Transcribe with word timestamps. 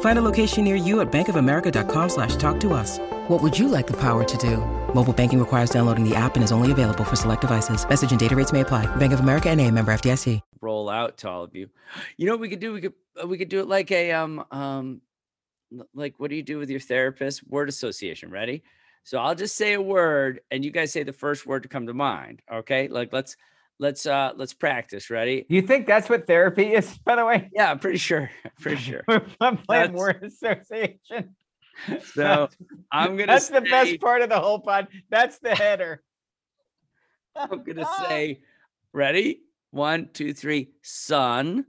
Find 0.00 0.18
a 0.18 0.22
location 0.22 0.64
near 0.64 0.74
you 0.74 1.00
at 1.00 1.12
bankofamerica.com 1.12 2.08
slash 2.08 2.34
talk 2.34 2.58
to 2.60 2.72
us. 2.72 2.98
What 3.28 3.40
would 3.40 3.56
you 3.56 3.68
like 3.68 3.86
the 3.86 3.96
power 3.96 4.24
to 4.24 4.36
do? 4.38 4.56
Mobile 4.92 5.12
banking 5.12 5.38
requires 5.38 5.70
downloading 5.70 6.02
the 6.08 6.16
app 6.16 6.34
and 6.34 6.42
is 6.42 6.50
only 6.50 6.72
available 6.72 7.04
for 7.04 7.14
select 7.14 7.42
devices. 7.42 7.88
Message 7.88 8.10
and 8.10 8.18
data 8.18 8.34
rates 8.34 8.52
may 8.52 8.62
apply. 8.62 8.86
Bank 8.96 9.12
of 9.12 9.20
America 9.20 9.48
and 9.48 9.60
a 9.60 9.70
member 9.70 9.92
FDIC. 9.92 10.40
roll 10.60 10.88
out 10.88 11.18
to 11.18 11.28
all 11.28 11.44
of 11.44 11.54
you. 11.54 11.68
You 12.16 12.26
know 12.26 12.32
what 12.32 12.40
we 12.40 12.48
could 12.48 12.58
do? 12.58 12.72
We 12.72 12.80
could 12.80 12.94
uh, 13.22 13.28
we 13.28 13.38
could 13.38 13.48
do 13.48 13.60
it 13.60 13.68
like 13.68 13.92
a 13.92 14.10
um 14.10 14.44
um 14.50 15.00
like 15.94 16.14
what 16.18 16.30
do 16.30 16.36
you 16.36 16.42
do 16.42 16.58
with 16.58 16.68
your 16.68 16.80
therapist? 16.80 17.46
Word 17.48 17.68
association. 17.68 18.30
Ready? 18.30 18.64
So 19.04 19.18
I'll 19.18 19.34
just 19.36 19.56
say 19.56 19.74
a 19.74 19.80
word 19.80 20.40
and 20.50 20.64
you 20.64 20.70
guys 20.72 20.90
say 20.92 21.02
the 21.04 21.12
first 21.12 21.46
word 21.46 21.62
to 21.62 21.68
come 21.68 21.86
to 21.86 21.94
mind. 21.94 22.42
Okay? 22.52 22.88
Like 22.88 23.12
let's 23.12 23.36
let's 23.78 24.06
uh 24.06 24.32
let's 24.36 24.54
practice. 24.54 25.10
Ready? 25.10 25.46
You 25.48 25.62
think 25.62 25.86
that's 25.86 26.08
what 26.08 26.26
therapy 26.26 26.74
is, 26.74 26.96
by 26.98 27.16
the 27.16 27.24
way? 27.24 27.48
Yeah, 27.52 27.70
I'm 27.70 27.78
pretty 27.78 27.98
sure. 27.98 28.30
Pretty 28.60 28.78
sure. 28.82 29.02
I'm 29.40 29.56
playing 29.58 29.92
That's- 29.92 29.98
word 29.98 30.22
association. 30.24 30.98
So 32.12 32.48
I'm 32.90 33.16
gonna 33.16 33.28
That's 33.28 33.50
the 33.50 33.60
best 33.60 34.00
part 34.00 34.22
of 34.22 34.28
the 34.28 34.40
whole 34.40 34.58
pod. 34.58 34.88
That's 35.10 35.38
the 35.38 35.54
header. 35.54 36.02
I'm 37.36 37.62
gonna 37.62 37.86
say 38.08 38.40
ready? 38.92 39.42
One, 39.70 40.08
two, 40.12 40.32
three, 40.34 40.70
sun. 40.82 41.66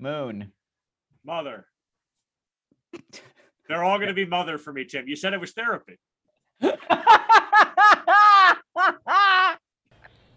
moon. 0.00 0.50
Mother. 1.24 1.66
They're 3.68 3.84
all 3.84 3.98
going 3.98 4.08
to 4.08 4.14
be 4.14 4.24
mother 4.24 4.58
for 4.58 4.72
me, 4.72 4.84
Tim. 4.84 5.06
You 5.06 5.16
said 5.16 5.32
it 5.32 5.40
was 5.40 5.52
therapy. 5.52 5.98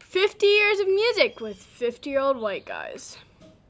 50 0.10 0.48
years 0.48 0.80
of 0.80 0.88
music 0.88 1.40
with 1.40 1.58
50 1.58 2.10
year 2.10 2.20
old 2.20 2.38
white 2.38 2.66
guys. 2.66 3.16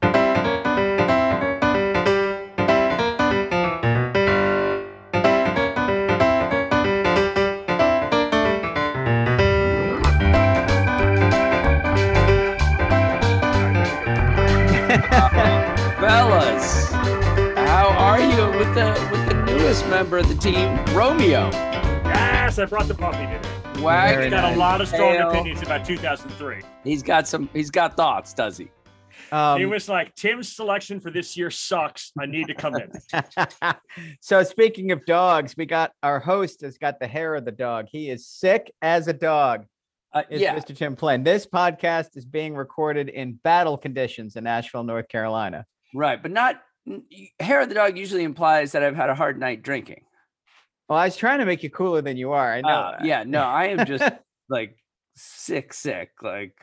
Fellas, 16.00 16.90
how 17.68 17.90
are 17.98 18.18
you 18.18 18.58
with 18.58 18.74
the 18.74 19.08
with 19.12 19.28
the 19.28 19.34
newest 19.44 19.86
member 19.88 20.16
of 20.16 20.26
the 20.26 20.34
team, 20.36 20.74
Romeo? 20.94 21.50
Yes, 21.50 22.58
I 22.58 22.64
brought 22.64 22.88
the 22.88 22.94
puppy 22.94 23.26
today. 23.26 23.59
Wagon 23.80 24.24
He's 24.24 24.30
got 24.30 24.52
a 24.52 24.56
lot 24.56 24.80
of 24.80 24.88
strong 24.88 25.14
tail. 25.14 25.30
opinions 25.30 25.62
about 25.62 25.84
2003. 25.84 26.60
He's 26.84 27.02
got 27.02 27.26
some. 27.26 27.48
He's 27.52 27.70
got 27.70 27.96
thoughts, 27.96 28.34
does 28.34 28.58
he? 28.58 28.70
Um, 29.32 29.58
he 29.58 29.66
was 29.66 29.88
like, 29.88 30.14
Tim's 30.14 30.54
selection 30.54 31.00
for 31.00 31.10
this 31.10 31.36
year 31.36 31.50
sucks. 31.50 32.12
I 32.18 32.26
need 32.26 32.48
to 32.48 32.54
come 32.54 32.74
in. 32.76 32.90
so 34.20 34.42
speaking 34.42 34.92
of 34.92 35.04
dogs, 35.06 35.54
we 35.56 35.66
got 35.66 35.92
our 36.02 36.18
host 36.18 36.62
has 36.62 36.78
got 36.78 37.00
the 37.00 37.06
hair 37.06 37.34
of 37.34 37.44
the 37.44 37.52
dog. 37.52 37.86
He 37.90 38.10
is 38.10 38.26
sick 38.26 38.72
as 38.82 39.08
a 39.08 39.12
dog. 39.12 39.66
Uh, 40.12 40.22
Is 40.28 40.40
yeah, 40.40 40.56
Mr. 40.56 40.76
Tim 40.76 40.96
Plain. 40.96 41.22
This 41.22 41.46
podcast 41.46 42.16
is 42.16 42.24
being 42.24 42.56
recorded 42.56 43.08
in 43.08 43.34
battle 43.34 43.78
conditions 43.78 44.34
in 44.34 44.44
Asheville, 44.44 44.82
North 44.82 45.08
Carolina. 45.08 45.64
right, 45.94 46.20
but 46.20 46.32
not. 46.32 46.60
Hair 47.38 47.60
of 47.60 47.68
the 47.68 47.76
dog 47.76 47.96
usually 47.96 48.24
implies 48.24 48.72
that 48.72 48.82
I've 48.82 48.96
had 48.96 49.10
a 49.10 49.14
hard 49.14 49.38
night 49.38 49.62
drinking. 49.62 50.02
Well, 50.90 50.98
I 50.98 51.04
was 51.04 51.14
trying 51.14 51.38
to 51.38 51.46
make 51.46 51.62
you 51.62 51.70
cooler 51.70 52.02
than 52.02 52.16
you 52.16 52.32
are. 52.32 52.52
I 52.52 52.62
know. 52.62 52.68
Uh, 52.68 52.90
that. 52.98 53.04
yeah, 53.04 53.22
no, 53.22 53.44
I 53.44 53.66
am 53.66 53.86
just 53.86 54.02
like 54.48 54.76
sick, 55.14 55.72
sick. 55.72 56.10
Like, 56.20 56.56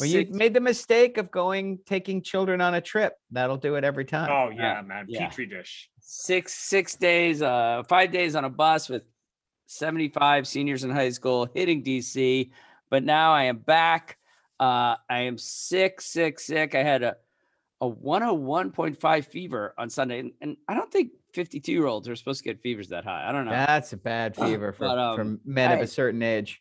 Well, 0.00 0.08
you 0.08 0.26
made 0.30 0.54
the 0.54 0.62
mistake 0.62 1.18
of 1.18 1.30
going 1.30 1.78
taking 1.84 2.22
children 2.22 2.62
on 2.62 2.72
a 2.72 2.80
trip. 2.80 3.18
That'll 3.30 3.58
do 3.58 3.74
it 3.74 3.84
every 3.84 4.06
time. 4.06 4.30
Oh, 4.32 4.48
yeah, 4.48 4.80
man. 4.80 5.04
yeah. 5.08 5.28
Petri 5.28 5.44
dish. 5.44 5.90
six 6.00 6.54
six 6.54 6.96
days, 6.96 7.42
uh, 7.42 7.82
five 7.86 8.10
days 8.10 8.34
on 8.34 8.46
a 8.46 8.48
bus 8.50 8.88
with 8.88 9.02
seventy 9.66 10.08
five 10.08 10.46
seniors 10.46 10.82
in 10.82 10.88
high 10.90 11.10
school, 11.10 11.46
hitting 11.52 11.84
DC. 11.84 12.50
But 12.88 13.04
now 13.04 13.34
I 13.34 13.44
am 13.44 13.58
back. 13.58 14.16
Uh, 14.58 14.96
I 15.10 15.20
am 15.20 15.36
sick, 15.36 16.00
sick, 16.00 16.40
sick. 16.40 16.74
I 16.74 16.82
had 16.82 17.02
a 17.02 17.16
a 17.82 17.86
one 17.86 18.22
hundred 18.22 18.36
one 18.36 18.70
point 18.70 18.98
five 18.98 19.26
fever 19.26 19.74
on 19.76 19.90
Sunday, 19.90 20.20
and, 20.20 20.32
and 20.40 20.56
I 20.66 20.72
don't 20.72 20.90
think 20.90 21.10
fifty 21.34 21.60
two 21.60 21.72
year 21.72 21.86
olds 21.86 22.08
are 22.08 22.16
supposed 22.16 22.42
to 22.42 22.48
get 22.48 22.60
fevers 22.60 22.88
that 22.88 23.04
high. 23.04 23.28
I 23.28 23.32
don't 23.32 23.44
know. 23.44 23.50
That's 23.50 23.92
a 23.92 23.96
bad 23.96 24.36
fever 24.36 24.72
for, 24.72 24.86
But, 24.86 25.16
for 25.16 25.22
um, 25.22 25.40
men 25.44 25.72
of 25.72 25.80
a 25.80 25.86
certain 25.86 26.22
age. 26.22 26.60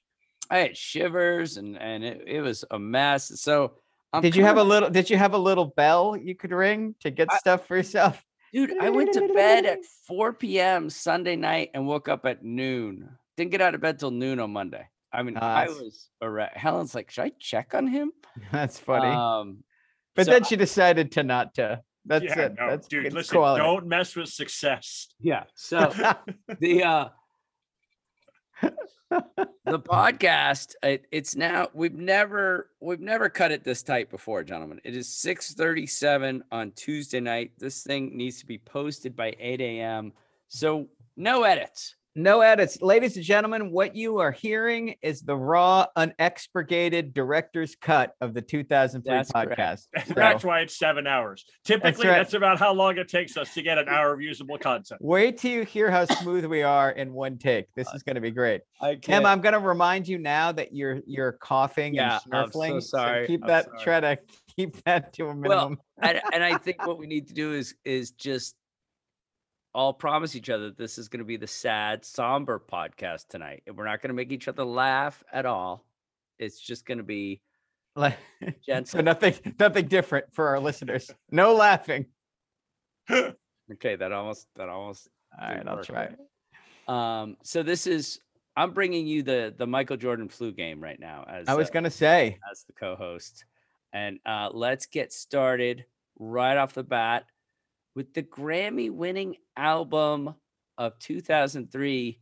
I 0.50 0.60
had 0.60 0.78
shivers, 0.78 1.58
and 1.58 1.78
and 1.78 2.04
it, 2.04 2.24
it 2.28 2.42
was 2.42 2.66
a 2.72 2.80
mess. 2.80 3.40
So. 3.42 3.74
I'm 4.16 4.22
did 4.22 4.36
you 4.36 4.44
have 4.44 4.58
a 4.58 4.64
little 4.64 4.92
did 4.92 5.10
you 5.10 5.18
have 5.18 5.34
a 5.34 5.40
little 5.40 5.66
bell 5.66 6.16
you 6.16 6.36
could 6.36 6.52
ring 6.52 6.94
to 7.00 7.10
get 7.10 7.30
I- 7.32 7.38
stuff 7.38 7.66
for 7.68 7.76
yourself? 7.76 8.24
Dude, 8.54 8.72
I 8.80 8.92
went 8.92 9.14
to 9.14 9.28
bed 9.34 9.66
at 9.66 9.80
4 10.08 10.34
p.m. 10.34 10.88
Sunday 10.92 11.36
night 11.36 11.72
and 11.74 11.88
woke 11.88 12.08
up 12.08 12.28
at 12.28 12.44
noon. 12.44 13.10
Didn't 13.36 13.50
get 13.50 13.62
out 13.62 13.74
of 13.74 13.82
bed 13.82 13.98
till 13.98 14.12
noon 14.12 14.40
on 14.40 14.54
Monday. 14.54 14.88
I 15.12 15.24
mean, 15.24 15.38
I 15.38 15.68
was. 15.68 16.10
Helen's 16.54 16.94
like, 16.94 17.10
should 17.10 17.24
I 17.24 17.32
check 17.40 17.74
on 17.74 17.88
him? 17.88 18.12
That's 18.52 18.78
funny. 18.80 19.08
Um, 19.08 19.64
but 20.16 20.26
so 20.26 20.32
then 20.32 20.44
she 20.44 20.56
decided 20.56 21.14
to 21.14 21.24
not 21.24 21.56
to. 21.56 21.82
That's 22.06 22.26
yeah, 22.26 22.40
it. 22.40 22.56
no, 22.60 22.70
That's 22.70 22.88
dude, 22.88 23.14
listen, 23.14 23.38
quality. 23.38 23.64
don't 23.64 23.88
mess 23.88 24.16
with 24.16 24.30
success. 24.30 25.08
yeah. 25.20 25.44
So 25.56 25.94
the 26.60 26.84
uh 26.84 27.10
the 29.66 29.80
podcast, 29.80 30.76
it, 30.84 31.06
it's 31.12 31.36
now 31.36 31.68
we've 31.74 31.94
never 31.96 32.70
we've 32.82 33.00
never 33.00 33.30
cut 33.30 33.52
it 33.52 33.64
this 33.64 33.84
tight 33.84 34.10
before, 34.10 34.44
gentlemen. 34.44 34.82
It 34.84 34.96
is 34.96 35.08
6:37 35.08 36.42
on 36.52 36.72
Tuesday 36.72 37.20
night. 37.20 37.52
This 37.58 37.84
thing 37.84 38.18
needs 38.18 38.40
to 38.40 38.46
be 38.46 38.58
posted 38.58 39.16
by 39.16 39.36
8 39.40 39.62
a.m. 39.62 40.14
So 40.48 40.88
no 41.16 41.44
edits. 41.44 41.96
No 42.16 42.42
edits. 42.42 42.80
Ladies 42.80 43.16
and 43.16 43.26
gentlemen, 43.26 43.72
what 43.72 43.96
you 43.96 44.20
are 44.20 44.32
hearing 44.32 44.96
is 45.02 45.22
the 45.22 45.36
raw, 45.36 45.88
unexpurgated 45.98 47.12
director's 47.12 47.76
cut 47.76 48.14
of 48.22 48.36
the 48.36 48.42
2003 48.42 49.12
That's 49.12 49.32
podcast. 49.32 49.88
That's 50.14 50.44
why 50.44 50.60
it's 50.60 50.78
seven 50.78 51.08
hours. 51.08 51.44
Typically, 51.66 52.08
right. 52.08 52.18
that's, 52.18 52.36
about 52.36 52.60
how 52.60 52.72
long 52.72 53.00
it 53.00 53.08
takes 53.08 53.36
us 53.36 53.52
to 53.56 53.64
get 53.64 53.80
an 53.80 53.90
hour 53.90 54.14
of 54.14 54.22
usable 54.22 54.60
content. 54.60 55.02
wait 55.02 55.40
till 55.40 55.52
you 55.52 55.64
hear 55.64 55.90
how 55.90 56.06
smooth 56.06 56.46
we 56.46 56.62
are 56.62 56.92
in 56.92 57.14
one 57.14 57.40
take. 57.40 57.66
This 57.76 57.92
is 57.96 58.04
going 58.04 58.16
to 58.16 58.22
be 58.22 58.32
great. 58.32 58.62
I 58.80 58.96
Tim, 58.96 59.26
I'm 59.26 59.42
going 59.42 59.54
to 59.54 59.60
remind 59.60 60.08
you 60.08 60.20
now 60.20 60.52
that 60.52 60.74
you're 60.74 61.02
you're 61.08 61.34
coughing 61.34 61.96
Yeah, 61.96 62.20
and 62.26 62.36
I'm 62.36 62.52
so 62.52 62.80
sorry. 62.80 63.26
keep 63.26 63.42
I'm 63.44 63.48
that. 63.48 63.66
sorry. 63.66 63.80
Try 63.84 64.00
to 64.02 64.20
keep 64.56 64.84
that 64.84 65.14
to 65.14 65.30
a 65.30 65.36
minimum. 65.36 65.80
and, 66.00 66.22
and 66.32 66.44
I 66.44 66.58
think 66.60 66.86
what 66.86 67.00
we 67.00 67.08
need 67.08 67.28
to 67.30 67.34
do 67.34 67.54
is 67.54 67.74
is 67.86 68.12
just 68.12 68.56
all 69.74 69.94
promise 69.94 70.36
each 70.36 70.50
other 70.50 70.66
that 70.66 70.78
this 70.78 70.98
is 70.98 71.08
going 71.08 71.20
to 71.20 71.26
be 71.26 71.38
the 71.38 71.48
sad, 71.48 72.06
somber 72.06 72.60
podcast 72.72 73.28
tonight. 73.28 73.64
And 73.66 73.76
we're 73.76 73.86
not 73.86 74.02
going 74.02 74.10
to 74.10 74.14
make 74.16 74.32
each 74.32 74.48
other 74.48 74.64
laugh 74.64 75.24
at 75.32 75.46
all. 75.46 75.86
It's 76.40 76.60
just 76.60 76.86
going 76.86 77.00
to 77.00 77.04
be 77.04 77.42
Like- 77.96 78.18
gentle. 78.66 79.00
so 79.00 79.02
nothing 79.02 79.34
nothing 79.60 79.88
different 79.88 80.26
for 80.34 80.50
our 80.50 80.60
listeners. 80.60 81.12
No 81.32 81.54
laughing. 81.54 82.06
okay. 83.12 83.96
That 83.96 84.12
almost 84.12 84.48
that 84.56 84.70
almost. 84.70 85.08
All 85.40 85.48
right, 85.50 85.68
I'll 85.68 85.84
try. 85.84 86.10
Um. 86.88 87.38
So 87.44 87.64
this 87.64 87.88
is 87.88 88.20
I'm 88.56 88.72
bringing 88.72 89.08
you 89.08 89.24
the 89.24 89.54
the 89.58 89.66
Michael 89.68 89.98
Jordan 89.98 90.30
flu 90.30 90.52
game 90.52 90.82
right 90.82 91.00
now 91.00 91.26
as 91.28 91.48
I 91.48 91.56
was 91.56 91.70
uh, 91.70 91.74
gonna 91.74 91.90
say 91.90 92.38
as 92.52 92.64
the 92.66 92.74
co-host, 92.74 93.46
and 93.94 94.20
uh, 94.26 94.50
let's 94.54 94.86
get 94.86 95.12
started 95.12 95.86
right 96.20 96.58
off 96.58 96.74
the 96.74 96.84
bat 96.84 97.26
with 97.96 98.14
the 98.14 98.24
Grammy-winning 98.24 99.36
album 99.56 100.36
of 100.78 100.98
2003. 101.00 102.20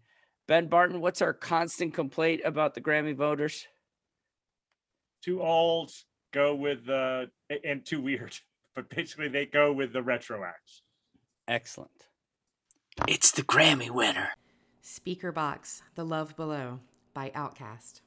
Ben 0.48 0.68
Barton, 0.68 1.02
what's 1.02 1.22
our 1.22 1.34
constant 1.34 1.94
complaint 1.94 2.42
about 2.46 2.74
the 2.74 2.82
Grammy 2.82 3.16
voters? 3.16 3.68
too 5.22 5.42
old, 5.42 5.92
go 6.34 6.56
with 6.56 6.90
uh, 6.90 7.26
the 7.50 7.66
and 7.66 7.86
too 7.86 8.02
weird. 8.02 8.38
But 8.74 8.90
basically, 8.90 9.28
they 9.28 9.46
go 9.48 9.74
with 9.74 9.92
the 9.92 10.02
retro 10.02 10.46
acts. 10.46 10.84
Excellent. 11.46 11.92
It's 13.06 13.32
the 13.32 13.42
Grammy 13.42 13.90
winner. 13.90 14.30
Speakerboxxx, 14.82 15.82
The 15.96 16.06
Love 16.06 16.38
Below 16.38 16.80
by 17.14 17.32
Outkast. 17.32 18.00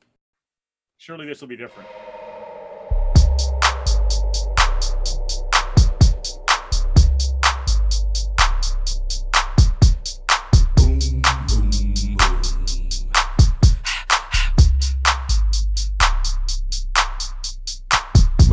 Surely 0.97 1.27
this 1.27 1.43
will 1.43 1.49
be 1.49 1.57
different. 1.59 1.87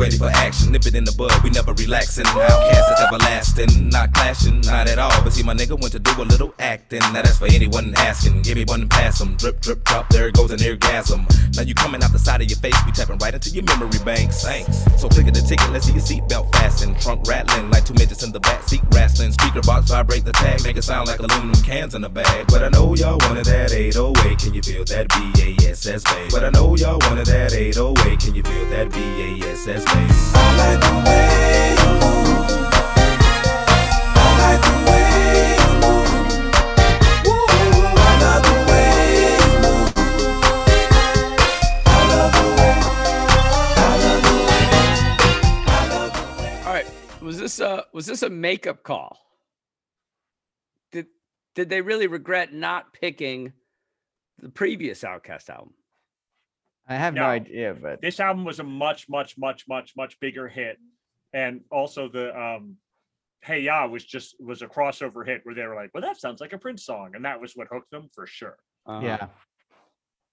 Ready 0.02 0.18
for 0.18 0.30
action, 0.34 0.72
nip 0.72 0.84
it 0.84 0.96
in 0.96 1.04
the 1.04 1.12
bud, 1.12 1.30
we 1.44 1.50
never 1.50 1.72
relaxing. 1.74 2.24
Outkast 2.24 2.92
is 2.92 3.00
everlasting, 3.06 3.88
not 3.88 4.12
clashing, 4.12 4.60
not 4.62 4.88
at 4.88 4.98
all. 4.98 5.22
But 5.22 5.32
see, 5.32 5.44
my 5.44 5.54
nigga 5.54 5.80
went 5.80 5.92
to 5.92 6.00
do 6.00 6.10
a 6.18 6.26
little 6.26 6.52
acting. 6.58 6.98
Now 7.14 7.22
that's 7.22 7.38
for 7.38 7.46
anyone 7.46 7.94
asking. 7.94 8.42
Give 8.42 8.56
me 8.56 8.64
one 8.64 8.80
and 8.80 8.90
pass 8.90 9.20
'em. 9.20 9.36
Drip, 9.36 9.60
drip, 9.60 9.84
drop, 9.84 10.08
there 10.10 10.26
it 10.26 10.34
goes 10.34 10.50
an 10.50 10.58
orgasm. 10.60 11.24
Now 11.54 11.62
you 11.62 11.74
coming 11.76 12.02
out 12.02 12.10
the 12.10 12.18
side 12.18 12.42
of 12.42 12.50
your 12.50 12.58
face, 12.58 12.74
we 12.84 12.90
tapping 12.90 13.18
right 13.18 13.32
into 13.32 13.50
your 13.50 13.62
memory 13.62 14.00
banks. 14.04 14.42
Thanks. 14.42 14.82
So 14.98 15.08
click 15.08 15.28
at 15.28 15.34
the 15.34 15.40
ticket, 15.40 15.70
let's 15.70 15.86
see 15.86 15.92
your 15.92 16.02
seatbelt 16.02 16.50
fasten. 16.56 16.96
Trunk 16.96 17.28
rattling 17.28 17.70
like 17.70 17.84
two 17.84 17.94
midgets 17.94 18.24
in 18.24 18.32
the 18.32 18.40
back 18.40 18.68
seat 18.68 18.82
wrestling. 18.90 19.30
Speaker 19.30 19.60
box 19.60 19.88
vibrate 19.88 20.24
the 20.24 20.32
tag, 20.32 20.64
make 20.64 20.76
it 20.76 20.82
sound 20.82 21.06
like 21.06 21.20
aluminum 21.20 21.62
cans 21.62 21.94
in 21.94 22.02
a 22.02 22.08
bag. 22.08 22.48
But 22.48 22.64
I 22.64 22.70
know 22.70 22.96
y'all 22.96 23.18
wanted 23.20 23.44
that 23.44 23.70
808, 23.70 24.38
can 24.40 24.52
you 24.52 24.62
feel 24.62 24.84
that 24.86 25.06
BASS 25.10 26.02
bass? 26.02 26.32
But 26.34 26.42
I 26.42 26.50
know 26.50 26.74
y'all 26.74 26.98
wanted 27.06 27.26
that 27.26 27.52
808, 27.54 28.18
can 28.18 28.34
you 28.34 28.42
feel 28.42 28.66
that 28.70 28.90
BASS 28.90 29.84
bass? 29.84 29.91
Was 48.02 48.08
this 48.08 48.22
a 48.22 48.30
makeup 48.30 48.82
call? 48.82 49.16
Did 50.90 51.06
did 51.54 51.68
they 51.68 51.80
really 51.80 52.08
regret 52.08 52.52
not 52.52 52.92
picking 52.92 53.52
the 54.40 54.48
previous 54.48 55.04
Outkast 55.04 55.48
album? 55.48 55.74
I 56.92 56.96
have 56.96 57.14
no, 57.14 57.22
No. 57.22 57.26
idea, 57.28 57.74
but 57.80 58.00
This 58.00 58.20
album 58.20 58.44
was 58.44 58.60
a 58.60 58.64
much, 58.64 59.08
much, 59.08 59.38
much, 59.38 59.66
much, 59.66 59.94
much 59.96 60.20
bigger 60.20 60.46
hit, 60.48 60.78
and 61.32 61.62
also 61.70 62.08
the 62.08 62.38
um, 62.38 62.76
"Hey 63.40 63.60
Ya" 63.60 63.86
was 63.86 64.04
just 64.04 64.36
was 64.40 64.62
a 64.62 64.66
crossover 64.66 65.26
hit 65.26 65.40
where 65.44 65.54
they 65.54 65.66
were 65.66 65.74
like, 65.74 65.90
"Well, 65.94 66.02
that 66.02 66.18
sounds 66.20 66.40
like 66.40 66.52
a 66.52 66.58
Prince 66.58 66.84
song," 66.84 67.14
and 67.14 67.24
that 67.24 67.40
was 67.40 67.54
what 67.56 67.68
hooked 67.70 67.90
them 67.90 68.08
for 68.14 68.26
sure. 68.26 68.56
Uh-huh. 68.86 69.04
yeah. 69.06 69.26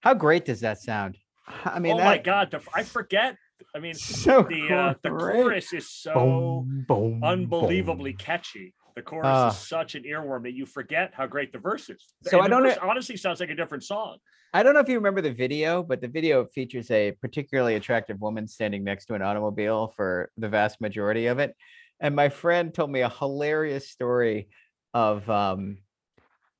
How 0.00 0.14
great 0.14 0.44
does 0.44 0.60
that 0.60 0.78
sound? 0.78 1.16
I 1.64 1.78
mean, 1.78 1.94
oh 1.94 1.98
that, 1.98 2.04
my 2.04 2.18
god, 2.18 2.50
the, 2.50 2.60
I 2.74 2.82
forget. 2.84 3.36
I 3.74 3.78
mean, 3.78 3.94
so 4.24 4.42
the 4.42 4.72
uh, 4.74 4.94
the 5.02 5.10
great. 5.10 5.34
chorus 5.42 5.72
is 5.72 5.88
so 5.90 6.14
Boom, 6.14 6.84
boom, 6.86 7.24
unbelievably 7.24 8.12
boom. 8.12 8.18
catchy. 8.18 8.74
The 9.00 9.04
chorus 9.04 9.26
Ah. 9.26 9.48
is 9.48 9.56
such 9.56 9.94
an 9.94 10.02
earworm 10.02 10.42
that 10.42 10.52
you 10.52 10.66
forget 10.66 11.12
how 11.14 11.26
great 11.26 11.52
the 11.54 11.58
verse 11.58 11.88
is. 11.88 12.06
So 12.24 12.36
And 12.36 12.44
I 12.44 12.48
the 12.48 12.50
don't 12.50 12.62
know- 12.82 12.88
honestly 12.90 13.16
sounds 13.16 13.40
like 13.40 13.48
a 13.48 13.54
different 13.54 13.82
song. 13.82 14.18
I 14.52 14.62
don't 14.62 14.74
know 14.74 14.80
if 14.80 14.90
you 14.90 14.96
remember 14.96 15.22
the 15.22 15.32
video, 15.32 15.82
but 15.82 16.02
the 16.02 16.08
video 16.08 16.44
features 16.44 16.90
a 16.90 17.12
particularly 17.12 17.76
attractive 17.76 18.20
woman 18.20 18.46
standing 18.46 18.84
next 18.84 19.06
to 19.06 19.14
an 19.14 19.22
automobile 19.22 19.94
for 19.96 20.30
the 20.36 20.50
vast 20.50 20.82
majority 20.82 21.26
of 21.28 21.38
it. 21.38 21.56
And 22.00 22.14
my 22.14 22.28
friend 22.28 22.74
told 22.74 22.90
me 22.90 23.00
a 23.00 23.08
hilarious 23.08 23.88
story 23.88 24.48
of 24.92 25.28
um 25.30 25.78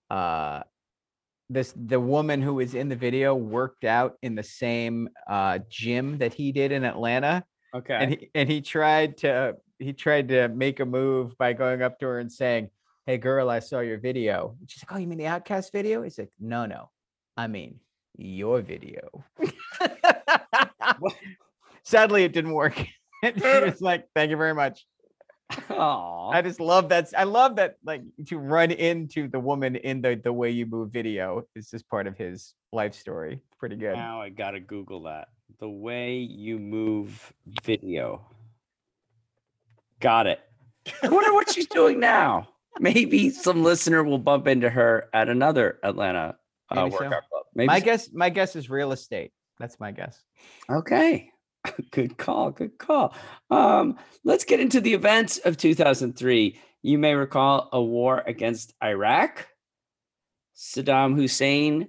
uh 0.09 0.63
this 1.51 1.75
the 1.77 2.01
woman 2.01 2.41
who 2.41 2.55
was 2.55 2.75
in 2.75 2.89
the 2.89 2.97
video 2.97 3.35
worked 3.35 3.85
out 3.85 4.15
in 4.23 4.35
the 4.35 4.43
same 4.43 5.11
uh 5.29 5.59
gym 5.69 6.17
that 6.19 6.33
he 6.33 6.53
did 6.53 6.73
in 6.73 6.85
Atlanta 6.85 7.45
Okay. 7.75 7.95
and 7.95 8.11
he 8.13 8.31
and 8.35 8.49
he 8.49 8.61
tried 8.63 9.19
to 9.19 9.57
he 9.81 9.93
tried 9.93 10.29
to 10.29 10.49
make 10.49 10.79
a 10.81 10.85
move 10.85 11.37
by 11.39 11.53
going 11.53 11.83
up 11.83 11.99
to 12.01 12.07
her 12.07 12.19
and 12.21 12.31
saying, 12.31 12.71
"Hey 13.07 13.19
girl, 13.19 13.51
I 13.51 13.59
saw 13.59 13.81
your 13.81 13.99
video." 13.99 14.57
And 14.61 14.71
she's 14.71 14.85
like, 14.85 14.93
"Oh, 14.93 14.99
you 14.99 15.07
mean 15.07 15.19
the 15.19 15.25
Outkast 15.25 15.73
video?" 15.73 16.03
He's 16.03 16.19
like, 16.19 16.31
"No, 16.39 16.67
no, 16.67 16.91
I 17.37 17.47
mean 17.47 17.81
your 18.17 18.61
video." 18.61 19.25
Sadly, 21.83 22.25
it 22.25 22.33
didn't 22.33 22.53
work. 22.53 22.79
She 23.23 23.43
was 23.43 23.83
like, 23.83 24.09
"Thank 24.15 24.31
you 24.31 24.39
very 24.39 24.55
much." 24.55 24.87
Aw. 25.69 26.31
I 26.31 26.41
just 26.43 26.61
love 26.61 26.89
that. 26.89 27.09
I 27.17 27.25
love 27.25 27.57
that. 27.57 27.77
Like 27.85 28.03
to 28.29 28.39
run 28.39 28.71
into 28.71 29.29
the 29.29 29.41
woman 29.41 29.77
in 29.77 30.01
the 30.01 30.19
the 30.23 30.33
way 30.33 30.51
you 30.51 30.65
move 30.65 30.91
video 30.91 31.43
is 31.55 31.71
just 31.71 31.89
part 31.89 32.07
of 32.07 32.17
his 32.17 32.55
life 32.73 32.95
story. 32.95 33.43
Pretty 33.59 33.77
good. 33.77 33.95
Now 33.95 34.23
I 34.23 34.31
gotta 34.31 34.61
Google 34.61 35.03
that. 35.03 35.29
The 35.59 35.69
way 35.69 36.17
you 36.19 36.59
move 36.59 37.33
video. 37.63 38.25
Got 40.01 40.27
it. 40.27 40.41
I 41.03 41.09
wonder 41.09 41.33
what 41.33 41.53
she's 41.53 41.67
doing 41.67 42.01
now. 42.01 42.49
Maybe 42.79 43.31
some 43.31 43.63
listener 43.63 44.03
will 44.03 44.19
bump 44.19 44.47
into 44.47 44.71
her 44.71 45.09
at 45.13 45.29
another 45.29 45.79
Atlanta 45.83 46.37
uh, 46.71 46.75
Maybe 46.75 46.91
so. 46.93 46.99
club. 46.99 47.23
Maybe 47.55 47.67
my 47.67 47.79
so. 47.81 47.85
guess. 47.85 48.13
My 48.13 48.31
guess 48.31 48.57
is 48.57 48.71
real 48.71 48.93
estate. 48.93 49.33
That's 49.59 49.79
my 49.79 49.93
guess. 49.93 50.23
Okay. 50.71 51.31
Good 51.91 52.17
call. 52.17 52.51
Good 52.51 52.79
call. 52.79 53.15
Um, 53.51 53.99
let's 54.25 54.45
get 54.45 54.61
into 54.61 54.81
the 54.81 54.95
events 54.95 55.39
of 55.39 55.57
2003. 55.57 56.59
You 56.83 56.99
may 56.99 57.15
recall 57.15 57.69
a 57.73 57.83
war 57.83 58.23
against 58.27 58.73
Iraq, 58.83 59.47
Saddam 60.57 61.15
Hussein 61.15 61.89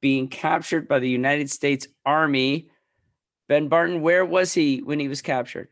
being 0.00 0.28
captured 0.28 0.88
by 0.88 0.98
the 0.98 1.08
United 1.08 1.50
States 1.50 1.86
Army. 2.04 2.70
Ben 3.48 3.68
Barton, 3.68 4.00
where 4.00 4.24
was 4.24 4.52
he 4.52 4.78
when 4.82 4.98
he 4.98 5.08
was 5.08 5.22
captured? 5.22 5.68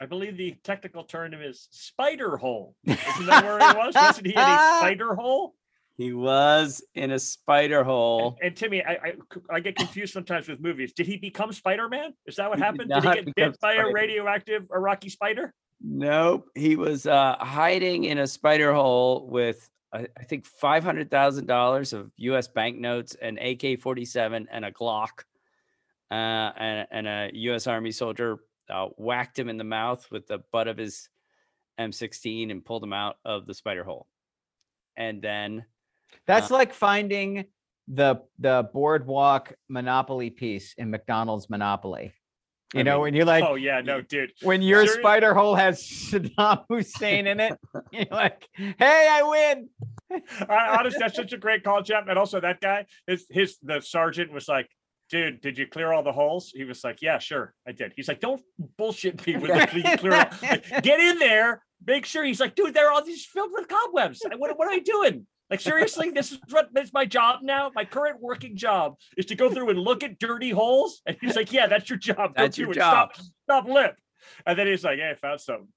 I 0.00 0.06
believe 0.06 0.36
the 0.36 0.54
technical 0.62 1.04
term 1.04 1.34
is 1.34 1.68
spider 1.70 2.36
hole. 2.36 2.76
Isn't 2.86 3.26
that 3.26 3.44
where 3.44 3.58
he 3.58 3.76
was? 3.76 3.94
Wasn't 3.94 4.26
he 4.26 4.32
in 4.32 4.38
a 4.38 4.78
spider 4.78 5.14
hole? 5.14 5.54
He 5.96 6.12
was 6.12 6.80
in 6.94 7.10
a 7.10 7.18
spider 7.18 7.82
hole. 7.82 8.38
And 8.40 8.56
Timmy, 8.56 8.84
I, 8.84 8.92
I 8.92 9.12
I 9.50 9.60
get 9.60 9.74
confused 9.74 10.12
sometimes 10.12 10.48
with 10.48 10.60
movies. 10.60 10.92
Did 10.92 11.06
he 11.06 11.16
become 11.16 11.52
Spider 11.52 11.88
Man? 11.88 12.14
Is 12.24 12.36
that 12.36 12.48
what 12.48 12.58
He 12.58 12.64
happened? 12.64 12.90
Did, 12.90 13.02
not 13.02 13.16
he 13.16 13.24
get 13.24 13.34
bit 13.34 13.60
by 13.60 13.74
a 13.74 13.92
radioactive 13.92 14.68
Iraqi 14.72 15.08
spider? 15.08 15.52
Nope. 15.82 16.48
He 16.54 16.76
was 16.76 17.06
uh, 17.06 17.36
hiding 17.40 18.04
in 18.04 18.18
a 18.18 18.28
spider 18.28 18.72
hole 18.72 19.26
with, 19.28 19.68
I 19.92 20.06
I 20.16 20.22
think, 20.22 20.46
$500,000 20.62 21.92
of 21.92 22.12
US 22.16 22.46
banknotes, 22.46 23.16
an 23.16 23.38
AK 23.38 23.80
47, 23.80 24.46
and 24.52 24.64
a 24.64 24.70
Glock. 24.70 25.24
Uh, 26.10 26.52
and, 26.56 26.86
and 26.90 27.06
a 27.08 27.30
US 27.34 27.66
Army 27.66 27.90
soldier 27.90 28.38
uh, 28.70 28.86
whacked 28.96 29.38
him 29.38 29.48
in 29.48 29.56
the 29.58 29.64
mouth 29.64 30.06
with 30.10 30.26
the 30.26 30.38
butt 30.52 30.68
of 30.68 30.76
his 30.76 31.08
M16 31.80 32.50
and 32.50 32.64
pulled 32.64 32.82
him 32.82 32.92
out 32.92 33.16
of 33.24 33.46
the 33.46 33.54
spider 33.54 33.84
hole. 33.84 34.06
And 34.96 35.22
then, 35.22 35.64
That's 36.26 36.50
like 36.50 36.72
finding 36.74 37.46
the 37.86 38.16
the 38.38 38.68
boardwalk 38.74 39.54
Monopoly 39.68 40.30
piece 40.30 40.74
in 40.76 40.90
McDonald's 40.90 41.48
Monopoly. 41.48 42.12
You 42.74 42.80
I 42.80 42.82
know, 42.82 42.94
mean, 42.96 43.02
when 43.02 43.14
you're 43.14 43.24
like 43.24 43.44
oh 43.44 43.54
yeah, 43.54 43.80
no, 43.80 44.02
dude. 44.02 44.32
when 44.42 44.60
your 44.60 44.80
serious- 44.84 45.00
spider 45.00 45.32
hole 45.34 45.54
has 45.54 45.80
Saddam 45.82 46.64
Hussein 46.68 47.26
in 47.26 47.40
it, 47.40 47.58
you're 47.92 48.04
like, 48.10 48.46
hey, 48.54 49.08
I 49.10 49.22
win. 49.22 49.68
I, 50.48 50.76
honestly, 50.78 50.98
that's 50.98 51.16
such 51.16 51.32
a 51.32 51.38
great 51.38 51.62
call, 51.64 51.80
Jeff. 51.82 52.04
And 52.08 52.18
also 52.18 52.40
that 52.40 52.60
guy, 52.60 52.84
his 53.06 53.24
his 53.30 53.56
the 53.62 53.80
sergeant 53.80 54.32
was 54.32 54.48
like, 54.48 54.68
dude, 55.08 55.40
did 55.40 55.58
you 55.58 55.66
clear 55.66 55.92
all 55.92 56.02
the 56.02 56.12
holes? 56.12 56.50
He 56.54 56.64
was 56.64 56.84
like, 56.84 57.02
yeah, 57.02 57.18
sure, 57.18 57.54
I 57.66 57.72
did. 57.72 57.92
He's 57.96 58.08
like, 58.08 58.20
don't 58.20 58.42
bullshit 58.76 59.26
me 59.26 59.36
with 59.36 59.52
the 59.52 59.96
clear. 59.98 60.12
all-" 60.12 60.28
Like, 60.42 60.82
Get 60.82 61.00
in 61.00 61.18
there, 61.18 61.62
make 61.86 62.06
sure. 62.06 62.24
He's 62.24 62.40
like, 62.40 62.54
dude, 62.54 62.74
they're 62.74 62.90
all 62.90 63.04
these 63.04 63.24
filled 63.24 63.50
with 63.52 63.68
cobwebs. 63.68 64.22
What, 64.36 64.58
what 64.58 64.68
am 64.68 64.74
I 64.74 64.80
doing? 64.80 65.26
Like 65.50 65.60
seriously, 65.60 66.10
this 66.10 66.32
is 66.32 66.38
what 66.50 66.68
is 66.78 66.92
my 66.92 67.06
job 67.06 67.40
now. 67.42 67.70
My 67.74 67.86
current 67.86 68.20
working 68.20 68.54
job 68.54 68.96
is 69.16 69.24
to 69.26 69.34
go 69.34 69.48
through 69.50 69.70
and 69.70 69.78
look 69.78 70.04
at 70.04 70.18
dirty 70.18 70.50
holes. 70.50 71.00
And 71.06 71.16
he's 71.20 71.36
like, 71.36 71.52
yeah, 71.52 71.66
that's 71.66 71.88
your 71.88 71.98
job. 71.98 72.34
Go 72.34 72.42
That's 72.42 72.58
your 72.58 72.72
job. 72.72 73.14
Stop, 73.14 73.26
stop 73.44 73.66
lip. 73.66 73.96
And 74.44 74.58
then 74.58 74.66
he's 74.66 74.84
like, 74.84 74.98
hey, 74.98 75.10
I 75.10 75.14
found 75.14 75.40
something. 75.40 75.68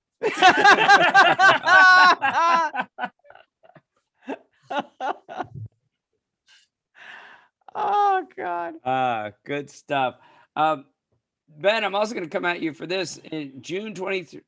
oh 7.76 8.26
God. 8.36 8.76
Ah, 8.86 9.32
good 9.46 9.70
stuff. 9.70 10.16
Um, 10.56 10.86
ben, 11.48 11.84
I'm 11.84 11.96
also 11.96 12.14
going 12.14 12.26
to 12.26 12.30
come 12.30 12.46
at 12.46 12.62
you 12.62 12.74
for 12.74 12.86
this. 12.86 13.18
In 13.32 13.62
June 13.62 13.94
23rd, 13.94 14.42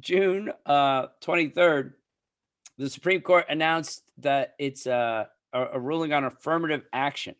June 0.00 0.52
uh, 0.66 1.06
23rd, 1.22 1.92
the 2.78 2.88
Supreme 2.88 3.20
Court 3.20 3.46
announced 3.48 4.02
that 4.18 4.54
it's 4.58 4.86
uh, 4.86 5.26
a, 5.52 5.64
a 5.74 5.80
ruling 5.80 6.12
on 6.12 6.24
affirmative 6.24 6.82
action. 6.92 7.34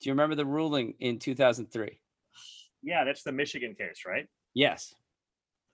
Do 0.00 0.08
you 0.08 0.12
remember 0.12 0.34
the 0.34 0.44
ruling 0.44 0.94
in 1.00 1.18
2003? 1.18 1.98
Yeah, 2.82 3.04
that's 3.04 3.22
the 3.22 3.32
Michigan 3.32 3.74
case, 3.74 4.02
right? 4.06 4.26
Yes. 4.52 4.94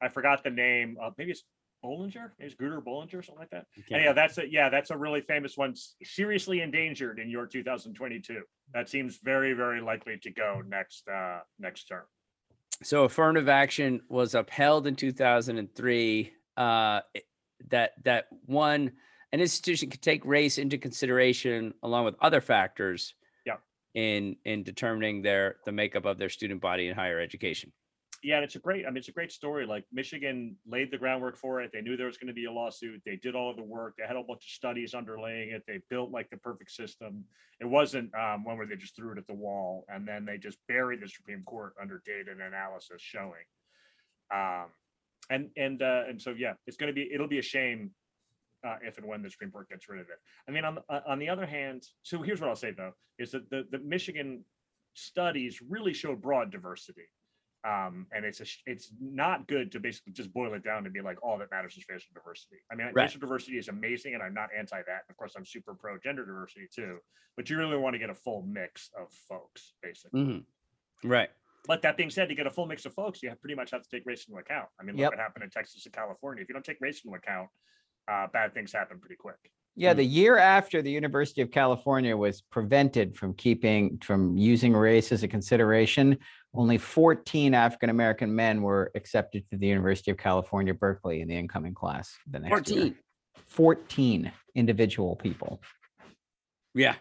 I 0.00 0.08
forgot 0.08 0.44
the 0.44 0.50
name. 0.50 0.96
Uh, 1.02 1.10
maybe 1.18 1.32
it's 1.32 1.42
Bollinger. 1.84 2.30
It's 2.38 2.54
Grutter 2.54 2.82
Bollinger, 2.82 3.24
something 3.24 3.36
like 3.38 3.50
that. 3.50 3.66
Okay. 3.78 3.94
Anyhow, 3.94 4.12
that's 4.12 4.38
a 4.38 4.50
yeah, 4.50 4.68
that's 4.68 4.90
a 4.90 4.96
really 4.96 5.20
famous 5.20 5.56
one. 5.56 5.74
Seriously 6.02 6.60
endangered 6.60 7.18
in 7.18 7.30
your 7.30 7.46
2022. 7.46 8.42
That 8.74 8.88
seems 8.88 9.18
very, 9.22 9.52
very 9.52 9.80
likely 9.80 10.18
to 10.22 10.30
go 10.30 10.62
next 10.66 11.08
uh 11.08 11.40
next 11.58 11.84
term. 11.84 12.04
So 12.82 13.04
affirmative 13.04 13.48
action 13.48 14.00
was 14.08 14.34
upheld 14.34 14.86
in 14.86 14.96
2003. 14.96 16.32
Uh, 16.56 17.00
that 17.68 17.92
that 18.04 18.26
one 18.46 18.92
an 19.32 19.40
institution 19.40 19.90
could 19.90 20.02
take 20.02 20.24
race 20.24 20.58
into 20.58 20.76
consideration 20.76 21.72
along 21.82 22.04
with 22.04 22.16
other 22.20 22.40
factors. 22.40 23.14
Yeah. 23.46 23.56
In 23.94 24.36
in 24.44 24.62
determining 24.62 25.22
their 25.22 25.56
the 25.64 25.72
makeup 25.72 26.04
of 26.04 26.18
their 26.18 26.28
student 26.30 26.60
body 26.60 26.88
in 26.88 26.94
higher 26.94 27.20
education. 27.20 27.72
Yeah, 28.22 28.36
and 28.36 28.44
it's 28.44 28.54
a 28.54 28.58
great, 28.58 28.84
I 28.84 28.90
mean, 28.90 28.98
it's 28.98 29.08
a 29.08 29.12
great 29.12 29.32
story. 29.32 29.64
Like 29.64 29.84
Michigan 29.90 30.54
laid 30.66 30.90
the 30.90 30.98
groundwork 30.98 31.38
for 31.38 31.62
it. 31.62 31.70
They 31.72 31.80
knew 31.80 31.96
there 31.96 32.06
was 32.06 32.18
going 32.18 32.28
to 32.28 32.34
be 32.34 32.44
a 32.44 32.52
lawsuit. 32.52 33.00
They 33.06 33.16
did 33.16 33.34
all 33.34 33.50
of 33.50 33.56
the 33.56 33.62
work. 33.62 33.94
They 33.96 34.06
had 34.06 34.16
a 34.16 34.22
bunch 34.22 34.44
of 34.44 34.50
studies 34.50 34.92
underlaying 34.92 35.54
it. 35.54 35.62
They 35.66 35.80
built 35.88 36.10
like 36.10 36.28
the 36.28 36.36
perfect 36.36 36.70
system. 36.70 37.24
It 37.60 37.64
wasn't 37.66 38.14
um, 38.14 38.44
one 38.44 38.58
where 38.58 38.66
they 38.66 38.76
just 38.76 38.94
threw 38.94 39.12
it 39.12 39.18
at 39.18 39.26
the 39.26 39.34
wall 39.34 39.86
and 39.88 40.06
then 40.06 40.26
they 40.26 40.36
just 40.36 40.58
buried 40.68 41.00
the 41.00 41.08
Supreme 41.08 41.42
Court 41.44 41.74
under 41.80 42.02
data 42.04 42.30
and 42.30 42.42
analysis 42.42 43.00
showing. 43.00 43.46
Um, 44.34 44.66
and 45.30 45.48
and 45.56 45.80
uh, 45.80 46.02
and 46.08 46.20
so 46.20 46.34
yeah, 46.36 46.54
it's 46.66 46.76
going 46.76 46.88
to 46.88 46.94
be 46.94 47.08
it'll 47.12 47.28
be 47.28 47.38
a 47.38 47.42
shame 47.42 47.90
uh, 48.66 48.76
if 48.82 48.98
and 48.98 49.06
when 49.06 49.22
the 49.22 49.30
Supreme 49.30 49.50
Court 49.50 49.68
gets 49.68 49.88
rid 49.88 50.00
of 50.00 50.06
it. 50.08 50.18
I 50.48 50.50
mean, 50.50 50.64
on 50.64 50.74
the, 50.76 50.82
uh, 50.88 51.00
on 51.06 51.18
the 51.18 51.28
other 51.28 51.46
hand, 51.46 51.84
so 52.02 52.20
here's 52.20 52.40
what 52.40 52.50
I'll 52.50 52.56
say 52.56 52.72
though: 52.72 52.92
is 53.18 53.30
that 53.30 53.48
the 53.48 53.64
the 53.70 53.78
Michigan 53.78 54.44
studies 54.94 55.60
really 55.66 55.94
showed 55.94 56.20
broad 56.20 56.50
diversity 56.50 57.08
um, 57.64 58.06
and 58.12 58.24
it's 58.24 58.40
a, 58.40 58.46
it's 58.66 58.92
not 59.00 59.46
good 59.46 59.70
to 59.72 59.80
basically 59.80 60.12
just 60.12 60.32
boil 60.32 60.54
it 60.54 60.64
down 60.64 60.84
and 60.84 60.94
be 60.94 61.00
like 61.00 61.22
all 61.22 61.38
that 61.38 61.50
matters 61.50 61.76
is 61.76 61.84
racial 61.88 62.08
diversity. 62.14 62.56
I 62.72 62.74
mean, 62.74 62.86
Right. 62.88 63.04
racial 63.04 63.20
diversity 63.20 63.58
is 63.58 63.68
amazing, 63.68 64.14
and 64.14 64.22
I'm 64.22 64.34
not 64.34 64.48
anti 64.56 64.80
that. 64.86 65.02
Of 65.10 65.16
course, 65.16 65.34
I'm 65.36 65.44
super 65.44 65.74
pro 65.74 65.98
gender 65.98 66.24
diversity 66.24 66.68
too. 66.74 66.98
But 67.36 67.50
you 67.50 67.58
really 67.58 67.76
want 67.76 67.94
to 67.94 67.98
get 67.98 68.10
a 68.10 68.14
full 68.14 68.42
mix 68.42 68.90
of 68.98 69.12
folks, 69.28 69.74
basically. 69.82 70.20
Mhm. 70.20 70.44
Right. 71.04 71.30
But 71.66 71.82
that 71.82 71.96
being 71.98 72.10
said, 72.10 72.28
to 72.30 72.34
get 72.34 72.46
a 72.46 72.50
full 72.50 72.66
mix 72.66 72.86
of 72.86 72.94
folks, 72.94 73.22
you 73.22 73.28
have 73.28 73.40
pretty 73.40 73.54
much 73.54 73.70
have 73.70 73.82
to 73.82 73.88
take 73.90 74.04
race 74.06 74.26
into 74.26 74.40
account. 74.40 74.68
I 74.80 74.82
mean, 74.82 74.96
look 74.96 75.00
Yep. 75.02 75.10
what 75.12 75.18
happened 75.18 75.44
in 75.44 75.50
Texas 75.50 75.84
and 75.84 75.94
California. 75.94 76.42
If 76.42 76.48
you 76.48 76.54
don't 76.54 76.64
take 76.64 76.80
race 76.80 77.04
into 77.04 77.14
account, 77.16 77.50
uh, 78.08 78.26
bad 78.28 78.54
things 78.54 78.72
happen 78.72 78.98
pretty 78.98 79.16
quick. 79.16 79.36
Yeah, 79.76 79.94
the 79.94 80.04
year 80.04 80.36
after 80.36 80.82
the 80.82 80.90
University 80.90 81.42
of 81.42 81.50
California 81.50 82.16
was 82.16 82.40
prevented 82.42 83.16
from 83.16 83.34
keeping 83.34 83.98
from 83.98 84.36
using 84.36 84.72
race 84.74 85.12
as 85.12 85.22
a 85.22 85.28
consideration, 85.28 86.18
only 86.54 86.78
14 86.78 87.54
African 87.54 87.90
American 87.90 88.34
men 88.34 88.62
were 88.62 88.90
accepted 88.94 89.48
to 89.50 89.56
the 89.56 89.66
University 89.66 90.10
of 90.10 90.16
California, 90.16 90.74
Berkeley 90.74 91.20
in 91.20 91.28
the 91.28 91.36
incoming 91.36 91.74
class 91.74 92.16
the 92.28 92.40
next 92.40 92.70
year. 92.70 92.78
14. 92.78 92.94
14 93.46 94.32
individual 94.54 95.16
people. 95.16 95.60
Yeah. 96.74 96.94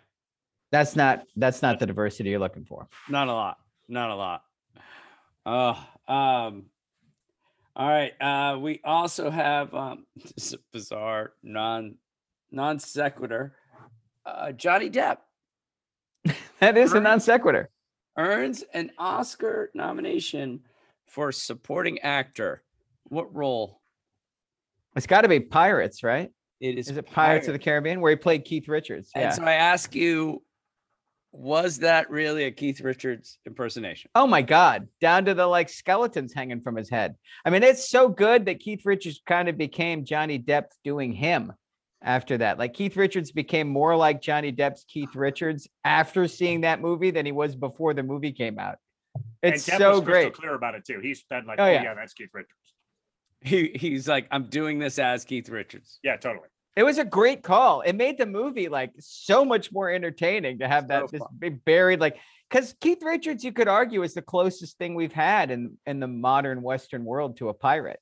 That's 0.72 0.96
not 0.96 1.24
that's 1.36 1.62
not 1.62 1.80
the 1.80 1.88
diversity 1.88 2.30
you're 2.30 2.40
looking 2.40 2.66
for. 2.66 2.88
Not 3.08 3.28
a 3.28 3.34
lot. 3.34 3.58
Not 3.88 4.12
a 4.12 4.16
lot. 4.16 4.44
Oh, 5.46 5.88
um, 6.08 6.66
all 7.76 7.88
right. 7.88 8.14
Uh, 8.22 8.60
we 8.60 8.82
also 8.84 9.32
have 9.32 9.74
um, 9.74 10.06
this 10.16 10.54
is 10.54 10.56
bizarre 10.72 11.34
non 11.42 11.96
non 12.52 12.78
sequitur. 12.78 13.54
Uh, 14.26 14.52
Johnny 14.52 14.92
Depp 14.92 15.18
That 16.60 16.78
is 16.78 16.94
a 16.94 17.00
non 17.00 17.20
sequitur. 17.20 17.70
Earns 18.20 18.64
an 18.74 18.92
Oscar 18.98 19.72
nomination 19.74 20.60
for 21.08 21.32
supporting 21.32 22.00
actor. 22.00 22.62
What 23.06 23.34
role? 23.34 23.80
It's 24.96 25.08
got 25.08 25.22
to 25.22 25.30
be 25.30 25.40
Pirates, 25.40 26.04
right? 26.04 26.30
It 26.60 26.78
is. 26.78 26.90
Is 26.90 26.98
it 26.98 27.10
Pirates 27.10 27.48
of 27.48 27.54
the 27.54 27.60
Caribbean 27.60 28.02
where 28.02 28.12
he 28.12 28.18
played 28.18 28.44
Keith 28.44 28.68
Richards? 28.68 29.12
And 29.16 29.24
Yeah. 29.24 29.30
so 29.32 29.44
I 29.44 29.54
ask 29.54 29.96
you, 29.96 30.44
was 31.32 31.78
that 31.78 32.10
really 32.10 32.44
a 32.44 32.52
Keith 32.52 32.82
Richards 32.82 33.40
impersonation? 33.46 34.12
Oh 34.16 34.28
my 34.28 34.42
God, 34.42 34.90
down 35.00 35.26
to 35.26 35.34
the 35.34 35.48
like 35.48 35.70
skeletons 35.70 36.34
hanging 36.34 36.60
from 36.60 36.76
his 36.76 36.90
head. 36.90 37.16
I 37.46 37.52
mean, 37.52 37.64
it's 37.64 37.90
so 37.90 38.10
good 38.10 38.46
that 38.46 38.60
Keith 38.60 38.86
Richards 38.86 39.22
kind 39.26 39.48
of 39.48 39.58
became 39.58 40.04
Johnny 40.04 40.40
Depp 40.40 40.66
doing 40.84 41.14
him 41.14 41.54
after 42.02 42.38
that. 42.38 42.58
Like 42.58 42.74
Keith 42.74 42.96
Richards 42.96 43.32
became 43.32 43.68
more 43.68 43.96
like 43.96 44.22
Johnny 44.22 44.52
Depp's 44.52 44.86
Keith 44.88 45.16
Richards 45.16 45.68
after 45.84 46.28
seeing 46.28 46.62
that 46.62 46.82
movie 46.82 47.12
than 47.12 47.26
he 47.26 47.32
was 47.32 47.56
before 47.56 47.94
the 47.94 48.04
movie 48.04 48.32
came 48.32 48.58
out. 48.60 48.78
It's 49.44 49.68
and 49.68 49.76
Depp 49.76 49.78
so 49.80 49.90
was 49.92 50.00
crystal 50.02 50.24
great. 50.30 50.34
clear 50.34 50.54
about 50.56 50.76
it 50.76 50.86
too. 50.86 51.00
He 51.02 51.14
said 51.14 51.46
like, 51.46 51.60
Oh, 51.60 51.64
"Oh, 51.64 51.68
yeah. 51.70 51.84
yeah. 51.84 51.94
that's 51.96 52.14
Keith 52.14 52.30
Richards." 52.34 52.54
He 53.42 53.72
he's 53.74 54.08
like, 54.08 54.28
I'm 54.32 54.50
doing 54.50 54.80
this 54.80 55.00
as 55.00 55.24
Keith 55.26 55.48
Richards. 55.50 56.00
Yeah, 56.04 56.18
totally. 56.18 56.48
It 56.76 56.84
was 56.84 56.98
a 56.98 57.06
great 57.06 57.42
call. 57.44 57.82
It 57.82 57.94
made 57.94 58.18
the 58.18 58.26
movie 58.26 58.70
like 58.70 58.92
so 59.00 59.44
much 59.44 59.72
more 59.72 59.90
entertaining 59.90 60.60
to 60.60 60.68
have 60.68 60.90
that 60.90 61.04
So 61.04 61.08
this 61.12 61.20
fun. 61.20 61.30
big 61.40 61.66
buried 61.66 62.00
like 62.00 62.18
because 62.50 62.74
Keith 62.82 63.02
Richards, 63.04 63.44
you 63.44 63.52
could 63.54 63.68
argue, 63.68 64.04
is 64.04 64.14
the 64.14 64.22
closest 64.22 64.78
thing 64.78 64.94
we've 64.96 65.14
had 65.14 65.52
in 65.52 65.78
in 65.86 66.00
the 66.00 66.08
modern 66.08 66.62
Western 66.62 67.04
world 67.06 67.38
to 67.38 67.50
a 67.50 67.54
pirate. 67.54 68.00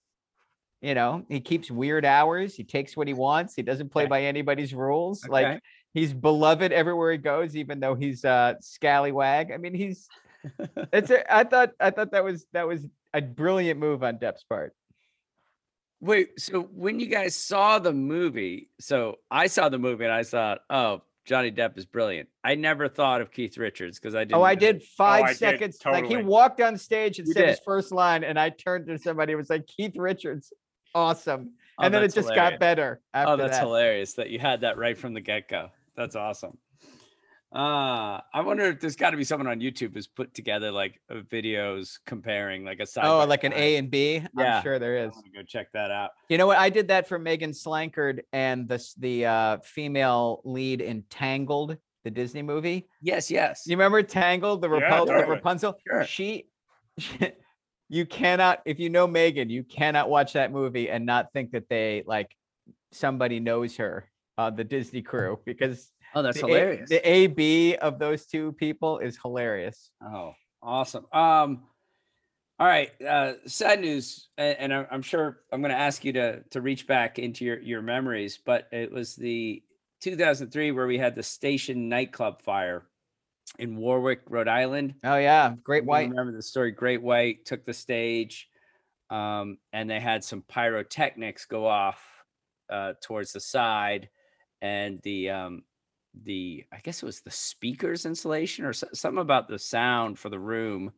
You 0.82 0.94
know, 0.94 1.26
he 1.28 1.40
keeps 1.40 1.72
weird 1.72 2.06
hours. 2.06 2.56
He 2.56 2.64
takes 2.64 2.96
what 2.96 3.08
he 3.08 3.14
wants. 3.14 3.56
He 3.56 3.64
doesn't 3.64 3.90
play 3.90 4.04
Okay. 4.04 4.10
by 4.10 4.24
anybody's 4.24 4.74
rules. 4.76 5.24
Okay. 5.24 5.32
Like 5.32 5.62
he's 5.94 6.14
beloved 6.14 6.72
everywhere 6.72 7.12
he 7.14 7.18
goes, 7.18 7.56
even 7.56 7.80
though 7.80 7.96
he's 7.96 8.24
uh 8.24 8.54
scallywag. 8.62 9.52
I 9.52 9.58
mean, 9.58 9.74
he's 9.74 10.08
it's. 10.94 11.10
A, 11.10 11.34
I 11.36 11.44
thought 11.46 11.72
I 11.80 11.90
thought 11.90 12.12
that 12.12 12.24
was 12.24 12.46
that 12.54 12.68
was 12.68 12.86
a 13.14 13.22
brilliant 13.22 13.80
move 13.80 14.04
on 14.04 14.18
Depp's 14.18 14.44
part. 14.44 14.74
Wait, 16.00 16.40
so 16.40 16.62
when 16.62 17.00
you 17.00 17.08
guys 17.08 17.36
saw 17.36 17.80
the 17.80 17.92
movie, 17.92 18.70
so 18.80 19.16
I 19.32 19.48
saw 19.48 19.70
the 19.70 19.80
movie 19.80 20.04
and 20.04 20.14
I 20.14 20.22
thought, 20.22 20.60
oh, 20.70 21.02
Johnny 21.26 21.52
Depp 21.52 21.76
is 21.76 21.88
brilliant. 21.88 22.30
I 22.44 22.54
never 22.54 22.88
thought 22.88 23.20
of 23.20 23.32
Keith 23.32 23.58
Richards 23.58 24.00
because 24.00 24.14
I 24.14 24.20
didn't. 24.20 24.36
Oh, 24.40 24.44
I 24.44 24.54
did 24.54 24.84
five 24.84 25.24
I 25.24 25.28
did, 25.30 25.38
seconds. 25.38 25.80
Like 25.84 26.06
he 26.06 26.18
walked 26.18 26.62
on 26.62 26.78
stage 26.78 27.18
and 27.18 27.28
You 27.28 27.34
said 27.34 27.50
his 27.50 27.60
first 27.66 27.92
line, 27.92 28.24
and 28.24 28.40
I 28.40 28.50
turned 28.52 28.86
to 28.88 29.00
somebody 29.00 29.34
and 29.34 29.40
was 29.40 29.50
like, 29.50 29.66
Keith 29.66 29.94
Richards, 29.98 30.54
awesome. 30.98 31.52
Oh, 31.80 31.84
and 31.86 31.94
then 31.94 32.02
it 32.04 32.08
just 32.14 32.30
hilarious. 32.30 32.52
got 32.52 32.60
better 32.60 33.02
after 33.14 33.32
Oh, 33.34 33.38
that's 33.38 33.58
that. 33.58 33.64
hilarious 33.64 34.14
that 34.14 34.30
you 34.32 34.40
had 34.40 34.62
that 34.62 34.78
right 34.78 34.98
from 34.98 35.14
the 35.14 35.22
get 35.22 35.48
go. 35.48 35.70
That's 35.96 36.16
awesome. 36.16 36.58
Uh, 37.56 38.20
I 38.34 38.42
wonder 38.42 38.66
if 38.66 38.82
there's 38.82 38.98
got 38.98 39.12
to 39.12 39.18
be 39.18 39.24
someone 39.24 39.48
on 39.48 39.60
YouTube 39.62 39.94
who's 39.94 40.06
put 40.08 40.34
together 40.34 40.70
like 40.70 41.00
uh, 41.10 41.16
videos 41.32 41.98
comparing 42.06 42.66
like 42.66 42.80
a 42.82 42.86
side. 42.86 43.06
Oh, 43.06 43.26
like 43.26 43.46
an. 43.46 43.54
A 43.54 43.78
and 43.78 43.90
B. 43.90 44.22
Yeah. 44.38 44.58
I'm 44.58 44.64
sure 44.64 44.80
there 44.80 44.98
is. 45.06 45.14
go 45.34 45.44
check 45.44 45.72
that 45.72 45.90
out. 45.90 46.12
You 46.30 46.38
know 46.38 46.46
what? 46.48 46.58
I 46.58 46.70
did 46.70 46.90
that 46.90 47.08
for 47.08 47.18
Megan 47.18 47.52
Slankard 47.52 48.20
and 48.34 48.68
the 48.68 48.86
the 48.98 49.26
uh, 49.26 49.58
female 49.64 50.42
lead 50.44 50.82
in 50.82 51.04
Tangled, 51.10 51.78
the 52.04 52.12
Disney 52.12 52.42
movie. 52.42 52.90
Yes, 53.02 53.32
yes. 53.32 53.64
You 53.66 53.78
remember 53.78 54.04
Tangled, 54.04 54.62
the, 54.62 54.70
Yeah, 54.70 55.06
the. 55.06 55.14
Rapunzel? 55.14 55.78
Sure. 55.88 56.04
She, 56.04 56.50
you 57.90 58.06
cannot, 58.06 58.62
if 58.66 58.80
you 58.80 58.90
know 58.90 59.08
Megan, 59.08 59.50
you 59.50 59.64
cannot 59.64 60.10
watch 60.10 60.34
that 60.34 60.52
movie 60.52 60.90
and 60.90 61.06
not 61.06 61.32
think 61.34 61.52
that 61.52 61.70
they 61.70 62.04
like 62.06 62.36
somebody 62.92 63.40
knows 63.40 63.78
her, 63.78 64.10
uh, 64.38 64.50
the 64.50 64.64
Disney 64.64 65.02
crew, 65.02 65.40
because 65.46 65.92
oh, 66.14 66.22
that's 66.22 66.40
the 66.40 66.46
A- 66.46 66.50
hilarious. 66.50 66.90
the 66.90 67.10
AB 67.10 67.76
of 67.78 68.00
those 68.00 68.26
two 68.26 68.52
people 68.54 69.00
is 69.00 69.18
hilarious. 69.22 69.90
Oh, 70.04 70.34
awesome. 70.62 71.06
Um, 71.14 71.64
all 72.60 72.68
right. 72.68 72.90
Uh, 73.02 73.34
sad 73.46 73.82
news, 73.82 74.30
a- 74.38 74.60
and, 74.62 74.74
I'm, 74.74 74.88
I'm 74.92 75.02
sure 75.02 75.40
I'm 75.52 75.62
going 75.62 75.72
to 75.74 75.80
ask 75.80 76.04
you 76.04 76.14
to 76.14 76.44
to 76.52 76.62
reach 76.62 76.88
back 76.88 77.20
into 77.20 77.46
your 77.46 77.60
your 77.60 77.82
memories, 77.82 78.40
but 78.44 78.68
it 78.72 78.92
was 78.92 79.16
the 79.16 79.64
2003 80.02 80.72
where 80.72 80.88
we 80.88 80.98
had 80.98 81.16
the 81.16 81.24
station 81.24 81.88
nightclub 81.90 82.42
fire 82.44 82.86
in 83.60 83.78
Warwick, 83.78 84.22
Rhode 84.28 84.48
Island. 84.48 84.96
Oh 85.04 85.18
yeah, 85.18 85.54
Great 85.64 85.86
White. 85.86 86.10
Remember 86.10 86.32
the 86.32 86.42
story? 86.42 86.72
Great 86.72 87.02
White 87.02 87.46
took 87.46 87.66
the 87.66 87.74
stage, 87.74 88.50
um, 89.10 89.58
and 89.74 89.90
they 89.90 90.00
had 90.00 90.24
some 90.24 90.44
pyrotechnics 90.44 91.46
go 91.46 91.66
off 91.66 92.02
uh, 92.70 92.94
towards 93.02 93.32
the 93.32 93.40
side, 93.40 94.10
and 94.62 95.02
the 95.04 95.30
um, 95.30 95.64
the 96.24 96.66
I 96.72 96.80
guess 96.80 97.02
it 97.02 97.06
was 97.06 97.22
the 97.22 97.32
speakers 97.32 98.06
insulation 98.06 98.66
or 98.66 98.74
something 98.74 99.22
about 99.22 99.48
the 99.48 99.60
sound 99.60 100.20
for 100.20 100.30
the 100.30 100.40
room 100.40 100.92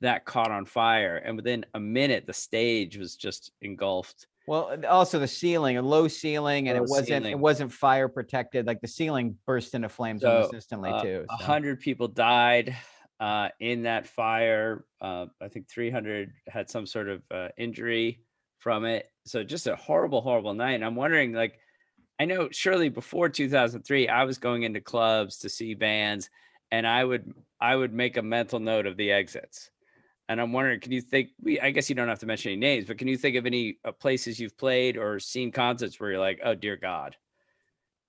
that 0.00 0.24
caught 0.24 0.50
on 0.50 0.64
fire, 0.64 1.16
and 1.16 1.36
within 1.36 1.64
a 1.74 1.80
minute 1.80 2.26
the 2.26 2.32
stage 2.32 2.96
was 2.96 3.16
just 3.16 3.50
engulfed. 3.60 4.26
Well, 4.48 4.78
also 4.88 5.18
the 5.18 5.28
ceiling, 5.28 5.76
a 5.76 5.82
low 5.82 6.08
ceiling, 6.08 6.68
and 6.68 6.78
Low 6.78 6.84
it 6.84 6.88
wasn't 6.88 7.26
it 7.26 7.38
wasn't 7.38 7.70
fire 7.70 8.08
protected. 8.08 8.66
Like 8.66 8.80
the 8.80 8.88
ceiling 8.88 9.36
burst 9.46 9.74
into 9.74 9.90
flames 9.90 10.24
almost 10.24 10.54
instantly 10.54 10.90
uh, 10.90 11.02
too. 11.02 11.26
A 11.28 11.38
so. 11.38 11.44
hundred 11.44 11.80
people 11.80 12.08
died 12.08 12.74
uh, 13.20 13.50
in 13.60 13.82
that 13.82 14.06
fire. 14.06 14.86
Uh, 15.02 15.26
I 15.40 15.48
think 15.48 15.68
300 15.68 16.32
had 16.48 16.70
some 16.70 16.86
sort 16.86 17.10
of 17.10 17.22
uh, 17.30 17.48
injury 17.58 18.22
from 18.58 18.86
it. 18.86 19.10
So 19.26 19.44
just 19.44 19.66
a 19.66 19.76
horrible, 19.76 20.22
horrible 20.22 20.54
night. 20.54 20.72
And 20.72 20.84
I'm 20.84 20.96
wondering, 20.96 21.34
like, 21.34 21.58
I 22.18 22.24
know 22.24 22.48
surely 22.50 22.88
before 22.88 23.28
2003, 23.28 24.08
I 24.08 24.24
was 24.24 24.38
going 24.38 24.62
into 24.62 24.80
clubs 24.80 25.40
to 25.40 25.50
see 25.50 25.74
bands, 25.74 26.30
and 26.70 26.86
I 26.86 27.04
would 27.04 27.34
I 27.60 27.76
would 27.76 27.92
make 27.92 28.16
a 28.16 28.22
mental 28.22 28.60
note 28.60 28.86
of 28.86 28.96
the 28.96 29.12
exits. 29.12 29.70
And 30.28 30.40
I'm 30.40 30.52
wondering, 30.52 30.80
can 30.80 30.92
you 30.92 31.00
think? 31.00 31.30
We, 31.40 31.58
I 31.58 31.70
guess 31.70 31.88
you 31.88 31.94
don't 31.94 32.08
have 32.08 32.18
to 32.20 32.26
mention 32.26 32.52
any 32.52 32.60
names, 32.60 32.86
but 32.86 32.98
can 32.98 33.08
you 33.08 33.16
think 33.16 33.36
of 33.36 33.46
any 33.46 33.78
uh, 33.84 33.92
places 33.92 34.38
you've 34.38 34.58
played 34.58 34.96
or 34.96 35.18
seen 35.18 35.50
concerts 35.50 35.98
where 35.98 36.10
you're 36.10 36.20
like, 36.20 36.40
oh 36.44 36.54
dear 36.54 36.76
God, 36.76 37.16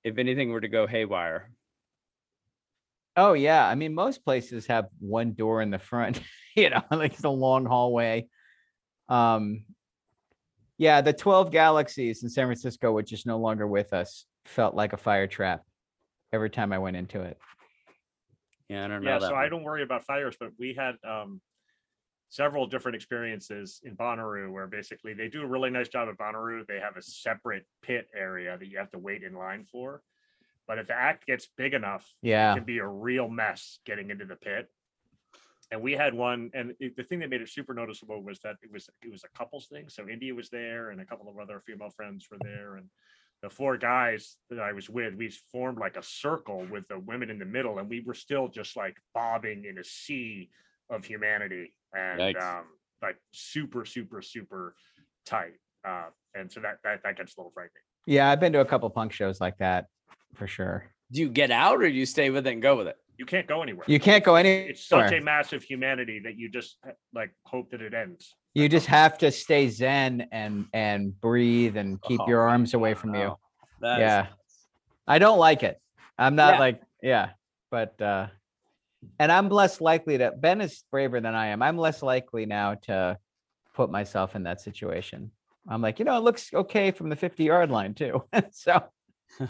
if 0.03 0.17
anything 0.17 0.51
were 0.51 0.61
to 0.61 0.67
go 0.67 0.85
haywire? 0.85 1.51
Oh 3.15 3.33
yeah, 3.33 3.65
I 3.67 3.75
mean 3.75 3.93
most 3.93 4.23
places 4.23 4.67
have 4.67 4.87
one 4.99 5.33
door 5.33 5.61
in 5.61 5.71
the 5.71 5.79
front, 5.79 6.21
you 6.55 6.69
know, 6.69 6.81
like 6.91 7.13
it's 7.13 7.23
a 7.23 7.29
long 7.29 7.65
hallway. 7.65 8.27
Um 9.07 9.63
yeah, 10.77 11.01
the 11.01 11.11
12 11.11 11.51
galaxies 11.51 12.23
in 12.23 12.29
San 12.29 12.45
Francisco, 12.45 12.93
which 12.93 13.11
is 13.11 13.25
no 13.25 13.37
longer 13.37 13.67
with 13.67 13.91
us, 13.91 14.25
felt 14.45 14.75
like 14.75 14.93
a 14.93 14.97
fire 14.97 15.27
trap 15.27 15.63
every 16.31 16.49
time 16.49 16.71
I 16.71 16.77
went 16.77 16.95
into 16.95 17.21
it. 17.21 17.37
Yeah, 18.69 18.85
I 18.85 18.87
don't 18.87 19.03
know. 19.03 19.11
Yeah, 19.11 19.19
that 19.19 19.29
so 19.29 19.35
I 19.35 19.49
don't 19.49 19.63
worry 19.63 19.83
about 19.83 20.05
fires, 20.05 20.35
but 20.39 20.51
we 20.57 20.73
had 20.73 20.95
um 21.03 21.41
several 22.29 22.67
different 22.67 22.95
experiences 22.95 23.81
in 23.83 23.95
Bonnaroo 23.95 24.51
where 24.51 24.67
basically 24.67 25.13
they 25.13 25.27
do 25.27 25.41
a 25.41 25.47
really 25.47 25.71
nice 25.71 25.89
job 25.89 26.07
at 26.09 26.17
Bonnaroo. 26.17 26.65
They 26.65 26.79
have 26.79 26.95
a 26.95 27.01
separate 27.01 27.65
pit 27.81 28.07
area 28.15 28.57
that 28.57 28.67
you 28.67 28.77
have 28.77 28.91
to 28.91 28.99
wait 28.99 29.23
in 29.23 29.33
line 29.33 29.65
for. 29.65 30.03
But 30.67 30.77
if 30.77 30.87
the 30.87 30.93
act 30.93 31.25
gets 31.25 31.47
big 31.57 31.73
enough, 31.73 32.07
Yeah. 32.21 32.51
it 32.53 32.57
can 32.57 32.63
be 32.65 32.77
a 32.77 32.87
real 32.87 33.27
mess 33.27 33.79
getting 33.85 34.11
into 34.11 34.25
the 34.25 34.35
pit. 34.35 34.71
And 35.71 35.81
we 35.81 35.93
had 35.93 36.13
one, 36.13 36.51
and 36.53 36.75
it- 36.79 36.95
the 36.95 37.03
thing 37.03 37.19
that 37.19 37.29
made 37.29 37.41
it 37.41 37.49
super 37.49 37.73
noticeable 37.73 38.21
was 38.23 38.39
that 38.41 38.57
it 38.61 38.71
was 38.71 38.89
it 39.03 39.09
was 39.11 39.23
a 39.23 39.29
couples 39.29 39.67
thing. 39.67 39.89
So 39.89 40.07
India 40.07 40.33
was 40.33 40.49
there, 40.49 40.91
and 40.91 41.01
a 41.01 41.05
couple 41.05 41.29
of 41.29 41.37
other 41.39 41.59
female 41.59 41.89
friends 41.91 42.29
were 42.29 42.39
there, 42.41 42.75
and 42.75 42.89
the 43.41 43.49
four 43.49 43.77
guys 43.77 44.37
that 44.49 44.59
I 44.59 44.73
was 44.73 44.89
with, 44.89 45.15
we 45.15 45.29
formed 45.29 45.77
like 45.79 45.95
a 45.95 46.03
circle 46.03 46.65
with 46.65 46.87
the 46.87 46.99
women 46.99 47.29
in 47.29 47.39
the 47.39 47.45
middle, 47.45 47.79
and 47.79 47.89
we 47.89 48.01
were 48.01 48.13
still 48.15 48.47
just 48.47 48.75
like 48.75 48.97
bobbing 49.13 49.65
in 49.65 49.77
a 49.77 49.83
sea 49.83 50.51
of 50.89 51.05
humanity, 51.05 51.73
and 51.93 52.19
Yikes. 52.19 52.41
um, 52.41 52.65
like 53.01 53.17
super, 53.31 53.85
super, 53.85 54.21
super 54.21 54.75
tight. 55.25 55.53
Uh, 55.87 56.05
and 56.35 56.51
so 56.51 56.59
that 56.61 56.77
that 56.83 57.01
that 57.03 57.17
gets 57.17 57.35
a 57.37 57.39
little 57.39 57.51
frightening. 57.51 57.81
Yeah, 58.05 58.29
I've 58.31 58.39
been 58.39 58.53
to 58.53 58.61
a 58.61 58.65
couple 58.65 58.89
punk 58.89 59.11
shows 59.13 59.39
like 59.41 59.57
that 59.59 59.85
for 60.35 60.47
sure. 60.47 60.85
Do 61.11 61.21
you 61.21 61.29
get 61.29 61.51
out 61.51 61.75
or 61.81 61.87
do 61.89 61.95
you 61.95 62.05
stay 62.05 62.29
with 62.29 62.45
it 62.47 62.53
and 62.53 62.61
go 62.61 62.75
with 62.77 62.87
it? 62.87 62.97
You 63.17 63.25
can't 63.25 63.47
go 63.47 63.61
anywhere. 63.61 63.85
You 63.87 63.99
can't 63.99 64.23
go 64.23 64.35
anywhere. 64.35 64.69
it's 64.69 64.87
such 64.87 65.11
a 65.11 65.19
massive 65.19 65.61
humanity 65.63 66.21
that 66.23 66.37
you 66.37 66.49
just 66.49 66.77
uh, 66.87 66.91
like 67.13 67.31
hope 67.45 67.71
that 67.71 67.81
it 67.81 67.93
ends. 67.93 68.35
You 68.53 68.69
just 68.69 68.85
have 68.87 69.17
to 69.19 69.31
stay 69.31 69.69
zen 69.69 70.27
and 70.31 70.65
and 70.73 71.19
breathe 71.19 71.77
and 71.77 72.01
keep 72.01 72.21
Oh, 72.21 72.27
your 72.27 72.47
arms 72.47 72.73
away 72.73 72.93
from 72.93 73.13
you. 73.15 73.21
wow. 73.21 73.39
That 73.81 73.95
is 73.97 74.01
Yeah. 74.01 74.27
I 75.07 75.19
don't 75.19 75.39
like 75.39 75.63
it. 75.63 75.79
I'm 76.17 76.35
not 76.35 76.55
Yeah. 76.55 76.59
like, 76.59 76.81
yeah, 77.01 77.29
but 77.71 77.99
uh 78.01 78.27
and 79.19 79.31
I'm 79.31 79.49
less 79.49 79.81
likely 79.81 80.17
to 80.17 80.31
Ben 80.31 80.61
is 80.61 80.83
braver 80.91 81.21
than 81.21 81.35
I 81.35 81.47
am. 81.47 81.61
I'm 81.61 81.77
less 81.77 82.01
likely 82.01 82.45
now 82.45 82.75
to 82.83 83.17
put 83.73 83.89
myself 83.89 84.35
in 84.35 84.43
that 84.43 84.61
situation. 84.61 85.31
I'm 85.67 85.81
like, 85.81 85.99
you 85.99 86.05
know, 86.05 86.17
it 86.17 86.23
looks 86.23 86.53
okay 86.53 86.91
from 86.91 87.09
the 87.09 87.15
50 87.15 87.43
yard 87.43 87.71
line 87.71 87.93
too. 87.93 88.23
so 88.51 88.83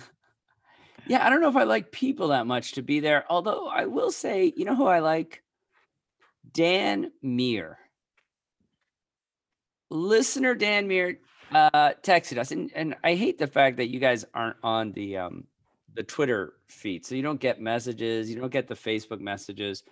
Yeah, 1.08 1.26
I 1.26 1.30
don't 1.30 1.42
know 1.42 1.50
if 1.50 1.56
I 1.56 1.64
like 1.64 1.92
people 1.92 2.30
that 2.30 2.46
much 2.46 2.74
to 2.74 2.84
be 2.84 3.00
there. 3.00 3.26
Although 3.30 3.68
I 3.68 3.86
will 3.86 4.12
say, 4.12 4.54
you 4.56 4.66
know 4.66 4.76
who 4.76 4.86
I 4.86 5.00
like? 5.00 5.44
Dan 6.52 7.12
Meir. 7.22 7.80
Listener 9.90 10.54
Dan 10.54 10.88
Meir 10.88 11.20
uh 11.52 11.94
texted 12.04 12.38
us, 12.38 12.52
and, 12.52 12.72
and 12.76 12.96
I 13.04 13.16
hate 13.16 13.40
the 13.40 13.48
fact 13.48 13.78
that 13.78 13.90
you 13.90 14.00
guys 14.00 14.24
aren't 14.36 14.58
on 14.62 14.92
the 14.92 15.18
um 15.18 15.46
the 15.96 16.04
Twitter 16.04 16.54
feed. 16.68 17.06
So 17.06 17.16
you 17.16 17.22
don't 17.22 17.40
get 17.40 17.62
messages, 17.62 18.30
you 18.30 18.40
don't 18.40 18.52
get 18.52 18.68
the 18.68 18.76
Facebook 18.76 19.20
messages. 19.20 19.84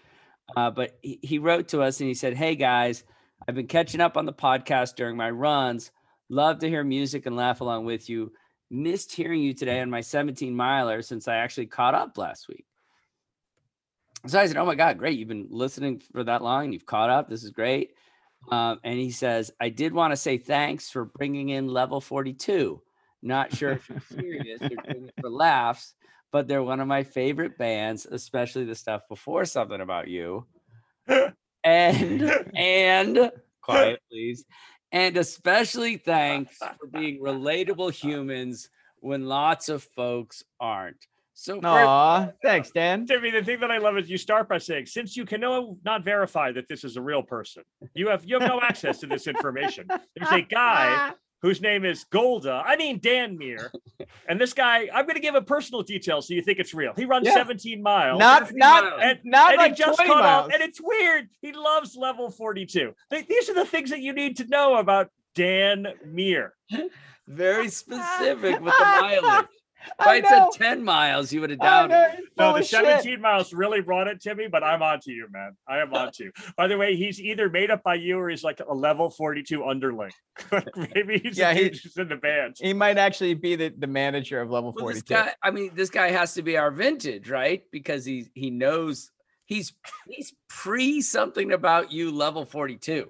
Uh, 0.55 0.71
but 0.71 0.97
he, 1.01 1.19
he 1.21 1.39
wrote 1.39 1.67
to 1.69 1.81
us 1.81 1.99
and 1.99 2.07
he 2.07 2.13
said, 2.13 2.33
Hey 2.33 2.55
guys, 2.55 3.03
I've 3.47 3.55
been 3.55 3.67
catching 3.67 4.01
up 4.01 4.17
on 4.17 4.25
the 4.25 4.33
podcast 4.33 4.95
during 4.95 5.17
my 5.17 5.29
runs. 5.29 5.91
Love 6.29 6.59
to 6.59 6.69
hear 6.69 6.83
music 6.83 7.25
and 7.25 7.35
laugh 7.35 7.61
along 7.61 7.85
with 7.85 8.09
you 8.09 8.31
missed 8.69 9.13
hearing 9.13 9.41
you 9.41 9.53
today 9.53 9.79
on 9.79 9.89
my 9.89 10.01
17 10.01 10.53
miler 10.55 11.01
since 11.01 11.27
I 11.27 11.35
actually 11.35 11.67
caught 11.67 11.95
up 11.95 12.17
last 12.17 12.47
week. 12.47 12.65
So 14.25 14.39
I 14.39 14.45
said, 14.45 14.57
Oh 14.57 14.65
my 14.65 14.75
God, 14.75 14.97
great. 14.97 15.17
You've 15.17 15.27
been 15.27 15.47
listening 15.49 16.01
for 16.11 16.23
that 16.23 16.41
long. 16.41 16.73
You've 16.73 16.85
caught 16.85 17.09
up. 17.09 17.29
This 17.29 17.43
is 17.43 17.51
great. 17.51 17.91
Um, 18.51 18.79
and 18.83 18.97
he 18.97 19.11
says, 19.11 19.51
I 19.59 19.69
did 19.69 19.93
want 19.93 20.11
to 20.11 20.17
say 20.17 20.37
thanks 20.37 20.89
for 20.89 21.05
bringing 21.05 21.49
in 21.49 21.67
level 21.67 22.01
42. 22.01 22.81
Not 23.21 23.55
sure 23.55 23.71
if 23.71 23.89
you're 23.89 23.99
serious 24.09 24.61
or 24.61 24.69
doing 24.69 25.07
it 25.07 25.13
for 25.19 25.29
laughs, 25.29 25.95
but 26.31 26.47
they're 26.47 26.63
one 26.63 26.79
of 26.79 26.87
my 26.87 27.03
favorite 27.03 27.57
bands, 27.57 28.05
especially 28.05 28.65
the 28.65 28.75
stuff 28.75 29.01
before 29.09 29.45
something 29.45 29.81
about 29.81 30.07
you. 30.07 30.45
And, 31.63 32.49
and 32.55 33.31
quiet, 33.61 33.99
please. 34.09 34.45
And 34.93 35.17
especially 35.17 35.97
thanks 35.97 36.57
for 36.57 36.87
being 36.87 37.19
relatable 37.19 37.91
humans 38.03 38.69
when 38.99 39.25
lots 39.25 39.67
of 39.67 39.83
folks 39.83 40.43
aren't. 40.61 41.05
So, 41.33 41.55
first- 41.55 41.65
Aw, 41.65 42.29
thanks, 42.41 42.71
Dan. 42.71 43.05
Timmy, 43.05 43.31
the 43.31 43.43
thing 43.43 43.59
that 43.59 43.69
I 43.69 43.77
love 43.79 43.97
is 43.97 44.09
you 44.09 44.17
start 44.17 44.47
by 44.47 44.57
saying, 44.57 44.85
since 44.85 45.17
you 45.17 45.25
can 45.25 45.41
no, 45.41 45.77
not 45.83 46.03
verify 46.05 46.51
that 46.53 46.67
this 46.69 46.83
is 46.83 46.95
a 46.95 47.01
real 47.01 47.21
person, 47.21 47.63
you 47.93 48.07
have 48.07 48.25
you 48.25 48.39
have 48.39 48.49
no 48.49 48.61
access 48.61 48.99
to 48.99 49.07
this 49.07 49.27
information. 49.27 49.87
There's 50.15 50.31
a 50.31 50.41
guy 50.41 51.11
ah. 51.11 51.13
Whose 51.41 51.61
name 51.61 51.85
is 51.85 52.03
Golda. 52.05 52.63
I 52.65 52.75
mean 52.75 52.99
Dan 53.01 53.37
Meir. 53.37 53.71
And 54.29 54.39
this 54.39 54.53
guy, 54.53 54.89
I'm 54.93 55.07
gonna 55.07 55.19
give 55.21 55.35
a 55.35 55.41
personal 55.41 55.81
detail 55.81 56.21
so 56.21 56.33
you 56.33 56.41
think 56.41 56.59
it's 56.59 56.73
real. 56.73 56.93
He 56.95 57.05
runs 57.05 57.25
Yeah. 57.25 57.33
17 57.35 57.81
miles. 57.81 58.19
Not 58.19 58.53
not 58.53 59.01
and, 59.01 59.19
not 59.23 59.51
and 59.51 59.57
like 59.57 59.71
he 59.71 59.77
just 59.77 59.95
20 59.97 60.11
caught 60.11 60.21
miles. 60.21 60.47
up, 60.47 60.53
and 60.53 60.61
it's 60.61 60.79
weird. 60.81 61.29
He 61.41 61.53
loves 61.53 61.95
level 61.95 62.29
42. 62.29 62.93
These 63.09 63.49
are 63.49 63.53
the 63.53 63.65
things 63.65 63.89
that 63.89 64.01
you 64.01 64.13
need 64.13 64.37
to 64.37 64.45
know 64.47 64.75
about 64.75 65.09
Dan 65.33 65.87
Meir. 66.05 66.53
very 67.27 67.69
specific 67.81 68.59
with 68.61 68.73
the 68.77 68.83
mileage. 68.85 69.45
If 69.99 70.07
I 70.07 70.17
I 70.17 70.21
said 70.21 70.45
10 70.53 70.83
miles, 70.83 71.31
you 71.33 71.41
would 71.41 71.49
have 71.49 71.59
I 71.61 71.87
doubted. 71.87 72.19
it. 72.19 72.25
No, 72.37 72.53
the 72.53 72.59
of 72.59 72.65
shit. 72.65 72.85
17 72.85 73.21
miles 73.21 73.53
really 73.53 73.81
brought 73.81 74.07
it 74.07 74.21
to 74.21 74.35
me, 74.35 74.47
but 74.47 74.63
I'm 74.63 74.81
on 74.81 74.99
to 75.01 75.11
you, 75.11 75.27
man. 75.31 75.55
I 75.67 75.79
am 75.79 75.93
uh, 75.93 75.99
on 75.99 76.11
to 76.13 76.25
you. 76.25 76.31
By 76.55 76.67
the 76.67 76.77
way, 76.77 76.95
he's 76.95 77.19
either 77.19 77.49
made 77.49 77.71
up 77.71 77.83
by 77.83 77.95
you 77.95 78.17
or 78.19 78.29
he's 78.29 78.43
like 78.43 78.59
a 78.67 78.73
level 78.73 79.09
42 79.09 79.65
underling. 79.65 80.11
Maybe 80.95 81.19
he's 81.19 81.37
Yeah, 81.37 81.51
yeah, 81.51 81.59
he- 81.59 81.69
just 81.71 81.97
in 81.97 82.07
the 82.09 82.15
band. 82.15 82.55
He 82.59 82.73
might 82.73 82.97
actually 82.97 83.33
be 83.33 83.55
the, 83.55 83.69
the 83.77 83.87
manager 83.87 84.39
of 84.41 84.49
level 84.51 84.73
Well, 84.75 84.87
this 84.87 85.01
42. 85.03 85.13
guy, 85.13 85.33
I 85.41 85.51
mean, 85.51 85.71
this 85.75 85.89
guy 85.89 86.11
has 86.11 86.33
to 86.35 86.41
be 86.41 86.57
our 86.57 86.71
vintage, 86.71 87.29
right? 87.29 87.63
Because 87.71 88.05
he 88.05 88.27
he 88.33 88.49
knows 88.51 89.11
he's 89.45 89.73
he's 90.07 90.33
pre 90.49 91.01
something 91.01 91.51
about 91.53 91.91
you 91.91 92.11
level 92.11 92.45
42. 92.45 93.09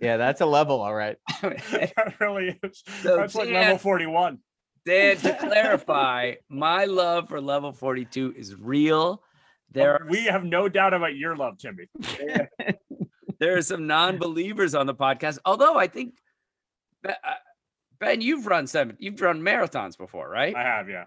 Yeah, 0.00 0.16
that's 0.16 0.40
a 0.40 0.46
level, 0.46 0.80
all 0.80 0.94
right. 0.94 1.16
that 1.42 2.14
really 2.20 2.58
is. 2.62 2.82
So 3.02 3.16
That's 3.16 3.34
like 3.34 3.46
Dan- 3.48 3.62
level 3.62 3.78
41. 3.78 4.38
Dan, 4.86 5.16
to 5.18 5.34
clarify, 5.34 6.34
my 6.48 6.84
love 6.84 7.28
for 7.28 7.40
level 7.40 7.72
42 7.72 8.34
is 8.36 8.54
real. 8.54 9.22
There 9.70 9.94
are 9.94 10.06
we 10.08 10.24
have 10.24 10.44
no 10.44 10.68
doubt 10.68 10.94
about 10.94 11.16
your 11.16 11.36
love, 11.36 11.58
Timmy. 11.58 11.88
there 13.40 13.56
are 13.56 13.62
some 13.62 13.86
non-believers 13.86 14.74
on 14.74 14.86
the 14.86 14.94
podcast. 14.94 15.38
Although 15.44 15.76
I 15.76 15.86
think 15.88 16.14
uh, 17.08 17.12
Ben, 17.98 18.20
you've 18.20 18.46
run 18.46 18.66
seven, 18.66 18.96
you've 19.00 19.20
run 19.20 19.40
marathons 19.40 19.96
before, 19.96 20.28
right? 20.28 20.54
I 20.54 20.62
have, 20.62 20.88
yeah. 20.88 21.04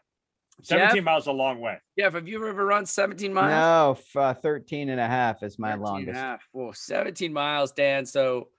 17 0.63 0.95
Jeff, 0.95 1.03
miles 1.03 1.27
a 1.27 1.31
long 1.31 1.61
way. 1.61 1.77
Yeah, 1.95 2.09
have 2.09 2.27
you 2.27 2.45
ever 2.47 2.65
run 2.65 2.85
17 2.85 3.31
miles? 3.31 3.51
No, 3.51 3.97
f- 3.99 4.15
uh, 4.15 4.33
13 4.33 4.89
and 4.89 4.99
a 4.99 5.07
half 5.07 5.43
is 5.43 5.59
my 5.59 5.69
13 5.69 5.73
and 5.73 5.81
a 5.81 5.85
longest. 5.91 6.17
half. 6.17 6.47
Well, 6.51 6.73
17 6.73 7.31
miles, 7.31 7.71
Dan. 7.73 8.05
So 8.07 8.49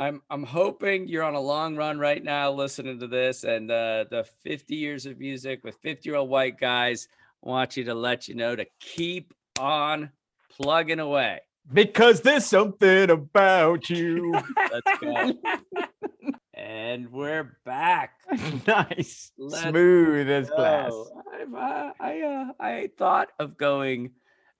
I'm 0.00 0.22
I'm 0.30 0.44
hoping 0.44 1.08
you're 1.08 1.22
on 1.22 1.34
a 1.34 1.40
long 1.40 1.76
run 1.76 1.98
right 1.98 2.24
now 2.24 2.50
listening 2.50 2.98
to 3.00 3.06
this. 3.06 3.44
And 3.44 3.70
uh, 3.70 4.06
the 4.10 4.26
50 4.44 4.74
years 4.74 5.04
of 5.04 5.18
music 5.18 5.62
with 5.62 5.76
50 5.82 6.08
year 6.08 6.16
old 6.16 6.30
white 6.30 6.58
guys 6.58 7.06
want 7.42 7.76
you 7.76 7.84
to 7.84 7.94
let 7.94 8.26
you 8.26 8.34
know 8.34 8.56
to 8.56 8.64
keep 8.80 9.34
on 9.58 10.10
plugging 10.48 11.00
away. 11.00 11.40
Because 11.70 12.22
there's 12.22 12.46
something 12.46 13.10
about 13.10 13.90
you. 13.90 14.32
Let's 14.72 15.00
go. 15.02 15.32
and 16.54 17.12
we're 17.12 17.58
back. 17.66 18.14
nice. 18.66 19.32
Let's 19.36 19.68
Smooth 19.68 20.30
as 20.30 20.48
glass. 20.48 20.94
I've, 21.30 21.54
uh, 21.54 21.92
I 22.00 22.20
uh, 22.22 22.52
I 22.58 22.90
thought 22.96 23.28
of 23.38 23.58
going 23.58 24.12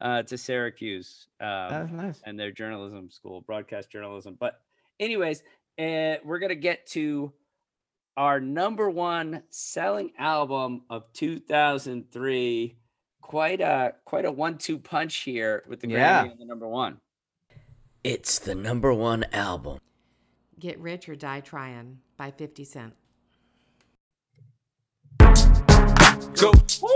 uh, 0.02 0.22
to 0.24 0.36
Syracuse 0.36 1.28
um, 1.40 1.96
nice. 1.96 2.20
and 2.26 2.38
their 2.38 2.52
journalism 2.52 3.08
school, 3.08 3.40
broadcast 3.40 3.90
journalism. 3.90 4.36
But 4.38 4.60
anyways, 5.00 5.42
uh, 5.78 6.16
we're 6.24 6.38
gonna 6.38 6.54
get 6.54 6.86
to 6.88 7.32
our 8.16 8.38
number 8.38 8.88
one 8.90 9.42
selling 9.50 10.12
album 10.18 10.82
of 10.90 11.12
2003. 11.14 12.76
Quite 13.22 13.60
a 13.60 13.94
quite 14.04 14.24
a 14.24 14.30
one-two 14.32 14.78
punch 14.78 15.16
here 15.18 15.64
with 15.68 15.80
the 15.80 15.86
Grammy 15.86 15.92
Yeah. 15.92 16.24
and 16.24 16.38
the 16.38 16.44
number 16.44 16.68
one. 16.68 17.00
It's 18.04 18.38
the 18.38 18.54
number 18.54 18.92
one 18.92 19.24
album. 19.32 19.78
Get 20.58 20.78
Rich 20.78 21.08
or 21.08 21.14
Die 21.16 21.40
Trying 21.40 22.00
by 22.16 22.30
50 22.30 22.64
Cent. 22.64 22.94
Go, 25.18 26.52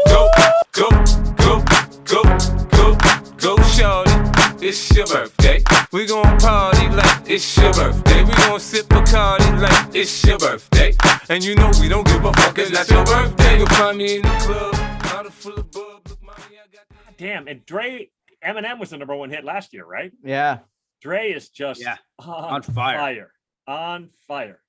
go, 0.07 0.31
go, 0.73 0.89
go, 1.37 1.65
go, 2.05 2.23
go, 2.71 2.95
go, 3.37 3.57
shorty. 3.63 4.34
Like 4.55 4.63
it's 4.63 4.95
your 4.97 5.07
birthday. 5.07 5.63
We 5.93 6.07
gon' 6.07 6.39
party 6.39 6.89
like 6.89 7.31
it's 7.31 7.57
your 7.57 7.73
birthday. 7.73 8.25
We 8.25 8.33
gon' 8.33 8.61
sip 8.61 8.87
Bacardi 8.87 9.61
like 9.61 9.95
it's 9.95 10.25
your 10.25 10.39
birthday. 10.39 10.95
And 11.29 11.45
you 11.45 11.55
know 11.55 11.71
we 11.81 11.89
don't 11.89 12.07
give 12.07 12.25
a 12.25 12.33
fuck, 12.33 12.59
it's 12.59 12.71
not 12.71 12.89
your 12.91 13.05
birthday. 13.05 13.59
You'll 13.59 13.67
find 13.69 13.99
me 13.99 14.17
in 14.17 14.23
the 14.23 14.29
club, 14.29 15.03
bottle 15.03 15.31
full 15.31 15.55
of 15.55 15.71
bub. 15.71 16.01
Look, 16.09 16.23
mommy, 16.23 16.39
I 16.59 16.67
got 16.75 16.89
that. 16.91 17.19
Damn, 17.19 17.49
and 17.49 17.65
Dre, 17.67 18.11
Eminem 18.45 18.79
was 18.79 18.91
the 18.91 18.99
number 18.99 19.17
one 19.17 19.31
hit 19.31 19.45
last 19.45 19.73
year, 19.73 19.85
right? 19.85 20.13
Yeah. 20.23 20.59
Dre 21.01 21.33
is 21.33 21.49
just 21.51 21.81
Yeah, 21.81 21.97
on, 22.19 22.29
on 22.55 22.63
fire. 22.63 22.99
fire, 22.99 23.31
on 23.67 24.11
fire. 24.27 24.61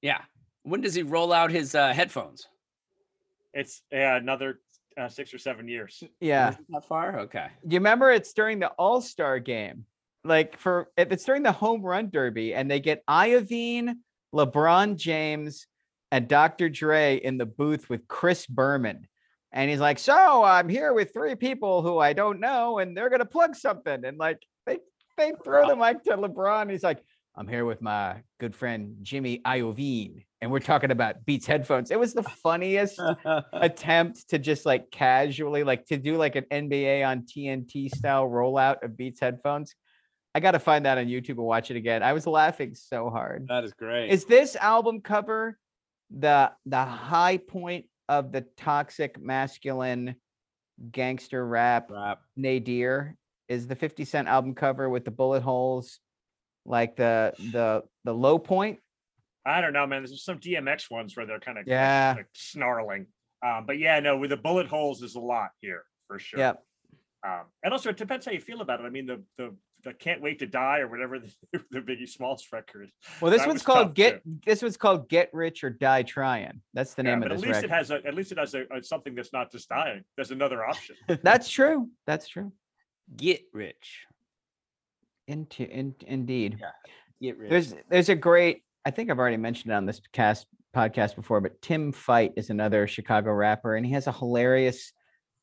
Yeah. 0.00 0.20
When 0.64 0.80
does 0.80 0.94
he 0.94 1.02
roll 1.02 1.32
out 1.32 1.50
his 1.50 1.74
uh, 1.74 1.92
headphones? 1.92 2.46
It's 3.52 3.82
yeah, 3.90 4.16
another 4.16 4.60
uh, 4.98 5.08
six 5.08 5.32
or 5.32 5.38
seven 5.38 5.68
years. 5.68 6.02
Yeah. 6.20 6.50
Is 6.50 6.56
That 6.68 6.86
far? 6.86 7.20
Okay. 7.20 7.46
You 7.68 7.78
remember 7.78 8.10
it's 8.10 8.32
during 8.32 8.58
the 8.58 8.68
All 8.68 9.00
Star 9.00 9.38
game, 9.38 9.84
like 10.24 10.58
for 10.58 10.88
if 10.96 11.12
it's 11.12 11.24
during 11.24 11.42
the 11.42 11.52
Home 11.52 11.82
Run 11.82 12.10
Derby, 12.10 12.54
and 12.54 12.70
they 12.70 12.80
get 12.80 13.04
Iovine, 13.06 13.96
LeBron 14.34 14.96
James, 14.96 15.66
and 16.10 16.28
Dr. 16.28 16.68
Dre 16.68 17.16
in 17.16 17.38
the 17.38 17.46
booth 17.46 17.88
with 17.88 18.06
Chris 18.08 18.46
Berman, 18.46 19.06
and 19.52 19.70
he's 19.70 19.80
like, 19.80 19.98
"So 19.98 20.42
I'm 20.42 20.68
here 20.68 20.92
with 20.92 21.12
three 21.12 21.34
people 21.34 21.82
who 21.82 21.98
I 21.98 22.12
don't 22.12 22.40
know, 22.40 22.78
and 22.78 22.96
they're 22.96 23.10
gonna 23.10 23.24
plug 23.24 23.56
something," 23.56 24.04
and 24.04 24.18
like 24.18 24.38
they 24.66 24.78
they 25.16 25.32
throw 25.44 25.68
the 25.68 25.76
mic 25.76 26.02
to 26.04 26.16
LeBron. 26.16 26.70
He's 26.70 26.82
like, 26.82 27.02
"I'm 27.34 27.48
here 27.48 27.64
with 27.64 27.80
my 27.80 28.22
good 28.40 28.54
friend 28.54 28.96
Jimmy 29.02 29.40
Iovine, 29.46 30.24
and 30.40 30.50
we're 30.50 30.60
talking 30.60 30.90
about 30.90 31.24
Beats 31.24 31.46
headphones." 31.46 31.90
It 31.90 31.98
was 31.98 32.12
the 32.14 32.22
funniest 32.22 33.00
attempt 33.52 34.28
to 34.30 34.38
just 34.38 34.66
like 34.66 34.90
casually 34.90 35.64
like 35.64 35.86
to 35.86 35.96
do 35.96 36.16
like 36.16 36.36
an 36.36 36.44
NBA 36.50 37.06
on 37.06 37.22
TNT 37.22 37.88
style 37.94 38.28
rollout 38.28 38.82
of 38.82 38.96
Beats 38.96 39.20
headphones. 39.20 39.74
I 40.34 40.40
got 40.40 40.52
to 40.52 40.58
find 40.58 40.86
that 40.86 40.98
on 40.98 41.06
YouTube 41.06 41.30
and 41.30 41.44
watch 41.44 41.70
it 41.70 41.76
again. 41.76 42.02
I 42.02 42.12
was 42.14 42.26
laughing 42.26 42.74
so 42.74 43.10
hard. 43.10 43.46
that 43.48 43.64
is 43.64 43.72
great. 43.72 44.10
Is 44.10 44.24
this 44.24 44.56
album 44.56 45.00
cover 45.00 45.58
the 46.10 46.52
the 46.66 46.84
high 46.84 47.38
point 47.38 47.86
of 48.08 48.32
the 48.32 48.42
toxic 48.56 49.20
masculine 49.20 50.16
gangster 50.90 51.46
rap 51.46 51.90
Rap. 51.90 52.20
nadir? 52.36 53.16
Is 53.48 53.66
the 53.66 53.76
50 53.76 54.04
Cent 54.04 54.28
album 54.28 54.54
cover 54.54 54.88
with 54.88 55.04
the 55.04 55.10
bullet 55.10 55.42
holes 55.42 56.00
like 56.64 56.96
the 56.96 57.32
the 57.52 57.82
the 58.04 58.12
low 58.14 58.38
point? 58.38 58.78
I 59.44 59.60
don't 59.60 59.72
know, 59.72 59.86
man. 59.86 60.02
There's 60.04 60.24
some 60.24 60.38
DMX 60.38 60.90
ones 60.90 61.16
where 61.16 61.26
they're 61.26 61.40
kind 61.40 61.58
of 61.58 61.66
Yeah. 61.66 62.14
like 62.16 62.28
snarling. 62.34 63.06
Um, 63.44 63.66
but 63.66 63.78
yeah, 63.78 63.98
no, 64.00 64.16
with 64.16 64.30
the 64.30 64.36
bullet 64.36 64.68
holes 64.68 65.02
is 65.02 65.16
a 65.16 65.20
lot 65.20 65.50
here 65.60 65.84
for 66.06 66.18
sure. 66.20 66.38
Yep. 66.38 66.62
Um, 67.26 67.42
and 67.64 67.72
also 67.72 67.90
it 67.90 67.96
depends 67.96 68.24
how 68.26 68.32
you 68.32 68.40
feel 68.40 68.60
about 68.60 68.80
it. 68.80 68.84
I 68.84 68.90
mean, 68.90 69.06
the 69.06 69.22
the 69.38 69.54
the 69.84 69.92
can't 69.94 70.22
wait 70.22 70.38
to 70.38 70.46
die 70.46 70.78
or 70.78 70.86
whatever 70.88 71.18
the, 71.52 71.60
the 71.72 71.80
Biggie 71.80 72.08
Smalls 72.08 72.46
record. 72.52 72.88
Well, 73.20 73.32
this 73.32 73.40
That 73.42 73.48
one's 73.48 73.62
called 73.62 73.94
Get 73.94 74.22
too. 74.22 74.38
this 74.46 74.62
one's 74.62 74.76
called 74.76 75.08
Get 75.08 75.30
Rich 75.32 75.64
or 75.64 75.70
Die 75.70 76.02
Trying. 76.04 76.60
That's 76.72 76.94
the 76.94 77.02
Yeah, 77.02 77.10
name 77.10 77.20
but 77.20 77.32
of 77.32 77.38
at 77.38 77.38
this 77.38 77.46
least 77.48 77.56
record. 77.62 77.70
it 77.70 77.74
has 77.76 77.90
a 77.90 78.06
at 78.06 78.14
least 78.14 78.30
it 78.30 78.38
has 78.38 78.54
a, 78.54 78.64
a 78.72 78.80
something 78.82 79.16
that's 79.16 79.32
not 79.32 79.50
just 79.50 79.68
dying. 79.68 80.04
There's 80.16 80.30
another 80.30 80.64
option. 80.64 80.94
That's 81.24 81.48
true. 81.48 81.88
That's 82.06 82.28
true. 82.28 82.52
Get 83.16 83.42
rich. 83.52 84.06
Into 85.32 85.64
in, 85.64 85.94
indeed. 86.06 86.58
Get 87.20 87.38
rich. 87.38 87.50
There's 87.50 87.74
there's 87.88 88.08
a 88.08 88.14
great. 88.14 88.62
I 88.84 88.90
think 88.90 89.10
I've 89.10 89.18
already 89.18 89.36
mentioned 89.36 89.72
it 89.72 89.76
on 89.76 89.86
this 89.86 90.00
cast 90.12 90.46
podcast 90.74 91.16
before, 91.16 91.40
but 91.40 91.62
Tim 91.62 91.92
Fight 91.92 92.32
is 92.36 92.50
another 92.50 92.86
Chicago 92.86 93.32
rapper, 93.32 93.76
and 93.76 93.86
he 93.86 93.92
has 93.92 94.06
a 94.06 94.12
hilarious 94.12 94.92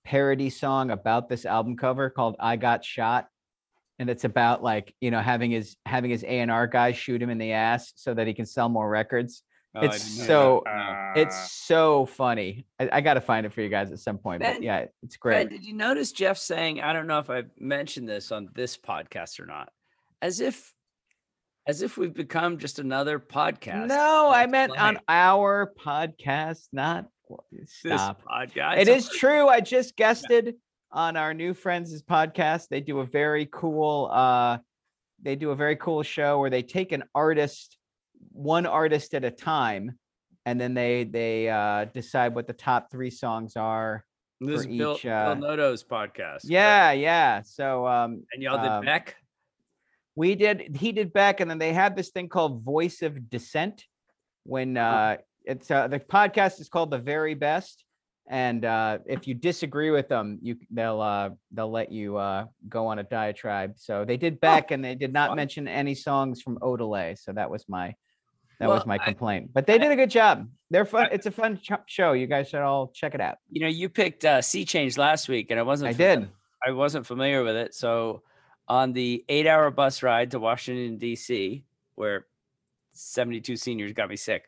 parody 0.04 0.50
song 0.50 0.92
about 0.92 1.30
this 1.30 1.46
album 1.46 1.78
cover 1.78 2.10
called 2.10 2.36
"I 2.40 2.56
Got 2.56 2.84
Shot," 2.84 3.28
and 3.98 4.10
it's 4.10 4.24
about 4.24 4.62
like 4.64 4.94
you 5.02 5.12
know 5.12 5.22
having 5.22 5.52
his 5.52 5.76
having 5.86 6.12
his 6.12 6.24
A 6.24 6.40
and 6.40 6.52
R 6.52 6.68
guy 6.68 6.92
shoot 6.92 7.22
him 7.22 7.30
in 7.30 7.38
the 7.38 7.54
ass 7.54 7.94
so 7.96 8.14
that 8.14 8.28
he 8.28 8.34
can 8.34 8.46
sell 8.46 8.70
more 8.70 8.90
records. 8.90 9.44
Oh, 9.76 9.82
it's 9.82 10.02
so 10.02 10.64
Uh, 10.66 11.14
it's 11.16 11.52
so 11.52 12.08
funny. 12.08 12.66
I, 12.80 12.90
I 12.94 13.02
got 13.02 13.14
to 13.14 13.22
find 13.22 13.46
it 13.46 13.54
for 13.54 13.62
you 13.62 13.70
guys 13.70 13.92
at 13.92 14.00
some 14.00 14.18
point, 14.18 14.42
but 14.42 14.64
yeah, 14.64 14.86
it's 15.04 15.16
Fred, 15.16 15.48
great. 15.48 15.60
did 15.60 15.66
you 15.66 15.76
notice 15.76 16.12
Jeff 16.12 16.40
saying, 16.40 16.82
I 16.82 16.92
don't 16.92 17.06
know 17.06 17.20
if 17.20 17.30
I've 17.30 17.52
mentioned 17.60 18.10
this 18.10 18.32
on 18.32 18.50
this 18.56 18.78
podcast 18.78 19.40
or 19.40 19.46
not, 19.46 19.72
as 20.22 20.40
if 20.40 20.74
as 21.68 21.82
if 21.82 21.98
we've 21.98 22.14
become 22.14 22.58
just 22.58 22.80
another 22.80 23.20
podcast. 23.20 23.88
No, 23.88 24.32
I 24.34 24.48
meant 24.48 24.76
on 24.78 24.98
our 25.08 25.72
podcast, 25.80 26.68
not 26.74 27.06
this 27.52 27.72
stop. 27.72 28.24
podcast. 28.24 28.80
It 28.80 28.88
is 28.88 29.08
true. 29.10 29.48
I 29.48 29.62
just 29.62 29.96
guested 29.96 30.56
on 30.92 31.16
our 31.16 31.34
new 31.34 31.54
friends' 31.54 32.02
podcast. 32.02 32.70
They 32.70 32.82
do 32.82 33.00
a 33.00 33.06
very 33.06 33.48
cool 33.52 34.10
uh 34.12 34.58
they 35.22 35.36
do 35.36 35.52
a 35.52 35.56
very 35.56 35.76
cool 35.76 36.02
show 36.02 36.40
where 36.40 36.50
they 36.50 36.64
take 36.64 36.92
an 36.92 37.04
artist 37.14 37.78
one 38.32 38.66
artist 38.66 39.14
at 39.14 39.24
a 39.24 39.32
time 39.32 39.98
and 40.46 40.60
then 40.60 40.74
they 40.74 41.04
they 41.04 41.50
uh 41.50 41.86
decide 41.86 42.34
what 42.34 42.48
the 42.48 42.54
top 42.54 42.90
3 42.92 43.10
songs 43.10 43.56
are. 43.56 44.04
This 44.42 44.62
is 44.62 44.66
for 44.66 44.72
Bill, 44.72 44.96
each, 44.96 45.06
uh, 45.06 45.36
Bill 45.36 45.50
Noto's 45.50 45.84
podcast. 45.84 46.40
Yeah, 46.46 46.92
yeah. 46.94 47.42
So 47.44 47.86
um 47.86 48.24
And 48.34 48.42
y'all 48.42 48.62
did 48.62 48.72
um, 48.72 48.86
Beck? 48.86 49.16
We 50.20 50.36
did 50.36 50.58
he 50.76 50.90
did 50.92 51.14
Beck 51.14 51.40
and 51.40 51.50
then 51.50 51.60
they 51.60 51.74
had 51.84 51.92
this 51.96 52.10
thing 52.10 52.28
called 52.36 52.54
voice 52.76 53.02
of 53.08 53.30
dissent 53.30 53.78
when 54.54 54.70
uh 54.78 55.18
it's 55.52 55.70
uh, 55.72 55.88
the 55.88 56.00
podcast 56.18 56.60
is 56.60 56.68
called 56.74 56.92
the 56.92 56.98
very 56.98 57.36
best 57.36 57.76
and 58.46 58.62
uh 58.66 58.98
if 59.16 59.22
you 59.28 59.34
disagree 59.34 59.92
with 59.98 60.08
them 60.14 60.26
you 60.42 60.54
they'll 60.78 61.02
uh 61.02 61.30
they'll 61.54 61.72
let 61.82 61.90
you 62.00 62.18
uh 62.18 62.42
go 62.68 62.82
on 62.92 63.00
a 63.00 63.04
diatribe. 63.18 63.72
So 63.78 63.94
they 64.10 64.18
did 64.26 64.34
Beck 64.48 64.72
and 64.72 64.84
they 64.84 64.96
did 65.04 65.14
not 65.20 65.36
mention 65.42 65.68
any 65.68 65.96
songs 65.96 66.42
from 66.42 66.56
Odelay 66.70 67.18
so 67.24 67.32
that 67.40 67.50
was 67.50 67.64
my 67.70 67.88
that 68.60 68.68
was 68.68 68.80
Well, 68.80 68.88
my 68.88 69.00
I- 69.02 69.06
complaint. 69.10 69.52
But 69.54 69.66
they 69.68 69.78
did 69.78 69.90
a 69.92 69.96
good 69.96 70.12
job. 70.22 70.36
They're 70.70 70.90
fun 70.96 71.08
it's 71.16 71.28
a 71.28 71.32
fun 71.42 71.60
ch- 71.66 71.86
show. 71.98 72.12
You 72.12 72.28
guys 72.28 72.50
should 72.50 72.62
all 72.62 72.92
check 72.94 73.16
it 73.16 73.22
out. 73.22 73.38
You 73.56 73.62
know, 73.62 73.70
you 73.82 73.88
picked 73.88 74.26
uh, 74.26 74.42
Sea 74.42 74.66
Change 74.66 74.98
last 74.98 75.30
week, 75.30 75.48
and 75.50 75.58
I 75.58 75.64
wasn't. 75.64 75.90
i 75.92 75.94
fami- 75.94 75.98
did. 75.98 76.30
I 76.68 76.72
wasn't 76.84 77.06
familiar 77.08 77.42
with 77.48 77.56
it. 77.56 77.74
So, 77.74 78.22
on 78.70 78.94
the 78.94 79.26
eight-hour 79.28 79.72
bus 79.72 80.04
ride 80.04 80.32
to 80.32 80.40
Washington 80.40 80.98
D.C., 80.98 81.64
where 81.96 82.28
seventy-two 82.94 83.56
seniors 83.58 83.92
got 83.94 84.08
me 84.10 84.16
sick, 84.16 84.44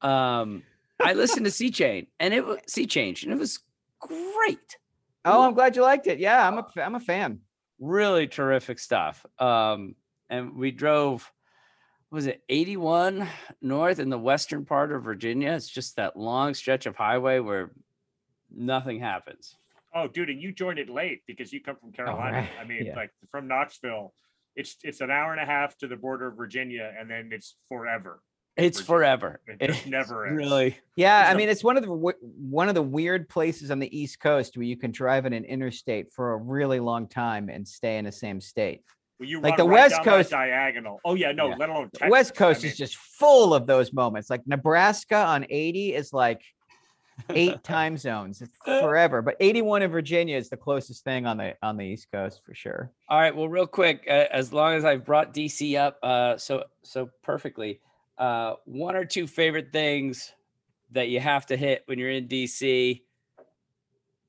um, 0.00 0.62
I 1.02 1.12
listened 1.14 1.44
to 1.44 1.50
Sea 1.50 1.70
Change, 1.82 2.06
and 2.20 2.32
it 2.32 2.46
was 2.46 2.58
Sea 2.66 2.86
Change, 2.86 3.24
and 3.24 3.32
it 3.32 3.38
was 3.38 3.58
great. 4.00 4.76
oh 5.24 5.46
i'm 5.46 5.54
glad 5.54 5.74
you 5.74 5.80
liked 5.82 6.06
it 6.06 6.18
yeah 6.18 6.46
i'm 6.46 6.58
a 6.58 6.66
i'm 6.82 6.94
a 6.94 7.00
fan 7.00 7.40
Really 7.80 8.28
terrific 8.28 8.78
stuff. 8.78 9.26
Um, 9.38 9.96
and 10.30 10.54
we 10.54 10.70
drove. 10.70 11.30
Was 12.10 12.26
it 12.28 12.42
81 12.48 13.26
north 13.60 13.98
in 13.98 14.08
the 14.10 14.18
western 14.18 14.64
part 14.64 14.92
of 14.92 15.02
Virginia? 15.02 15.50
It's 15.52 15.68
just 15.68 15.96
that 15.96 16.16
long 16.16 16.54
stretch 16.54 16.86
of 16.86 16.94
highway 16.94 17.40
where 17.40 17.72
nothing 18.54 19.00
happens. 19.00 19.56
Oh, 19.94 20.08
dude, 20.08 20.30
and 20.30 20.40
you 20.42 20.52
joined 20.52 20.78
it 20.78 20.88
late 20.90 21.22
because 21.26 21.52
you 21.52 21.62
come 21.62 21.76
from 21.76 21.90
oh, 21.90 21.96
Carolina. 21.96 22.38
right, 22.38 22.50
I 22.60 22.64
mean, 22.64 22.86
yeah. 22.86 22.96
like 22.96 23.10
from 23.30 23.46
Knoxville, 23.46 24.12
it's 24.56 24.76
it's 24.82 25.00
an 25.00 25.10
hour 25.10 25.32
and 25.32 25.40
a 25.40 25.46
half 25.46 25.76
to 25.78 25.86
the 25.86 25.96
border 25.96 26.28
of 26.28 26.36
Virginia, 26.36 26.92
and 26.98 27.08
then 27.10 27.30
it's 27.32 27.56
forever. 27.68 28.20
It's 28.56 28.78
Virginia. 28.80 28.86
forever. 28.86 29.40
It 29.60 29.66
just 29.68 29.86
never 29.86 30.26
ends. 30.26 30.36
really. 30.36 30.76
Yeah, 30.96 31.28
I 31.28 31.34
mean 31.34 31.48
it's 31.48 31.64
one 31.64 31.76
of 31.76 31.84
the 31.84 31.90
one 31.90 32.68
of 32.68 32.74
the 32.74 32.82
weird 32.82 33.28
places 33.28 33.70
on 33.70 33.78
the 33.78 33.96
East 33.98 34.20
Coast 34.20 34.56
where 34.56 34.64
you 34.64 34.76
can 34.76 34.90
drive 34.92 35.26
in 35.26 35.32
an 35.32 35.44
interstate 35.44 36.12
for 36.12 36.32
a 36.32 36.36
really 36.36 36.80
long 36.80 37.08
time 37.08 37.48
and 37.48 37.66
stay 37.66 37.98
in 37.98 38.04
the 38.04 38.12
same 38.12 38.40
state. 38.40 38.82
Well, 39.18 39.28
you 39.28 39.40
Like 39.40 39.56
the 39.56 39.64
right 39.64 39.90
West 39.90 40.02
Coast- 40.02 40.30
diagonal. 40.30 41.00
Oh 41.04 41.14
yeah, 41.14 41.32
no, 41.32 41.48
Yeah. 41.48 41.56
let 41.56 41.68
alone 41.68 41.90
Texas. 41.94 42.10
West 42.10 42.32
I 42.34 42.38
Coast 42.38 42.62
mean, 42.62 42.72
is 42.72 42.78
just 42.78 42.96
full 42.96 43.54
of 43.54 43.66
those 43.66 43.92
moments. 43.92 44.28
Like 44.28 44.46
Nebraska 44.46 45.16
on 45.16 45.46
80 45.48 45.94
is 45.94 46.12
like 46.12 46.42
eight 47.30 47.62
time 47.64 47.96
zones. 47.96 48.42
It's 48.42 48.58
forever. 48.64 49.22
But 49.22 49.36
81 49.40 49.82
in 49.82 49.90
Virginia 49.90 50.36
is 50.36 50.48
the 50.48 50.56
closest 50.56 51.04
thing 51.04 51.26
on 51.26 51.36
the 51.36 51.56
on 51.62 51.76
the 51.76 51.84
East 51.84 52.08
Coast 52.12 52.42
for 52.44 52.54
sure. 52.54 52.90
All 53.08 53.18
right. 53.20 53.34
Well, 53.34 53.48
real 53.48 53.66
quick, 53.66 54.04
uh, 54.08 54.26
as 54.30 54.52
long 54.52 54.74
as 54.74 54.84
I've 54.84 55.04
brought 55.04 55.32
DC 55.34 55.78
up 55.78 55.98
uh, 56.02 56.36
so 56.36 56.64
so 56.82 57.10
perfectly, 57.22 57.80
uh, 58.18 58.54
one 58.64 58.96
or 58.96 59.04
two 59.04 59.26
favorite 59.26 59.72
things 59.72 60.32
that 60.92 61.08
you 61.08 61.20
have 61.20 61.46
to 61.46 61.56
hit 61.56 61.82
when 61.86 61.98
you're 61.98 62.10
in 62.10 62.28
DC. 62.28 63.02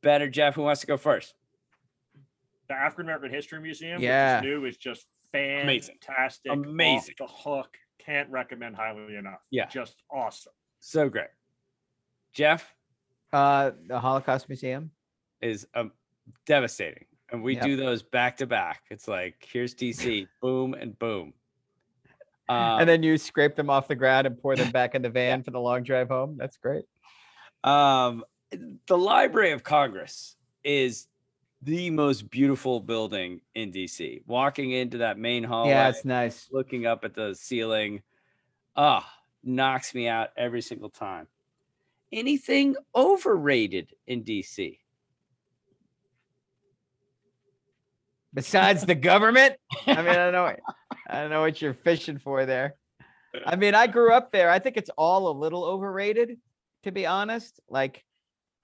Better, 0.01 0.29
Jeff. 0.29 0.55
Who 0.55 0.63
wants 0.63 0.81
to 0.81 0.87
go 0.87 0.97
first? 0.97 1.33
the 2.67 2.73
African 2.73 3.05
American 3.05 3.29
History 3.31 3.59
Museum, 3.61 4.01
Yeah. 4.01 4.37
which 4.39 4.45
is 4.45 4.49
new, 4.49 4.65
is 4.65 4.77
just 4.77 5.05
Amazing. 5.35 5.97
fantastic, 6.03 6.51
off 6.51 6.57
Amazing. 6.57 7.15
the 7.19 7.27
hook. 7.27 7.77
Can't 7.99 8.29
recommend 8.29 8.75
highly 8.75 9.15
enough. 9.17 9.41
Yeah. 9.51 9.67
just 9.67 10.01
awesome. 10.11 10.53
So 10.79 11.07
great. 11.09 11.27
Jeff 12.33 12.74
Uh 13.35 13.71
the 13.87 13.99
Holocaust 13.99 14.47
Museum. 14.47 14.91
is 15.41 15.67
um, 15.75 15.91
devastating, 16.45 17.05
and 17.31 17.43
we 17.43 17.55
Yep. 17.55 17.63
do 17.63 17.75
those 17.75 18.01
back 18.01 18.37
to 18.37 18.47
back. 18.47 18.83
It's 18.89 19.07
like 19.09 19.45
here's 19.51 19.75
DC, 19.75 20.27
boom 20.41 20.73
and 20.73 20.97
boom. 20.97 21.33
Um, 22.47 22.79
and 22.79 22.87
then 22.89 23.03
you 23.03 23.17
scrape 23.17 23.55
them 23.55 23.69
off 23.69 23.87
the 23.89 23.95
ground 23.95 24.25
and 24.27 24.37
pour 24.39 24.55
them 24.55 24.71
back 24.71 24.95
in 24.95 25.01
the 25.01 25.09
van 25.19 25.43
for 25.43 25.51
the 25.51 25.59
long 25.59 25.83
drive 25.83 26.07
home. 26.07 26.37
That's 26.37 26.55
great. 26.57 26.85
Um, 27.63 28.23
the 28.87 28.97
Library 28.97 29.51
of 29.51 29.63
Congress 29.63 30.37
is 30.63 31.07
the 31.61 31.89
most 31.89 32.29
beautiful 32.29 32.79
building 32.79 33.41
in 33.55 33.71
DC. 33.73 34.21
Walking 34.27 34.71
into 34.71 34.99
that 34.99 35.17
main 35.17 35.43
hallway, 35.43 35.71
Yeah, 35.71 35.89
it's 35.89 36.05
nice. 36.05 36.47
looking 36.51 36.85
up 36.85 37.03
at 37.03 37.15
the 37.15 37.33
ceiling, 37.35 38.01
ah, 38.77 39.05
knocks 39.43 39.93
me 39.93 40.07
out 40.07 40.29
every 40.37 40.61
single 40.61 40.89
time. 40.89 41.27
Anything 42.15 42.75
overrated 42.95 43.91
in 44.07 44.23
DC? 44.23 44.79
Besides 48.33 48.85
the 48.85 48.95
government, 48.95 49.55
I 49.85 49.95
mean, 49.97 50.07
I 50.07 50.15
don't 50.15 50.33
know. 50.33 50.43
what- 50.43 50.59
I 51.09 51.21
don't 51.21 51.29
know 51.29 51.41
what 51.41 51.61
you're 51.61 51.73
fishing 51.73 52.17
for 52.17 52.45
there. 52.45 52.75
I 53.45 53.57
mean, 53.57 53.75
I 53.75 53.87
grew 53.87 54.13
up 54.13 54.31
there. 54.31 54.49
I 54.49 54.59
think 54.59 54.77
it's 54.77 54.89
all 54.97 55.29
a 55.29 55.37
little 55.37 55.65
overrated, 55.65 56.37
to 56.83 56.91
be 56.91 57.05
honest. 57.05 57.59
Like 57.69 58.03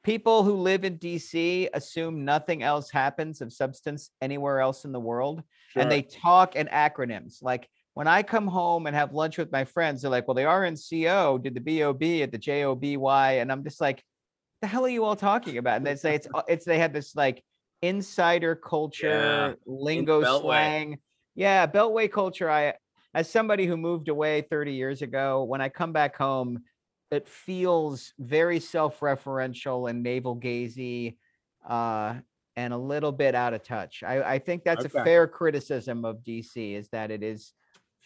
people 0.03 0.43
who 0.43 0.55
live 0.55 0.85
in 0.85 0.97
DC 0.97 1.67
assume 1.73 2.23
nothing 2.25 2.63
else 2.63 2.89
happens 2.89 3.41
of 3.41 3.51
substance 3.53 4.09
anywhere 4.21 4.59
else 4.61 4.85
in 4.85 4.91
the 4.93 4.99
world. 4.99 5.43
And 5.75 5.91
they 5.91 6.01
talk 6.01 6.55
in 6.55 6.67
acronyms. 6.67 7.43
Like 7.43 7.69
when 7.93 8.07
I 8.07 8.23
come 8.23 8.47
home 8.47 8.87
and 8.87 8.95
have 8.95 9.13
lunch 9.13 9.37
with 9.37 9.51
my 9.51 9.65
friends, 9.65 10.01
they're 10.01 10.11
like, 10.11 10.27
well, 10.27 10.35
the 10.35 10.43
RNCO 10.43 11.41
did 11.43 11.55
the 11.55 11.59
BOB 11.81 12.03
at 12.23 12.31
the 12.31 12.39
JOBY. 12.39 13.41
And 13.41 13.51
I'm 13.51 13.63
just 13.63 13.81
like, 13.81 14.03
the 14.61 14.67
hell 14.67 14.85
are 14.85 14.89
you 14.89 15.03
all 15.03 15.15
talking 15.15 15.57
about? 15.57 15.77
And 15.77 15.85
they 15.85 15.95
say 15.95 16.15
it's 16.15 16.27
uh, 16.33 16.43
it's 16.47 16.65
they 16.65 16.79
have 16.79 16.93
this 16.93 17.15
like 17.15 17.43
insider 17.81 18.55
culture 18.55 19.57
lingo 19.65 20.23
Beltway. 20.23 20.41
slang. 20.41 20.97
Yeah, 21.35 21.67
Beltway 21.67 22.11
culture. 22.11 22.49
I 22.49 22.75
as 23.13 23.29
somebody 23.29 23.65
who 23.65 23.75
moved 23.75 24.07
away 24.07 24.41
30 24.43 24.73
years 24.73 25.01
ago, 25.01 25.43
when 25.43 25.59
I 25.61 25.67
come 25.69 25.91
back 25.91 26.15
home, 26.15 26.63
it 27.09 27.27
feels 27.27 28.13
very 28.19 28.59
self-referential 28.59 29.89
and 29.89 30.01
navel 30.01 30.37
gazy 30.37 31.17
uh 31.67 32.15
and 32.55 32.73
a 32.73 32.77
little 32.77 33.11
bit 33.11 33.33
out 33.33 33.53
of 33.53 33.63
touch. 33.63 34.03
I, 34.03 34.33
I 34.33 34.39
think 34.39 34.63
that's 34.63 34.85
Okay. 34.85 34.99
a 34.99 35.03
fair 35.03 35.27
criticism 35.27 36.05
of 36.05 36.17
DC 36.17 36.73
is 36.75 36.89
that 36.89 37.09
it 37.11 37.23
is 37.23 37.53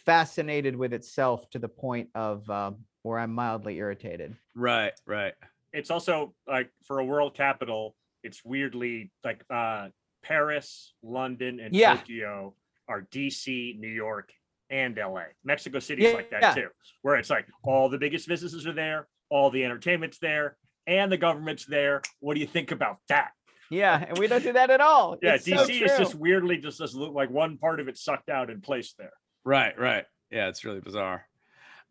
fascinated 0.06 0.76
with 0.76 0.94
itself 0.94 1.50
to 1.52 1.60
the 1.60 1.68
point 1.68 2.10
of 2.16 2.50
um, 2.50 2.78
where 3.04 3.20
I'm 3.20 3.34
mildly 3.34 3.78
irritated. 3.78 4.36
Right, 4.56 4.94
right. 5.06 5.34
It's 5.74 5.92
also 5.92 6.34
like 6.48 6.70
for 6.86 7.00
a 7.00 7.06
world 7.06 7.36
capital, 7.36 7.96
it's 8.24 8.44
weirdly 8.46 9.12
like 9.24 9.44
uh 9.50 9.90
Paris, 10.24 10.94
London, 11.04 11.60
and 11.60 11.76
Yeah. 11.76 11.98
Tokyo 11.98 12.56
are 12.88 13.02
DC, 13.12 13.78
New 13.80 13.90
York, 13.90 14.32
and 14.70 14.98
LA. 14.98 15.26
Mexico 15.44 15.80
City's 15.80 16.14
like 16.14 16.32
that 16.32 16.42
Yeah. 16.42 16.54
too, 16.56 16.68
where 17.02 17.16
it's 17.18 17.30
like 17.30 17.46
all 17.64 17.90
the 17.90 17.98
biggest 17.98 18.28
businesses 18.28 18.66
are 18.66 18.74
there, 18.74 19.08
all 19.30 19.52
the 19.52 19.64
entertainment's 19.64 20.18
there, 20.20 20.58
and 20.88 21.12
the 21.12 21.18
government's 21.18 21.66
there. 21.66 22.02
What 22.22 22.34
do 22.36 22.40
you 22.40 22.48
think 22.48 22.72
about 22.72 22.98
that? 23.10 23.32
Yeah, 23.70 24.04
and 24.08 24.18
we 24.18 24.28
don't 24.28 24.44
do 24.44 24.54
that 24.54 24.70
at 24.70 24.82
all. 24.82 25.18
Yeah, 25.22 25.36
It's 25.36 25.46
so 25.46 25.58
DC 25.58 25.82
is 25.84 25.98
just 25.98 26.16
weirdly 26.16 26.58
just 26.58 26.80
look 26.96 27.14
like 27.14 27.30
one 27.30 27.58
part 27.58 27.80
of 27.80 27.88
it 27.88 27.98
sucked 27.98 28.30
out 28.30 28.50
and 28.50 28.62
placed 28.64 28.98
there. 28.98 29.14
Right, 29.46 29.78
right. 29.80 30.06
Yeah, 30.32 30.48
it's 30.50 30.66
really 30.66 30.82
bizarre. 30.82 31.26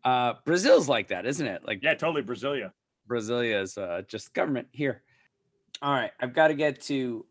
Uh 0.03 0.33
Brazil's 0.45 0.87
like 0.87 1.07
that, 1.07 1.25
isn't 1.25 1.47
it? 1.47 1.65
Like 1.65 1.81
Yeah, 1.81 1.95
totally 1.95 2.21
Brasilia. 2.21 2.71
Brasilia 3.09 3.61
is 3.61 3.77
uh, 3.77 4.01
just 4.07 4.33
government 4.33 4.67
here. 4.71 5.01
All 5.81 5.93
right, 5.93 6.11
I've 6.19 6.33
got 6.33 6.47
to 6.49 6.53
get 6.55 6.81
to 6.83 7.25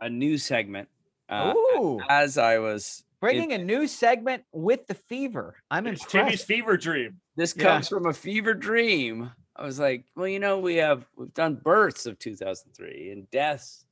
a 0.00 0.08
new 0.08 0.38
segment. 0.38 0.88
Uh, 1.28 1.54
Ooh, 1.56 2.00
as 2.08 2.36
I 2.38 2.58
was 2.58 3.04
bringing 3.20 3.52
a 3.52 3.58
new 3.58 3.86
segment 3.86 4.42
with 4.52 4.86
the 4.88 4.94
fever. 4.94 5.54
I'm 5.70 5.86
in 5.86 5.94
Timmy's 5.94 6.42
fever 6.42 6.76
dream. 6.76 7.20
this 7.36 7.54
Yeah. 7.56 7.62
comes 7.64 7.88
from 7.88 8.06
a 8.06 8.12
fever 8.12 8.54
dream. 8.54 9.30
I 9.54 9.64
was 9.64 9.78
like, 9.78 10.06
well, 10.16 10.26
you 10.26 10.40
know, 10.40 10.58
we 10.58 10.76
have 10.76 11.06
we've 11.16 11.32
done 11.34 11.54
births 11.56 12.06
of 12.06 12.18
2003 12.18 13.10
and 13.12 13.30
deaths. 13.30 13.84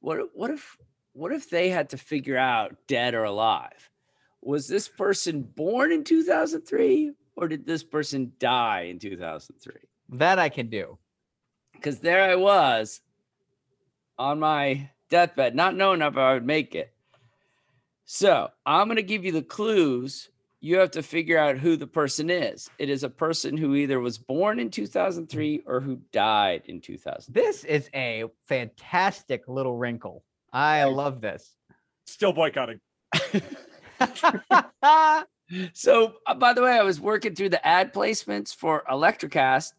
What 0.00 0.28
what 0.34 0.50
if 0.52 0.76
what 1.14 1.32
if 1.32 1.50
they 1.50 1.70
had 1.70 1.90
to 1.90 1.96
figure 1.98 2.36
out 2.36 2.76
dead 2.86 3.14
or 3.14 3.24
alive? 3.24 3.90
Was 4.46 4.68
this 4.68 4.86
person 4.86 5.42
born 5.42 5.90
in 5.90 6.04
2003 6.04 7.10
or 7.34 7.48
did 7.48 7.66
this 7.66 7.82
person 7.82 8.30
die 8.38 8.82
in 8.82 9.00
2003? 9.00 9.74
That 10.10 10.38
I 10.38 10.48
can 10.48 10.68
do. 10.68 10.98
because 11.72 11.98
there 11.98 12.22
I 12.22 12.36
was 12.36 13.00
on 14.16 14.38
my 14.38 14.88
deathbed, 15.10 15.56
not 15.56 15.74
knowing 15.74 16.00
if 16.00 16.16
I 16.16 16.34
would 16.34 16.46
make 16.46 16.76
it. 16.76 16.92
So 18.04 18.48
I'm 18.64 18.86
going 18.86 18.96
to 18.96 19.02
give 19.02 19.24
you 19.24 19.32
the 19.32 19.42
clues. 19.42 20.30
You 20.60 20.78
have 20.78 20.92
to 20.92 21.02
figure 21.02 21.38
out 21.38 21.58
who 21.58 21.76
the 21.76 21.88
person 21.88 22.30
is. 22.30 22.70
It 22.78 22.88
is 22.88 23.02
a 23.02 23.10
person 23.10 23.56
who 23.56 23.74
either 23.74 23.98
was 23.98 24.16
born 24.16 24.60
in 24.60 24.70
2003 24.70 25.62
or 25.66 25.80
who 25.80 25.96
died 26.12 26.62
in 26.66 26.80
2000. 26.80 27.34
This 27.34 27.64
is 27.64 27.90
a 27.94 28.24
fantastic 28.46 29.48
little 29.48 29.76
wrinkle. 29.76 30.22
I 30.52 30.84
love 30.84 31.20
this. 31.20 31.56
Still 32.06 32.32
boycotting. 32.32 32.78
So, 35.74 36.14
uh, 36.26 36.34
by 36.34 36.52
the 36.54 36.62
way, 36.62 36.72
I 36.72 36.82
was 36.82 37.00
working 37.00 37.36
through 37.36 37.50
the 37.50 37.64
ad 37.64 37.94
placements 37.94 38.52
for 38.52 38.82
Electrocast, 38.90 39.74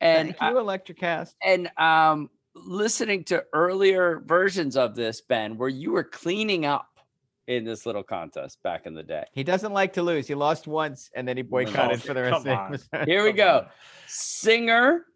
and 0.00 0.34
Thank 0.36 0.52
you, 0.52 0.58
Electrocast. 0.58 1.34
and 1.44 1.70
um 1.78 2.28
listening 2.56 3.22
to 3.24 3.44
earlier 3.52 4.20
versions 4.26 4.76
of 4.76 4.96
this 4.96 5.20
ben 5.20 5.56
where 5.56 5.68
you 5.68 5.92
were 5.92 6.02
cleaning 6.02 6.66
up 6.66 6.98
in 7.46 7.64
this 7.64 7.86
little 7.86 8.02
contest 8.02 8.60
back 8.64 8.84
in 8.84 8.94
the 8.94 9.02
day 9.04 9.24
He 9.32 9.44
doesn't 9.44 9.72
like 9.72 9.92
to 9.94 10.02
lose. 10.02 10.26
He 10.26 10.34
lost 10.34 10.66
once 10.66 11.08
and 11.14 11.26
then 11.26 11.36
he 11.36 11.42
boycotted 11.44 12.02
for 12.02 12.14
the 12.14 12.22
rest 12.22 12.44
come 12.44 12.72
of 12.72 12.80
the 12.90 12.98
on. 12.98 13.06
here 13.06 13.22
we 13.24 13.30
go 13.32 13.58
on. 13.58 13.66
singer 14.08 15.06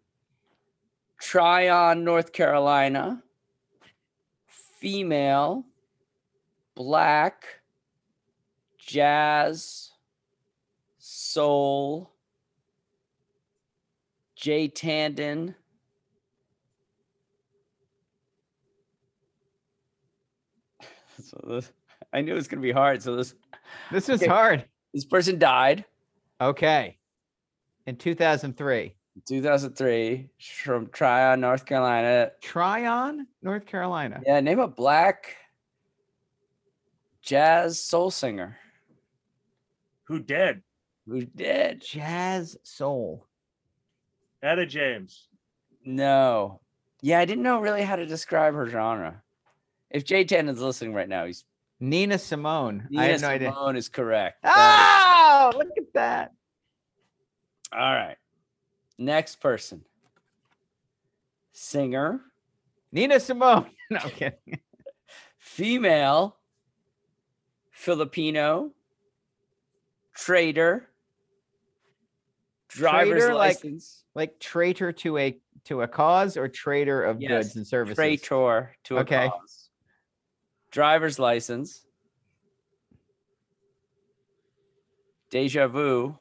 tryon 1.19 2.03
north 2.05 2.31
carolina 2.31 3.21
female 4.47 5.65
black 6.75 7.43
jazz 8.87 9.91
soul 10.97 12.09
jay 14.35 14.67
tandon 14.69 15.53
so 21.23 21.37
this, 21.47 21.71
i 22.13 22.21
knew 22.21 22.31
it 22.31 22.35
was 22.35 22.47
going 22.47 22.61
to 22.61 22.65
be 22.65 22.71
hard 22.71 23.03
so 23.03 23.15
this 23.15 23.35
This 23.91 24.07
is 24.09 24.21
Okay. 24.21 24.29
hard. 24.31 24.65
this 24.93 25.05
person 25.05 25.37
died 25.37 25.85
Okay. 26.39 26.97
In 27.87 27.95
2003. 27.97 28.95
2003 29.27 30.29
from 30.63 30.87
tryon 30.87 31.41
north 31.41 31.65
carolina 31.65 32.31
Tryon, 32.41 33.27
North 33.41 33.65
Carolina. 33.65 34.21
Yeah, 34.25 34.39
name 34.39 34.59
a 34.59 34.67
black 34.67 35.35
jazz 37.21 37.81
soul 37.81 38.11
singer 38.11 38.57
Who 40.07 40.19
dead? 40.19 40.61
who 41.07 41.21
did. 41.25 41.81
Jazz 41.81 42.57
soul. 42.63 43.25
Etta 44.43 44.65
James. 44.65 45.27
No. 45.85 46.59
Yeah, 47.01 47.19
I 47.19 47.25
didn't 47.25 47.43
know 47.43 47.61
really 47.61 47.83
how 47.83 47.95
to 47.95 48.05
describe 48.05 48.53
her 48.55 48.67
genre. 48.67 49.21
If 49.89 50.03
Jay 50.03 50.25
Tan 50.25 50.49
is 50.49 50.61
listening 50.61 50.93
right 50.93 51.07
now, 51.07 51.25
he's 51.25 51.45
Nina 51.79 52.17
Simone. 52.17 52.87
Nina 52.89 53.03
I 53.03 53.05
had 53.07 53.21
no 53.21 53.27
idea. 53.29 53.51
Simone 53.53 53.75
is 53.77 53.87
correct. 53.87 54.39
Ah, 54.43 55.49
that 55.51 55.55
Oh, 55.55 55.57
look 55.57 55.69
at 55.77 55.93
that. 55.93 56.33
All 57.71 57.79
right. 57.79 58.17
Next 58.97 59.37
person. 59.37 59.83
Singer, 61.53 62.21
Nina 62.91 63.19
Simone. 63.19 63.69
No 63.89 63.99
I'm 64.03 64.09
kidding. 64.09 64.59
female, 65.39 66.35
Filipino, 67.71 68.71
trader, 70.17 70.89
driver's 72.67 73.21
Trader, 73.21 73.33
like- 73.35 73.55
license. 73.55 74.03
Like 74.15 74.39
traitor 74.39 74.91
to 74.91 75.17
a 75.19 75.39
to 75.65 75.81
a 75.83 75.87
cause 75.87 76.37
or 76.37 76.47
traitor 76.47 77.03
of 77.03 77.21
Yes, 77.21 77.29
goods 77.29 77.55
and 77.57 77.67
services. 77.67 77.95
traitor 77.95 78.75
to 78.85 78.97
a 78.97 79.01
Okay. 79.01 79.27
cause. 79.29 79.69
Driver's 80.71 81.19
license. 81.19 81.85
Deja 85.29 85.67
vu. 85.67 86.17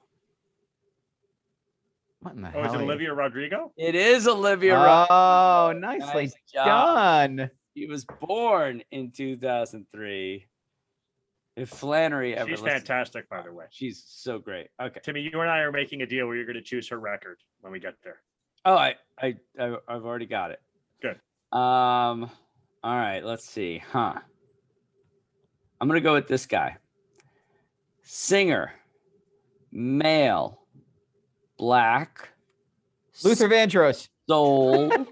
What 2.21 2.35
in 2.35 2.43
the 2.43 2.49
Oh, 2.49 2.63
hell? 2.63 2.65
is 2.75 2.81
it 2.81 2.83
Olivia 2.85 3.15
Rodrigo? 3.15 3.73
It 3.77 3.95
is 3.95 4.27
Olivia 4.27 4.75
oh, 4.75 4.83
Rodrigo. 4.83 5.07
Oh, 5.11 5.73
nicely 5.79 6.25
Nice 6.25 6.35
done. 6.53 7.51
He 7.75 7.87
was 7.87 8.05
born 8.05 8.83
in 8.91 9.13
2003. 9.13 10.47
If 11.57 11.71
Flannery 11.71 12.37
ever 12.37 12.51
She's 12.51 12.61
listened- 12.61 12.87
fantastic, 12.87 13.29
by 13.31 13.41
the 13.43 13.53
way. 13.53 13.65
She's 13.71 14.05
so 14.07 14.39
great. 14.39 14.69
Okay. 14.81 15.01
Timmy, 15.03 15.23
you 15.23 15.41
and 15.41 15.51
I 15.51 15.61
are 15.61 15.73
making 15.73 16.03
a 16.03 16.07
deal 16.07 16.27
where 16.27 16.37
you're 16.37 16.45
going 16.45 16.57
to 16.57 16.63
choose 16.63 16.87
her 16.89 17.01
record 17.01 17.39
when 17.63 17.73
we 17.73 17.81
get 17.81 17.95
there. 18.05 18.19
Oh, 18.67 18.75
I, 18.75 18.95
I, 19.21 19.35
I 19.59 19.77
I've 19.89 20.05
already 20.05 20.27
got 20.27 20.51
it. 20.51 20.61
Good. 21.01 21.19
Um. 21.57 22.31
All 22.85 22.97
right. 22.97 23.25
Let's 23.25 23.49
see. 23.49 23.83
Huh. 23.93 24.15
I'm 25.81 25.89
gonna 25.89 26.01
go 26.01 26.15
with 26.15 26.27
this 26.27 26.47
guy. 26.47 26.77
Singer, 28.03 28.73
male, 29.73 30.61
black, 31.59 32.31
Luther 33.25 33.49
Vandross. 33.49 34.09
soul, 34.29 34.91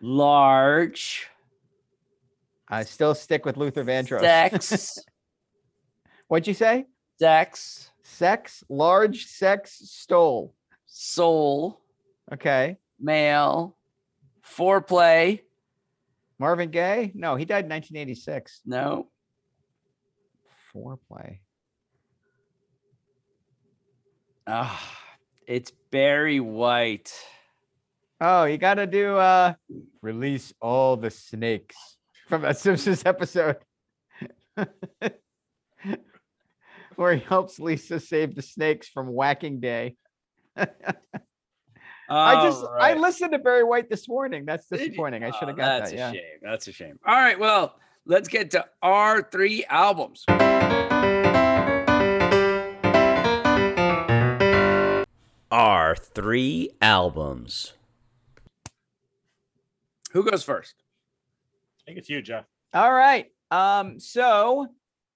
large, 0.00 1.28
I 2.70 2.84
still 2.84 3.14
stick 3.14 3.46
with 3.46 3.56
Luther 3.56 3.84
Vandross. 3.84 4.20
Sex. 4.20 4.98
What'd 6.28 6.46
you 6.46 6.54
say? 6.54 6.86
Sex. 7.18 7.90
Sex, 8.02 8.64
large 8.68 9.26
sex 9.26 9.80
stole. 9.84 10.54
Soul. 10.86 11.80
Okay. 12.32 12.76
Male. 13.00 13.76
Foreplay. 14.44 15.40
Marvin 16.38 16.70
Gaye? 16.70 17.12
No, 17.14 17.36
he 17.36 17.44
died 17.44 17.64
in 17.64 17.70
1986. 17.70 18.60
No. 18.66 19.08
Foreplay. 20.74 21.38
Ah, 24.46 24.82
it's 25.46 25.72
Barry 25.90 26.40
White. 26.40 27.12
Oh, 28.20 28.44
you 28.44 28.58
got 28.58 28.74
to 28.74 28.86
do 28.86 29.16
uh 29.16 29.54
release 30.00 30.52
all 30.60 30.96
the 30.96 31.10
snakes 31.10 31.97
from 32.28 32.42
that 32.42 32.58
Simpsons 32.58 33.02
episode. 33.06 33.56
Where 36.96 37.14
he 37.14 37.24
helps 37.24 37.58
Lisa 37.60 38.00
save 38.00 38.34
the 38.34 38.42
snakes 38.42 38.88
from 38.88 39.06
whacking 39.12 39.60
day. 39.60 39.96
I 40.56 40.66
oh, 42.10 42.44
just 42.44 42.64
I 42.78 42.94
listened 42.94 43.32
to 43.32 43.38
Barry 43.38 43.62
White 43.64 43.88
this 43.88 44.08
morning. 44.08 44.44
That's 44.44 44.66
disappointing. 44.66 45.22
I 45.24 45.30
should 45.30 45.44
Oh, 45.44 45.48
have 45.48 45.56
got 45.56 45.78
that's 45.78 45.90
that. 45.92 45.96
a 45.96 45.98
Yeah. 45.98 46.12
shame. 46.12 46.38
That's 46.42 46.66
a 46.68 46.72
shame. 46.72 46.98
All 47.06 47.14
right. 47.14 47.38
Well, 47.38 47.78
let's 48.06 48.28
get 48.28 48.50
to 48.52 48.64
our 48.82 49.22
three 49.22 49.64
albums. 49.66 50.24
Our 55.50 55.96
three 55.96 56.70
albums. 56.82 57.72
Who 60.12 60.22
goes 60.28 60.42
first? 60.42 60.74
Think 61.88 62.00
it's 62.00 62.10
you, 62.10 62.20
Jeff. 62.20 62.44
All 62.74 62.92
right. 62.92 63.32
Um, 63.50 63.98
so 63.98 64.66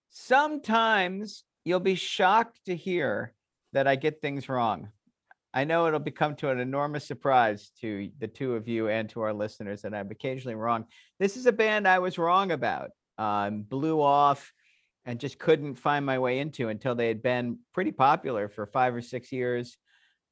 sometimes 0.09 1.45
you'll 1.67 1.81
be 1.81 1.97
shocked 1.97 2.61
to 2.65 2.75
hear 2.75 3.35
that 3.75 3.87
I 3.87 3.97
get 3.97 4.23
things 4.23 4.49
wrong. 4.49 4.89
I 5.53 5.65
know 5.65 5.87
it'll 5.87 6.01
become 6.01 6.35
to 6.37 6.49
an 6.49 6.61
enormous 6.61 7.05
surprise 7.05 7.73
to 7.83 8.09
the 8.19 8.27
two 8.27 8.55
of 8.55 8.69
you 8.69 8.89
and 8.89 9.07
to 9.11 9.21
our 9.21 9.35
listeners 9.35 9.83
that 9.83 9.93
I'm 9.93 10.11
occasionally 10.11 10.55
wrong. 10.55 10.87
This 11.21 11.37
is 11.37 11.45
a 11.45 11.53
band 11.53 11.87
I 11.87 11.99
was 11.99 12.17
wrong 12.17 12.53
about. 12.53 12.93
Um, 13.19 13.65
blew 13.65 14.01
off 14.01 14.51
and 15.05 15.21
just 15.21 15.39
couldn't 15.39 15.75
find 15.75 16.07
my 16.07 16.21
way 16.21 16.39
into 16.39 16.71
until 16.71 16.95
they 16.95 17.09
had 17.09 17.23
been 17.23 17.59
pretty 17.75 17.93
popular 17.93 18.49
for 18.49 18.65
five 18.65 18.95
or 18.95 19.03
six 19.03 19.31
years. 19.31 19.77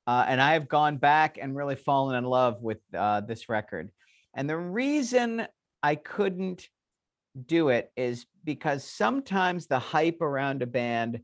Uh, 0.07 0.25
and 0.27 0.41
I 0.41 0.55
have 0.55 0.69
gone 0.69 0.97
back 0.97 1.37
and 1.39 1.55
really 1.55 1.77
fallen 1.77 2.17
in 2.17 2.25
love 2.25 2.63
with 2.63 2.79
uh, 2.97 3.21
this 3.21 3.51
record. 3.51 3.91
And 4.33 4.49
the 4.49 4.57
reason 4.57 5.47
I 5.83 5.95
couldn't 5.95 6.69
do 7.47 7.69
it 7.69 7.93
is 7.97 8.27
because 8.45 8.85
sometimes 8.85 9.67
the 9.67 9.79
hype 9.79 10.21
around 10.21 10.63
a 10.63 10.67
band 10.67 11.21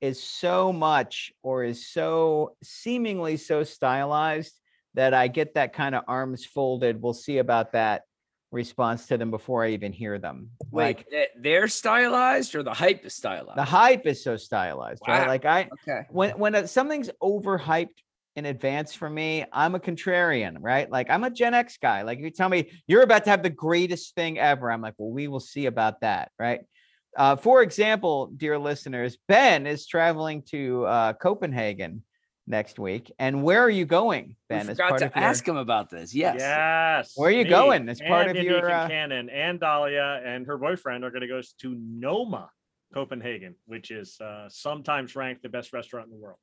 is 0.00 0.22
so 0.22 0.72
much 0.72 1.32
or 1.42 1.64
is 1.64 1.88
so 1.88 2.56
seemingly 2.62 3.36
so 3.36 3.64
stylized 3.64 4.54
that 4.94 5.14
I 5.14 5.28
get 5.28 5.54
that 5.54 5.72
kind 5.72 5.94
of 5.94 6.04
arms 6.06 6.44
folded. 6.44 7.02
We'll 7.02 7.12
see 7.12 7.38
about 7.38 7.72
that 7.72 8.02
response 8.50 9.06
to 9.06 9.18
them 9.18 9.30
before 9.30 9.64
I 9.64 9.70
even 9.70 9.92
hear 9.92 10.18
them. 10.18 10.50
Wait, 10.70 11.04
Like 11.10 11.32
they're 11.40 11.68
stylized 11.68 12.54
or 12.54 12.62
the 12.62 12.72
hype 12.72 13.04
is 13.04 13.14
stylized? 13.14 13.58
the 13.58 13.64
hype 13.64 14.06
is 14.06 14.22
so 14.22 14.36
stylized, 14.36 15.02
right? 15.06 15.20
Wow. 15.22 15.28
Like 15.28 15.44
I 15.44 15.68
Okay. 15.86 16.06
when 16.10 16.38
when 16.38 16.66
something's 16.66 17.10
overhyped 17.22 17.88
in 18.38 18.46
advance 18.46 18.94
for 18.94 19.10
me, 19.10 19.44
I'm 19.52 19.74
a 19.74 19.80
contrarian, 19.80 20.58
right? 20.60 20.88
Like 20.88 21.10
I'm 21.10 21.24
a 21.24 21.30
Gen 21.30 21.54
X 21.54 21.76
guy. 21.82 22.02
Like 22.02 22.18
if 22.18 22.24
you 22.24 22.30
tell 22.30 22.48
me 22.48 22.70
you're 22.86 23.02
about 23.02 23.24
to 23.24 23.30
have 23.30 23.42
the 23.42 23.50
greatest 23.50 24.14
thing 24.14 24.38
ever, 24.38 24.70
I'm 24.70 24.80
like, 24.80 24.94
well, 24.96 25.10
we 25.10 25.26
will 25.26 25.40
see 25.40 25.66
about 25.66 26.00
that, 26.02 26.30
right? 26.38 26.60
Uh, 27.16 27.34
for 27.34 27.62
example, 27.62 28.30
dear 28.36 28.56
listeners, 28.58 29.18
Ben 29.26 29.66
is 29.66 29.86
traveling 29.88 30.42
to 30.50 30.84
uh, 30.86 31.12
Copenhagen 31.14 32.04
next 32.46 32.78
week, 32.78 33.12
and 33.18 33.42
where 33.42 33.60
are 33.60 33.70
you 33.70 33.84
going, 33.84 34.36
I 34.50 34.54
Ben? 34.54 34.60
as 34.60 34.76
forgot 34.76 34.88
part 34.88 35.00
to 35.00 35.06
of 35.06 35.16
your- 35.16 35.24
ask 35.24 35.46
him 35.46 35.56
about 35.56 35.90
this. 35.90 36.14
Yes. 36.14 36.36
Yes. 36.38 37.12
Where 37.16 37.28
are 37.30 37.32
you 37.32 37.44
me 37.44 37.50
going 37.50 37.88
as 37.88 38.00
part 38.00 38.28
and 38.28 38.30
of 38.30 38.36
Mindy 38.36 38.50
your, 38.50 38.70
uh, 38.70 38.88
Kincannon 38.88 39.28
and 39.32 39.58
Dahlia 39.58 40.22
and 40.24 40.46
her 40.46 40.56
boyfriend 40.58 41.02
are 41.04 41.10
going 41.10 41.22
to 41.22 41.26
go 41.26 41.40
to 41.62 41.76
Noma, 41.76 42.50
Copenhagen, 42.94 43.56
which 43.66 43.90
is 43.90 44.20
uh, 44.20 44.46
sometimes 44.48 45.16
ranked 45.16 45.42
the 45.42 45.48
best 45.48 45.72
restaurant 45.72 46.06
in 46.06 46.12
the 46.12 46.22
world. 46.22 46.38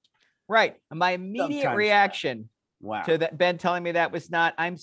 Right. 0.47 0.75
My 0.93 1.12
immediate 1.12 1.62
Sometimes. 1.63 1.77
reaction 1.77 2.49
Wow. 2.81 3.01
to 3.03 3.17
that 3.19 3.38
Ben 3.38 3.58
telling 3.58 3.84
me 3.84 3.93
that 3.93 4.12
was 4.12 4.29
not. 4.29 4.53
I'm 4.58 4.77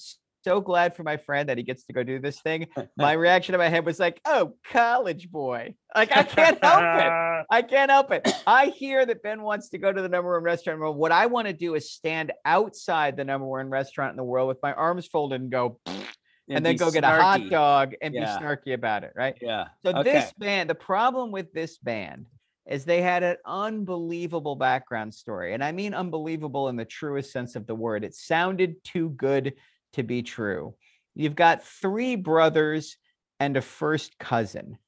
so 0.44 0.60
glad 0.60 0.96
for 0.96 1.04
my 1.04 1.16
friend 1.18 1.48
that 1.48 1.56
he 1.56 1.62
gets 1.62 1.84
to 1.84 1.92
go 1.92 2.02
do 2.02 2.18
this 2.18 2.40
thing. 2.40 2.66
My 2.96 3.12
reaction 3.12 3.54
in 3.54 3.58
my 3.60 3.68
head 3.68 3.86
was 3.86 4.00
like, 4.00 4.20
"Oh, 4.24 4.54
college 4.64 5.30
boy!" 5.30 5.74
Like 5.94 6.10
I 6.16 6.24
can't 6.24 6.58
help 6.64 6.80
it. 6.82 7.46
I 7.50 7.62
can't 7.62 7.90
help 7.90 8.10
it. 8.10 8.28
I 8.46 8.66
hear 8.66 9.06
that 9.06 9.22
Ben 9.22 9.42
wants 9.42 9.68
to 9.70 9.78
go 9.78 9.92
to 9.92 10.02
the 10.02 10.08
number 10.08 10.32
one 10.32 10.42
restaurant 10.42 10.76
in 10.76 10.80
the 10.80 10.84
world. 10.84 10.96
What 10.96 11.12
I 11.12 11.26
want 11.26 11.46
to 11.46 11.52
do 11.52 11.74
is 11.74 11.92
stand 11.92 12.32
outside 12.44 13.16
the 13.16 13.24
number 13.24 13.46
one 13.46 13.68
restaurant 13.68 14.10
in 14.10 14.16
the 14.16 14.24
world 14.24 14.48
with 14.48 14.58
my 14.62 14.72
arms 14.72 15.06
folded 15.06 15.40
and 15.40 15.50
go, 15.50 15.78
and, 15.86 16.64
then 16.66 16.74
be 16.74 16.78
go 16.78 16.90
get 16.90 17.04
a 17.04 17.08
hot 17.08 17.48
dog 17.50 17.94
and 18.02 18.12
Yeah. 18.14 18.38
be 18.38 18.44
snarky 18.44 18.74
about 18.74 19.04
it. 19.04 19.12
Right. 19.14 19.36
Yeah. 19.40 19.66
So 19.84 19.92
okay. 19.92 20.12
this 20.12 20.32
band, 20.38 20.68
the 20.68 20.74
problem 20.74 21.30
with 21.30 21.52
this 21.52 21.78
band 21.78 22.26
is 22.66 22.84
they 22.84 23.02
had 23.02 23.22
an 23.22 23.36
unbelievable 23.44 24.56
background 24.56 25.12
story. 25.14 25.54
And 25.54 25.64
I 25.64 25.72
mean 25.72 25.94
unbelievable 25.94 26.68
in 26.68 26.76
the 26.76 26.84
truest 26.84 27.32
sense 27.32 27.56
of 27.56 27.66
the 27.66 27.74
word. 27.74 28.04
It 28.04 28.14
sounded 28.14 28.82
too 28.84 29.10
good 29.10 29.54
to 29.94 30.02
be 30.02 30.22
true. 30.22 30.74
You've 31.14 31.34
got 31.34 31.64
three 31.64 32.16
brothers 32.16 32.96
and 33.40 33.56
a 33.56 33.62
first 33.62 34.18
cousin 34.18 34.78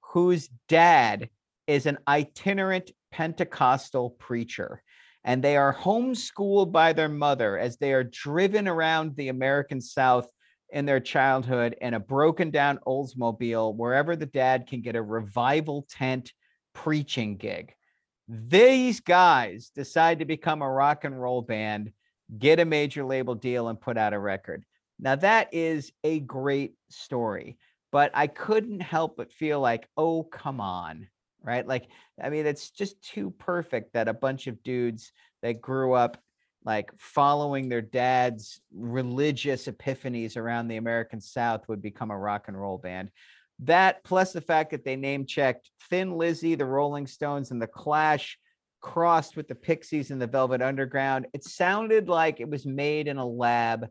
whose 0.00 0.48
dad 0.68 1.28
is 1.66 1.86
an 1.86 1.98
itinerant 2.06 2.90
Pentecostal 3.10 4.10
preacher. 4.10 4.82
And 5.24 5.42
they 5.42 5.56
are 5.56 5.74
homeschooled 5.74 6.72
by 6.72 6.92
their 6.92 7.08
mother 7.08 7.58
as 7.58 7.76
they 7.76 7.92
are 7.92 8.04
driven 8.04 8.68
around 8.68 9.16
the 9.16 9.28
American 9.28 9.80
South 9.80 10.28
in 10.70 10.86
their 10.86 11.00
childhood 11.00 11.76
in 11.80 11.94
a 11.94 12.00
broken 12.00 12.50
down 12.50 12.78
Oldsmobile, 12.86 13.74
wherever 13.74 14.16
the 14.16 14.26
dad 14.26 14.66
can 14.66 14.80
get 14.80 14.96
a 14.96 15.02
revival 15.02 15.86
tent 15.90 16.32
preaching 16.84 17.36
gig. 17.36 17.74
These 18.28 19.00
guys 19.00 19.70
decide 19.74 20.20
to 20.20 20.24
become 20.24 20.62
a 20.62 20.70
rock 20.70 21.04
and 21.04 21.20
roll 21.20 21.42
band, 21.42 21.92
get 22.38 22.60
a 22.60 22.64
major 22.64 23.04
label 23.04 23.34
deal, 23.34 23.68
and 23.68 23.80
put 23.80 23.98
out 23.98 24.12
a 24.12 24.18
record. 24.18 24.64
Now, 25.00 25.16
that 25.16 25.52
is 25.52 25.92
a 26.04 26.20
great 26.20 26.74
story, 26.88 27.58
but 27.90 28.12
I 28.14 28.28
couldn't 28.28 28.80
help 28.80 29.16
but 29.16 29.32
feel 29.32 29.60
like, 29.60 29.88
oh, 29.96 30.22
come 30.22 30.60
on, 30.60 31.08
right? 31.42 31.66
Like, 31.66 31.88
I 32.22 32.30
mean, 32.30 32.46
it's 32.46 32.70
just 32.70 33.02
too 33.02 33.30
perfect 33.38 33.94
that 33.94 34.08
a 34.08 34.14
bunch 34.14 34.46
of 34.46 34.62
dudes 34.62 35.12
that 35.42 35.60
grew 35.60 35.94
up 35.94 36.16
like 36.64 36.92
following 36.98 37.68
their 37.68 37.80
dad's 37.82 38.60
religious 38.72 39.66
epiphanies 39.66 40.36
around 40.36 40.68
the 40.68 40.76
American 40.76 41.20
South 41.20 41.66
would 41.68 41.80
become 41.80 42.10
a 42.10 42.18
rock 42.18 42.44
and 42.48 42.60
roll 42.60 42.78
band. 42.78 43.10
That 43.60 44.04
plus 44.04 44.32
the 44.32 44.40
fact 44.40 44.70
that 44.70 44.84
they 44.84 44.96
name 44.96 45.26
checked 45.26 45.70
Thin 45.90 46.12
Lizzy, 46.12 46.54
the 46.54 46.64
Rolling 46.64 47.06
Stones, 47.06 47.50
and 47.50 47.60
the 47.60 47.66
Clash 47.66 48.38
crossed 48.80 49.36
with 49.36 49.48
the 49.48 49.54
Pixies 49.54 50.10
and 50.10 50.22
the 50.22 50.26
Velvet 50.28 50.62
Underground. 50.62 51.26
It 51.32 51.44
sounded 51.44 52.08
like 52.08 52.40
it 52.40 52.48
was 52.48 52.64
made 52.64 53.08
in 53.08 53.16
a 53.18 53.26
lab 53.26 53.88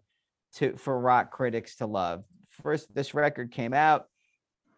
to 0.55 0.77
for 0.77 0.97
rock 0.97 1.31
critics 1.31 1.75
to 1.77 1.85
love. 1.85 2.23
First, 2.63 2.93
this 2.95 3.13
record 3.13 3.51
came 3.51 3.73
out, 3.73 4.05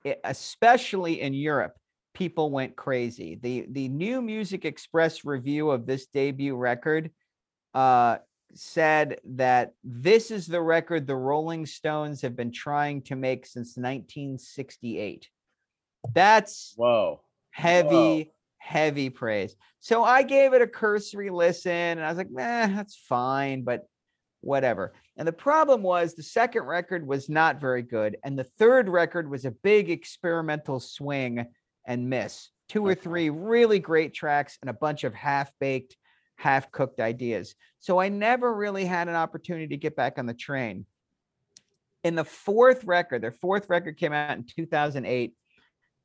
it- 0.04 0.20
especially 0.24 1.22
in 1.22 1.34
Europe, 1.34 1.76
people 2.16 2.50
went 2.50 2.76
crazy. 2.76 3.38
The 3.42 3.68
the 3.70 3.88
New 3.88 4.22
Music 4.22 4.66
Express 4.66 5.24
review 5.24 5.70
of 5.70 5.86
this 5.86 6.08
debut 6.08 6.56
record 6.56 7.12
uh, 7.76 8.18
said 8.54 9.20
that 9.24 9.74
this 9.84 10.32
is 10.32 10.48
the 10.48 10.62
record 10.62 11.06
the 11.06 11.16
Rolling 11.16 11.66
Stones 11.66 12.22
have 12.22 12.36
been 12.36 12.52
trying 12.52 13.02
to 13.04 13.16
make 13.16 13.46
since 13.46 13.78
1968. 13.78 15.30
That's 16.14 16.74
Whoa. 16.78 17.22
heavy, 17.52 18.32
heavy 18.58 19.10
praise. 19.10 19.56
So 19.80 20.04
I 20.04 20.24
gave 20.24 20.54
it 20.54 20.62
a 20.62 20.68
cursory 20.68 21.30
listen 21.30 21.72
and 21.72 22.04
I 22.04 22.10
was 22.10 22.18
like, 22.18 22.32
nah, 22.32 22.68
that's 22.68 22.96
fine, 22.96 23.64
but 23.64 23.88
whatever. 24.42 24.94
And 25.18 25.28
the 25.28 25.34
problem 25.34 25.84
was 25.84 26.14
the 26.14 26.24
second 26.24 26.64
record 26.64 27.06
was 27.06 27.30
not 27.30 27.60
very 27.60 27.82
good. 27.82 28.18
And 28.24 28.38
the 28.38 28.46
third 28.46 28.88
record 28.90 29.30
was 29.30 29.46
a 29.46 29.52
big 29.52 29.90
experimental 29.90 30.80
swing 30.80 31.46
and 31.86 32.10
miss. 32.10 32.50
Two 32.70 32.86
or 32.86 32.96
three 32.96 33.30
really 33.30 33.80
great 33.80 34.14
tracks 34.14 34.58
and 34.62 34.70
a 34.70 34.74
bunch 34.74 35.04
of 35.04 35.14
half 35.14 35.52
baked, 35.60 35.98
half 36.40 36.72
cooked 36.72 37.02
ideas. 37.02 37.54
So 37.80 38.00
I 38.00 38.08
never 38.08 38.54
really 38.54 38.86
had 38.86 39.10
an 39.10 39.16
opportunity 39.16 39.68
to 39.68 39.78
get 39.78 39.98
back 39.98 40.18
on 40.18 40.26
the 40.26 40.34
train. 40.34 40.86
In 42.06 42.16
the 42.16 42.24
fourth 42.24 42.86
record, 42.86 43.22
their 43.22 43.34
fourth 43.34 43.70
record 43.70 43.98
came 43.98 44.14
out 44.14 44.38
in 44.38 44.46
2008 44.46 45.34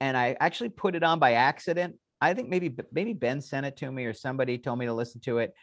and 0.00 0.16
I 0.16 0.36
actually 0.40 0.70
put 0.70 0.96
it 0.96 1.04
on 1.04 1.20
by 1.20 1.34
accident. 1.34 1.94
I 2.20 2.34
think 2.34 2.48
maybe 2.48 2.74
maybe 2.90 3.12
Ben 3.12 3.40
sent 3.40 3.64
it 3.64 3.76
to 3.76 3.92
me 3.92 4.06
or 4.06 4.12
somebody 4.12 4.58
told 4.58 4.80
me 4.80 4.86
to 4.86 4.92
listen 4.92 5.20
to 5.22 5.38
it. 5.38 5.54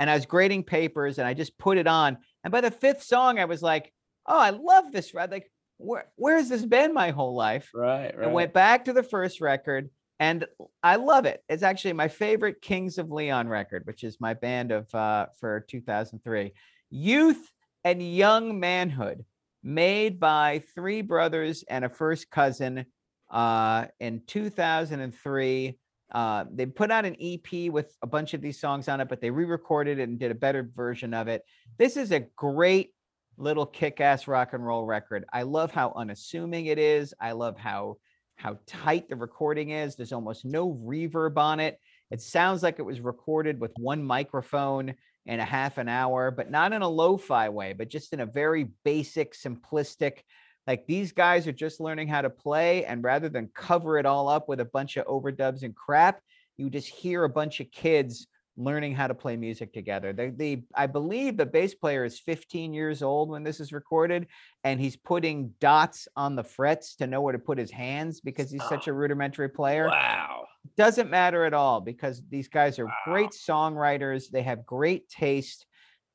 And 0.00 0.10
I 0.10 0.14
was 0.14 0.26
grading 0.26 0.64
papers 0.64 1.18
and 1.18 1.28
I 1.28 1.32
just 1.32 1.56
put 1.56 1.78
it 1.78 1.86
on. 1.86 2.18
And 2.42 2.50
by 2.50 2.60
the 2.60 2.70
fifth 2.70 3.04
song, 3.04 3.38
I 3.38 3.44
was 3.44 3.62
like, 3.62 3.92
"Oh, 4.26 4.38
I 4.38 4.50
love 4.50 4.90
this." 4.90 5.14
Right? 5.14 5.30
Like 5.30 5.50
where 5.78 6.06
where 6.16 6.36
has 6.36 6.48
this 6.48 6.64
been 6.64 6.92
my 6.94 7.10
whole 7.10 7.36
life? 7.36 7.70
Right, 7.72 8.12
I 8.20 8.26
went 8.26 8.52
back 8.52 8.86
to 8.86 8.92
the 8.92 9.04
first 9.04 9.40
record 9.40 9.88
and 10.18 10.46
I 10.82 10.96
love 10.96 11.26
it. 11.26 11.42
It's 11.48 11.62
actually 11.62 11.92
my 11.92 12.08
favorite 12.08 12.62
Kings 12.62 12.98
of 12.98 13.10
Leon 13.10 13.48
record, 13.48 13.84
which 13.86 14.02
is 14.02 14.20
my 14.20 14.34
band 14.34 14.72
of 14.72 14.92
uh 14.94 15.26
for 15.38 15.66
2003. 15.68 16.52
Youth 16.90 17.50
and 17.84 18.02
Young 18.02 18.58
Manhood, 18.58 19.24
made 19.62 20.18
by 20.18 20.62
three 20.74 21.02
brothers 21.02 21.64
and 21.68 21.84
a 21.84 21.88
first 21.88 22.30
cousin 22.30 22.86
uh 23.30 23.86
in 24.00 24.22
2003. 24.26 25.78
Uh, 26.12 26.44
they 26.52 26.66
put 26.66 26.92
out 26.92 27.04
an 27.04 27.16
EP 27.20 27.70
with 27.70 27.96
a 28.00 28.06
bunch 28.06 28.32
of 28.32 28.40
these 28.40 28.60
songs 28.60 28.88
on 28.88 29.00
it, 29.00 29.08
but 29.08 29.20
they 29.20 29.28
re-recorded 29.28 29.98
it 29.98 30.08
and 30.08 30.20
did 30.20 30.30
a 30.30 30.36
better 30.36 30.70
version 30.76 31.12
of 31.12 31.26
it. 31.26 31.42
This 31.78 31.96
is 31.96 32.12
a 32.12 32.20
great 32.36 32.92
little 33.38 33.66
kick-ass 33.66 34.28
rock 34.28 34.52
and 34.52 34.64
roll 34.64 34.84
record. 34.84 35.24
I 35.32 35.42
love 35.42 35.72
how 35.72 35.92
unassuming 35.96 36.66
it 36.66 36.78
is. 36.78 37.12
I 37.20 37.32
love 37.32 37.58
how 37.58 37.96
how 38.36 38.58
tight 38.66 39.08
the 39.08 39.16
recording 39.16 39.70
is. 39.70 39.96
There's 39.96 40.12
almost 40.12 40.44
no 40.44 40.72
reverb 40.84 41.36
on 41.36 41.58
it. 41.60 41.80
It 42.10 42.20
sounds 42.20 42.62
like 42.62 42.78
it 42.78 42.82
was 42.82 43.00
recorded 43.00 43.60
with 43.60 43.72
one 43.78 44.02
microphone 44.02 44.94
in 45.24 45.40
a 45.40 45.44
half 45.44 45.78
an 45.78 45.88
hour, 45.88 46.30
but 46.30 46.50
not 46.50 46.72
in 46.72 46.82
a 46.82 46.88
lo-fi 46.88 47.48
way, 47.48 47.72
but 47.72 47.88
just 47.88 48.12
in 48.12 48.20
a 48.20 48.26
very 48.26 48.68
basic, 48.84 49.34
simplistic. 49.34 50.18
Like 50.66 50.86
these 50.86 51.12
guys 51.12 51.46
are 51.46 51.52
just 51.52 51.80
learning 51.80 52.08
how 52.08 52.22
to 52.22 52.30
play, 52.30 52.84
and 52.84 53.02
rather 53.02 53.28
than 53.28 53.50
cover 53.54 53.98
it 53.98 54.06
all 54.06 54.28
up 54.28 54.48
with 54.48 54.60
a 54.60 54.64
bunch 54.66 54.96
of 54.96 55.06
overdubs 55.06 55.62
and 55.62 55.74
crap, 55.74 56.20
you 56.56 56.70
just 56.70 56.88
hear 56.88 57.24
a 57.24 57.28
bunch 57.28 57.60
of 57.60 57.70
kids 57.70 58.28
learning 58.56 58.94
how 58.94 59.06
to 59.06 59.14
play 59.14 59.36
music 59.36 59.72
together. 59.72 60.12
The, 60.12 60.32
the 60.36 60.62
I 60.74 60.86
believe 60.86 61.36
the 61.36 61.46
bass 61.46 61.74
player 61.74 62.04
is 62.04 62.18
15 62.20 62.72
years 62.72 63.02
old 63.02 63.28
when 63.28 63.42
this 63.42 63.60
is 63.60 63.72
recorded, 63.72 64.26
and 64.64 64.80
he's 64.80 64.96
putting 64.96 65.52
dots 65.60 66.08
on 66.16 66.36
the 66.36 66.44
frets 66.44 66.96
to 66.96 67.06
know 67.06 67.20
where 67.20 67.32
to 67.32 67.38
put 67.38 67.58
his 67.58 67.70
hands 67.70 68.20
because 68.20 68.50
he's 68.50 68.66
such 68.68 68.88
a 68.88 68.92
rudimentary 68.92 69.48
player. 69.48 69.88
Wow. 69.88 70.46
Doesn't 70.76 71.10
matter 71.10 71.44
at 71.44 71.54
all 71.54 71.80
because 71.80 72.22
these 72.28 72.48
guys 72.48 72.78
are 72.78 72.88
great 73.04 73.30
songwriters. 73.30 74.30
They 74.30 74.42
have 74.42 74.66
great 74.66 75.08
taste, 75.08 75.66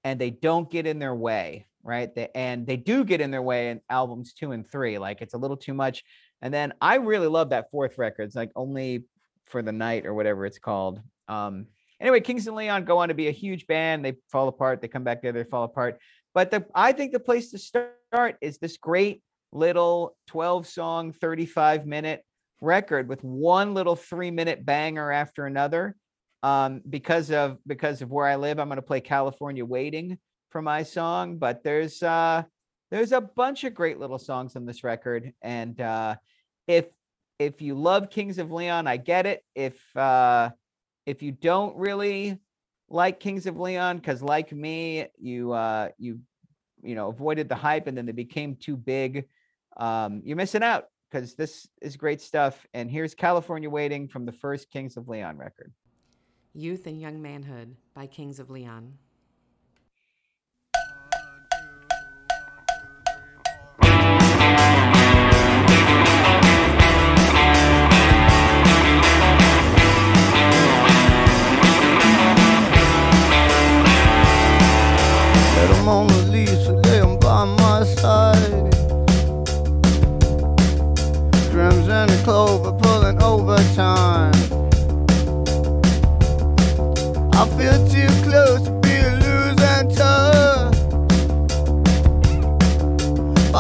and 0.04 0.20
they 0.20 0.32
don't 0.32 0.70
get 0.70 0.88
in 0.88 1.00
their 1.00 1.16
way, 1.16 1.68
right? 1.84 2.14
They, 2.14 2.30
and 2.34 2.66
they 2.66 2.78
do 2.78 3.06
get 3.06 3.22
in 3.22 3.32
their 3.32 3.42
way 3.42 3.70
in 3.70 3.82
albums 3.90 4.34
two 4.34 4.52
and 4.52 4.70
three. 4.70 4.98
Like 4.98 5.22
it's 5.22 5.36
a 5.36 5.38
little 5.38 5.58
too 5.58 5.74
much. 5.74 6.04
And 6.42 6.52
then 6.54 6.74
I 6.82 6.96
really 6.96 7.28
love 7.28 7.52
that 7.52 7.70
fourth 7.70 8.00
record. 8.00 8.24
It's 8.24 8.36
like 8.36 8.52
only 8.56 9.06
for 9.46 9.62
the 9.62 9.72
night 9.72 10.06
or 10.06 10.14
whatever 10.16 10.46
it's 10.46 10.58
called. 10.58 11.02
Um, 11.28 11.68
anyway, 12.02 12.20
Kings 12.20 12.48
and 12.48 12.56
Leon 12.56 12.86
go 12.86 12.98
on 12.98 13.10
to 13.10 13.14
be 13.14 13.28
a 13.28 13.32
huge 13.32 13.68
band. 13.68 14.04
They 14.04 14.16
fall 14.32 14.48
apart. 14.48 14.82
They 14.82 14.88
come 14.88 15.04
back 15.04 15.22
together. 15.22 15.44
They 15.44 15.50
fall 15.50 15.64
apart. 15.64 16.00
But 16.34 16.52
the 16.52 16.66
I 16.76 16.92
think 16.92 17.12
the 17.12 17.20
place 17.20 17.52
to 17.52 17.58
start 17.58 18.38
is 18.42 18.58
this 18.58 18.78
great 18.78 19.22
little 19.54 20.16
12 20.28 20.68
song, 20.68 21.14
35 21.14 21.86
minute 21.86 22.24
record 22.62 23.10
with 23.10 23.24
one 23.24 23.74
little 23.74 23.96
three 23.96 24.32
minute 24.32 24.66
banger 24.66 25.12
after 25.12 25.46
another. 25.46 25.96
Um, 26.44 26.82
because 26.90 27.32
of 27.32 27.60
because 27.68 28.02
of 28.02 28.10
where 28.10 28.26
I 28.26 28.36
live, 28.36 28.60
I'm 28.60 28.68
going 28.68 28.78
to 28.78 28.82
play 28.82 29.02
California 29.02 29.64
Waiting 29.64 30.18
for 30.50 30.62
my 30.62 30.84
song. 30.84 31.38
But 31.38 31.64
there's 31.64 32.02
uh, 32.02 32.44
there's 32.90 33.12
a 33.12 33.22
bunch 33.22 33.64
of 33.64 33.76
great 33.76 34.00
little 34.00 34.18
songs 34.18 34.56
on 34.56 34.66
this 34.66 34.84
record, 34.84 35.34
and 35.42 35.80
uh, 35.80 36.16
if 36.68 36.88
if 37.38 37.62
you 37.62 37.76
love 37.76 38.10
Kings 38.10 38.40
of 38.40 38.52
Leon, 38.52 38.88
I 38.88 38.98
get 38.98 39.28
it. 39.28 39.44
If 39.54 39.80
uh, 39.96 40.50
if 41.06 41.22
you 41.22 41.32
don't 41.32 41.76
really 41.78 42.40
like 42.90 43.20
Kings 43.20 43.46
of 43.46 43.60
Leon, 43.60 43.98
because 43.98 44.22
like 44.22 44.52
me, 44.52 45.08
you 45.20 45.52
uh, 45.52 45.90
you 45.98 46.20
you 46.84 46.96
know 46.96 47.10
avoided 47.10 47.50
the 47.50 47.56
hype 47.56 47.88
and 47.88 47.98
then 47.98 48.06
they 48.06 48.12
became 48.12 48.56
too 48.56 48.76
big, 48.76 49.28
um, 49.78 50.22
you're 50.24 50.38
missing 50.38 50.64
out 50.64 50.86
because 51.10 51.36
this 51.36 51.68
is 51.82 51.98
great 51.98 52.22
stuff. 52.22 52.66
And 52.74 52.90
here's 52.90 53.14
California 53.16 53.70
Waiting 53.70 54.08
from 54.08 54.26
the 54.26 54.32
first 54.32 54.70
Kings 54.70 54.98
of 54.98 55.08
Leon 55.08 55.38
record. 55.38 55.72
Youth 56.54 56.86
and 56.88 57.00
Young 57.00 57.22
Manhood 57.22 57.76
by 57.94 58.08
Kings 58.08 58.40
of 58.40 58.50
Leon. 58.50 58.94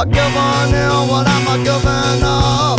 On 0.04 0.08
in, 0.10 1.08
what 1.10 1.28
am 1.28 1.47
I 1.47 1.58
giving 1.64 2.70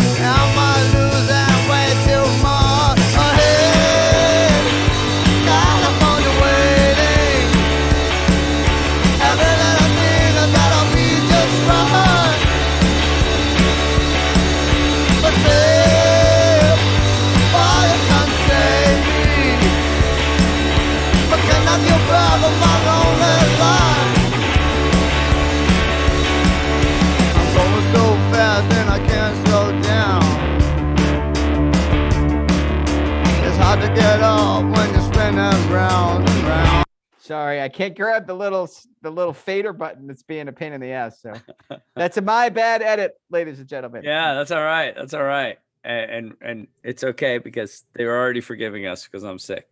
to 33.83 33.89
get 33.95 34.23
off 34.23 34.63
when 34.63 34.93
you're 34.93 35.13
spinning 35.13 35.73
round 35.73 36.29
and 36.29 36.43
round. 36.45 36.87
Sorry, 37.19 37.61
I 37.61 37.69
can't 37.69 37.97
grab 37.97 38.29
the 38.29 38.35
little 38.35 38.71
the 39.01 39.11
little 39.11 39.33
fader 39.33 39.73
button 39.73 40.07
that's 40.07 40.23
being 40.23 40.47
a 40.47 40.53
pain 40.53 40.73
in 40.73 40.81
the 40.81 40.93
ass. 40.93 41.21
So 41.21 41.35
that's 41.97 42.17
a 42.17 42.23
my 42.23 42.49
bad 42.49 42.83
edit, 42.83 43.15
ladies 43.29 43.59
and 43.59 43.69
gentlemen. 43.69 44.03
Yeah, 44.05 44.35
that's 44.35 44.53
all 44.53 44.63
right. 44.63 44.95
That's 44.95 45.15
all 45.15 45.25
right. 45.25 45.59
And 45.83 46.11
and, 46.11 46.35
and 46.41 46.67
it's 46.85 47.03
okay 47.03 47.39
because 47.39 47.85
they 47.95 48.05
were 48.05 48.17
already 48.17 48.41
forgiving 48.41 48.87
us 48.87 49.05
because 49.05 49.25
I'm 49.25 49.41
sick. 49.41 49.69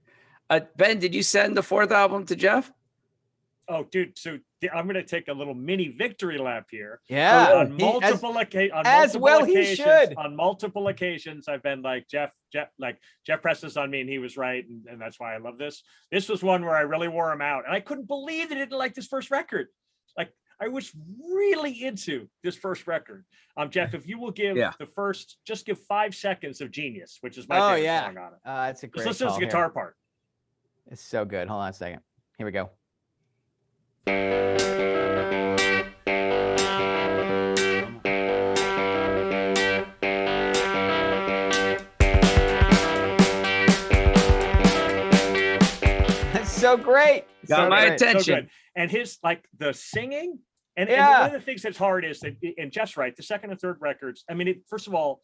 Uh, 0.48 0.61
ben, 0.76 0.98
did 0.98 1.14
you 1.14 1.22
send 1.22 1.56
the 1.56 1.62
fourth 1.62 1.92
album 1.92 2.26
to 2.26 2.34
Jeff? 2.34 2.72
Oh, 3.68 3.84
dude. 3.84 4.18
So 4.18 4.30
th- 4.32 4.42
I'm 4.74 4.84
going 4.84 4.94
to 4.96 5.02
take 5.02 5.28
a 5.28 5.32
little 5.32 5.54
mini 5.54 5.88
victory 5.88 6.36
lap 6.36 6.66
here. 6.70 7.00
Yeah, 7.08 7.52
On 7.54 7.72
as- 7.72 7.80
multiple, 7.80 8.34
occa- 8.34 8.70
as 8.84 9.16
well 9.16 9.44
he 9.44 9.52
occasions, 9.54 9.76
should. 9.78 10.16
On 10.18 10.36
multiple 10.36 10.88
occasions, 10.88 11.48
I've 11.48 11.62
been 11.62 11.80
like 11.80 12.06
Jeff, 12.08 12.30
Jeff, 12.52 12.68
like 12.78 12.98
Jeff 13.26 13.40
pressed 13.40 13.62
this 13.62 13.76
on 13.78 13.90
me, 13.90 14.00
and 14.02 14.11
he 14.11 14.18
was 14.18 14.36
right, 14.36 14.66
and, 14.68 14.84
and 14.86 15.00
that's 15.00 15.18
why 15.18 15.34
I 15.34 15.38
love 15.38 15.56
this. 15.56 15.82
This 16.12 16.28
was 16.28 16.42
one 16.42 16.62
where 16.64 16.76
I 16.76 16.82
really 16.82 17.08
wore 17.08 17.32
him 17.32 17.40
out, 17.40 17.64
and 17.66 17.74
I 17.74 17.80
couldn't 17.80 18.06
believe 18.08 18.50
they 18.50 18.56
didn't 18.56 18.76
like 18.78 18.94
this 18.94 19.06
first 19.06 19.30
record. 19.30 19.68
Like 20.18 20.30
I 20.61 20.68
was 20.68 20.92
really 21.34 21.82
into 21.84 22.28
this 22.44 22.54
first 22.56 22.86
record. 22.86 23.24
Um, 23.56 23.70
Jeff, 23.70 23.94
if 23.94 24.06
you 24.06 24.18
will 24.18 24.30
give 24.30 24.58
Yeah. 24.58 24.72
the 24.78 24.86
first, 24.86 25.38
just 25.46 25.64
give 25.64 25.78
five 25.78 26.14
seconds 26.14 26.61
of 26.61 26.70
Genius, 26.70 27.16
which 27.22 27.38
is 27.38 27.48
my 27.48 27.58
Oh 27.58 27.68
favorite 27.70 27.84
yeah, 27.84 28.04
song 28.06 28.18
on 28.18 28.32
it. 28.34 28.38
uh, 28.44 28.70
it's 28.70 28.82
a 28.82 28.88
great. 28.88 29.06
Just 29.06 29.20
listen 29.20 29.28
to 29.28 29.32
the 29.34 29.38
here. 29.40 29.48
guitar 29.48 29.70
part. 29.70 29.96
It's 30.90 31.02
so 31.02 31.24
good. 31.24 31.48
Hold 31.48 31.62
on 31.62 31.70
a 31.70 31.72
second. 31.72 32.00
Here 32.36 32.44
we 32.46 32.52
go. 32.52 32.70
That's 46.32 46.51
so 46.51 46.76
great. 46.76 47.24
So 47.44 47.57
So 47.57 47.68
good, 47.68 47.98
great. 48.24 48.44
so. 48.44 48.48
And 48.76 48.90
his 48.90 49.18
like 49.22 49.44
the 49.59 49.72
singing, 49.72 50.38
and, 50.76 50.88
and 50.88 51.01
one 51.18 51.26
of 51.26 51.32
the 51.32 51.40
things 51.40 51.62
that's 51.62 51.76
hard 51.78 52.05
is 52.05 52.20
that, 52.20 52.36
and 52.59 52.70
Jeff's 52.70 52.96
right. 52.96 53.14
The 53.16 53.22
second 53.22 53.51
and 53.51 53.61
third 53.61 53.78
records. 53.80 54.24
I 54.30 54.34
mean, 54.34 54.48
it, 54.48 54.62
first 54.68 54.86
of 54.86 54.94
all, 54.94 55.20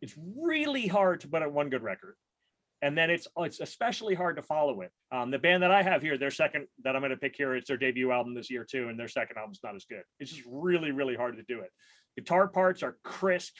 it's 0.00 0.14
really 0.36 0.86
hard 0.86 1.20
to 1.20 1.28
put 1.28 1.42
out 1.42 1.52
one 1.52 1.68
good 1.70 1.82
record, 1.82 2.16
and 2.84 2.96
then 2.96 3.08
it's 3.10 3.26
it's 3.38 3.60
especially 3.60 4.14
hard 4.14 4.36
to 4.36 4.42
follow 4.42 4.82
it. 4.82 4.92
Um, 5.10 5.30
the 5.30 5.38
band 5.38 5.62
that 5.62 5.70
I 5.70 5.82
have 5.82 6.02
here, 6.02 6.18
their 6.18 6.30
second 6.30 6.66
that 6.84 6.94
I'm 6.94 7.00
going 7.00 7.10
to 7.10 7.16
pick 7.16 7.34
here, 7.34 7.56
it's 7.56 7.68
their 7.68 7.78
debut 7.78 8.12
album 8.12 8.34
this 8.34 8.50
year 8.50 8.64
too, 8.70 8.88
and 8.88 9.00
their 9.00 9.08
second 9.08 9.38
album's 9.38 9.60
not 9.64 9.74
as 9.74 9.86
good. 9.86 10.02
It's 10.20 10.30
just 10.30 10.46
really 10.46 10.92
really 10.92 11.16
hard 11.16 11.36
to 11.38 11.42
do 11.44 11.60
it. 11.60 11.70
Guitar 12.16 12.46
parts 12.46 12.82
are 12.82 12.96
crisp, 13.02 13.54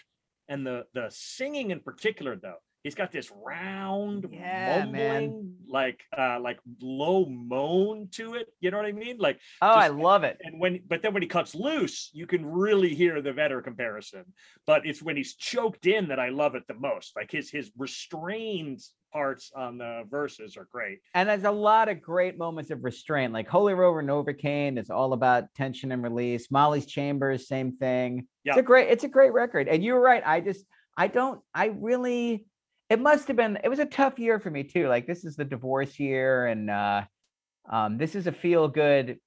and 0.49 0.67
the 0.67 0.85
the 0.93 1.07
singing 1.11 1.71
in 1.71 1.81
particular 1.81 2.37
though 2.37 2.59
He's 2.85 2.95
got 2.95 3.11
this 3.11 3.33
round, 3.43 4.27
Yeah, 4.31 4.85
man. 4.85 5.55
like 5.67 6.03
uh, 6.17 6.39
like 6.39 6.59
low 6.83 7.25
moan 7.25 8.09
to 8.13 8.35
it. 8.35 8.49
You 8.61 8.71
know 8.71 8.77
what 8.77 8.85
I 8.85 8.93
mean? 8.93 9.17
Like 9.19 9.41
Oh, 9.63 9.69
I 9.69 9.89
love 9.89 10.23
it. 10.23 10.37
and 10.43 10.61
when 10.61 10.81
but 10.87 11.01
then 11.01 11.15
when 11.15 11.23
he 11.23 11.29
cuts 11.29 11.55
loose 11.55 12.11
you 12.13 12.27
can 12.27 12.45
really 12.45 12.95
hear 12.95 13.23
the 13.23 13.33
Vedder 13.33 13.63
comparison 13.63 14.25
but 14.67 14.85
it's 14.85 15.03
when 15.03 15.17
he's 15.17 15.35
choked 15.35 15.87
in 15.87 16.09
that 16.09 16.21
i 16.21 16.29
love 16.29 16.55
it 16.55 16.65
the 16.69 16.75
most 16.75 17.13
like 17.17 17.31
his 17.31 17.51
his 17.51 17.71
restrained 17.79 18.81
parts 19.15 19.53
on 19.55 19.79
the 19.79 20.03
verses 20.11 20.57
are 20.57 20.67
great 20.73 20.99
And 21.15 21.29
there's 21.29 21.45
a 21.45 21.51
lot 21.51 21.89
of 21.89 22.03
great 22.03 22.37
moments 22.37 22.71
of 22.73 22.83
restraint. 22.83 23.33
Like 23.33 23.49
Holy 23.49 23.73
Roller 23.73 24.03
Novocaine 24.03 24.77
is 24.77 24.91
all 24.91 25.13
about 25.13 25.55
tension 25.55 25.93
and 25.93 26.03
release. 26.03 26.51
Molly's 26.51 26.85
Chambers, 26.85 27.47
same 27.47 27.77
thing. 27.77 28.27
It's 28.45 28.59
a 28.59 28.63
great, 28.63 28.91
it's 28.91 29.05
a 29.05 29.09
great 29.09 29.33
record. 29.33 29.69
And 29.69 29.85
you're 29.85 30.01
right. 30.01 30.23
I 30.27 30.41
just, 30.41 30.67
I 30.97 31.07
don't, 31.07 31.41
I 31.55 31.67
really, 31.67 32.45
it 32.91 33.01
must 33.01 33.29
have 33.29 33.37
been, 33.37 33.57
it 33.63 33.69
was 33.69 33.79
a 33.79 33.87
tough 33.87 34.19
year 34.19 34.41
for 34.41 34.51
me 34.51 34.65
too. 34.65 34.89
Like 34.89 35.07
this 35.07 35.25
is 35.25 35.37
the 35.37 35.45
divorce 35.45 35.99
year 35.99 36.47
and 36.47 36.69
uh 36.69 37.03
um 37.71 37.97
this 37.97 38.15
is 38.17 38.27
a 38.27 38.33
feel 38.33 38.67
good, 38.69 39.19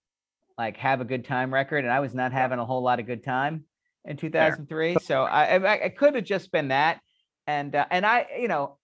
like 0.58 0.76
have 0.78 1.00
a 1.00 1.06
good 1.06 1.24
time 1.24 1.54
record. 1.54 1.86
And 1.86 1.94
I 1.94 2.02
was 2.02 2.14
not 2.14 2.34
having 2.34 2.60
a 2.60 2.66
whole 2.66 2.84
lot 2.84 3.00
of 3.00 3.08
good 3.08 3.24
time 3.24 3.64
in 4.04 4.18
2003. 4.18 4.98
So 5.02 5.24
I, 5.24 5.58
I, 5.58 5.86
I 5.86 5.90
could 5.90 6.16
have 6.16 6.26
just 6.26 6.52
been 6.52 6.68
that. 6.68 7.00
And, 7.48 7.74
uh, 7.74 7.86
and 7.90 8.06
I, 8.06 8.28
you 8.38 8.50
know, 8.50 8.78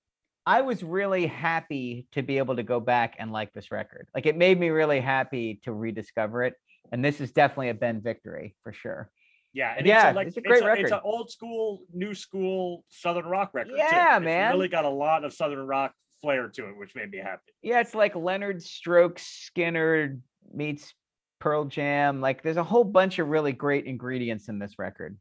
I 0.46 0.62
was 0.62 0.84
really 0.84 1.26
happy 1.28 2.08
to 2.12 2.22
be 2.22 2.38
able 2.38 2.56
to 2.58 2.64
go 2.64 2.80
back 2.80 3.16
and 3.20 3.32
like 3.32 3.54
this 3.54 3.72
record. 3.72 4.08
Like 4.14 4.26
it 4.26 4.36
made 4.36 4.60
me 4.60 4.70
really 4.70 5.00
happy 5.00 5.62
to 5.64 5.72
rediscover 5.72 6.44
it. 6.44 6.54
And 6.92 7.04
this 7.04 7.22
is 7.22 7.32
definitely 7.32 7.70
a 7.70 7.74
Ben 7.74 8.02
victory 8.02 8.56
for 8.64 8.74
sure. 8.74 9.10
yeah 9.54 9.76
and 9.78 9.88
Yeah, 9.88 10.10
it's 10.10 10.14
a, 10.14 10.16
like 10.16 10.28
it's 10.28 10.38
a 10.38 10.42
great 10.42 10.58
it's, 10.58 10.66
record. 10.66 10.84
it's 10.84 10.92
an 10.92 11.00
old 11.04 11.32
school 11.32 11.84
new 11.94 12.14
school 12.14 12.84
southern 12.90 13.26
rock 13.26 13.52
record 13.54 13.72
too. 13.72 13.78
Yeah, 13.78 14.18
It's 14.18 14.26
man. 14.26 14.52
really 14.52 14.68
got 14.68 14.84
a 14.86 14.90
lot 14.90 15.24
of 15.24 15.34
southern 15.34 15.66
rock 15.66 15.94
flair 16.22 16.50
to 16.50 16.70
it 16.70 16.78
which 16.78 16.94
made 16.96 17.10
me 17.12 17.18
happy 17.20 17.52
Yeah, 17.62 17.80
it's 17.80 17.96
like 17.96 18.16
Leonard 18.16 18.62
Strokes 18.62 19.24
Skinner 19.26 20.18
meets 20.54 20.94
Pearl 21.40 21.66
Jam. 21.66 22.20
Like 22.22 22.44
there's 22.44 22.58
a 22.58 22.64
whole 22.64 22.84
bunch 22.86 23.20
of 23.20 23.28
really 23.30 23.52
great 23.54 23.86
ingredients 23.86 24.50
in 24.50 24.60
this 24.60 24.78
record. 24.78 25.18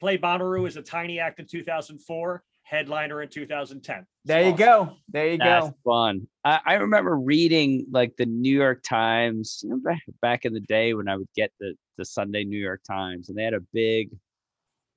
play 0.00 0.18
Bonnaroo 0.18 0.66
is 0.66 0.76
a 0.76 0.82
tiny 0.82 1.18
act 1.20 1.38
in 1.40 1.46
2004 1.46 2.42
headliner 2.66 3.22
in 3.22 3.28
2010 3.28 3.98
It's 3.98 4.06
There 4.24 4.42
you 4.42 4.56
go. 4.56 4.96
There 5.08 5.28
you 5.28 5.38
That's 5.38 5.68
go. 5.68 5.76
fun. 5.84 6.26
I, 6.44 6.60
I 6.66 6.74
remember 6.74 7.16
reading 7.16 7.86
like 7.92 8.16
the 8.16 8.26
New 8.26 8.54
York 8.54 8.82
Times 8.82 9.60
you 9.62 9.70
know, 9.70 9.78
back, 9.78 10.02
back 10.20 10.44
in 10.44 10.52
the 10.52 10.60
day 10.60 10.92
when 10.92 11.08
I 11.08 11.16
would 11.16 11.28
get 11.34 11.52
the 11.60 11.74
the 11.96 12.04
Sunday 12.04 12.44
New 12.44 12.58
York 12.58 12.82
Times, 12.86 13.28
and 13.28 13.38
they 13.38 13.44
had 13.44 13.54
a 13.54 13.60
big 13.72 14.10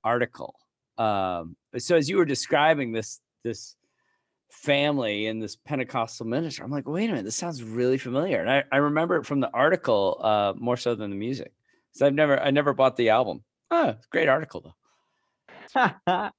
article. 0.04 0.54
Um, 0.98 1.56
so 1.78 1.96
as 1.96 2.10
you 2.10 2.16
were 2.16 2.24
describing 2.24 2.92
this 2.92 3.20
this 3.44 3.76
family 4.50 5.26
in 5.26 5.38
this 5.38 5.56
Pentecostal 5.56 6.26
ministry, 6.26 6.64
I'm 6.64 6.70
like, 6.70 6.88
wait 6.88 7.08
a 7.08 7.12
minute, 7.12 7.24
this 7.24 7.36
sounds 7.36 7.62
really 7.62 7.98
familiar, 7.98 8.40
and 8.40 8.50
I, 8.50 8.64
I 8.72 8.78
remember 8.78 9.16
it 9.16 9.26
from 9.26 9.40
the 9.40 9.50
article 9.54 10.20
uh, 10.20 10.52
more 10.56 10.76
so 10.76 10.94
than 10.94 11.10
the 11.10 11.16
music. 11.16 11.52
So 11.92 12.04
I've 12.04 12.14
never 12.14 12.38
I 12.38 12.50
never 12.50 12.74
bought 12.74 12.96
the 12.96 13.10
album. 13.10 13.44
Oh, 13.70 13.94
great 14.10 14.28
article 14.28 14.74
though. 15.74 15.90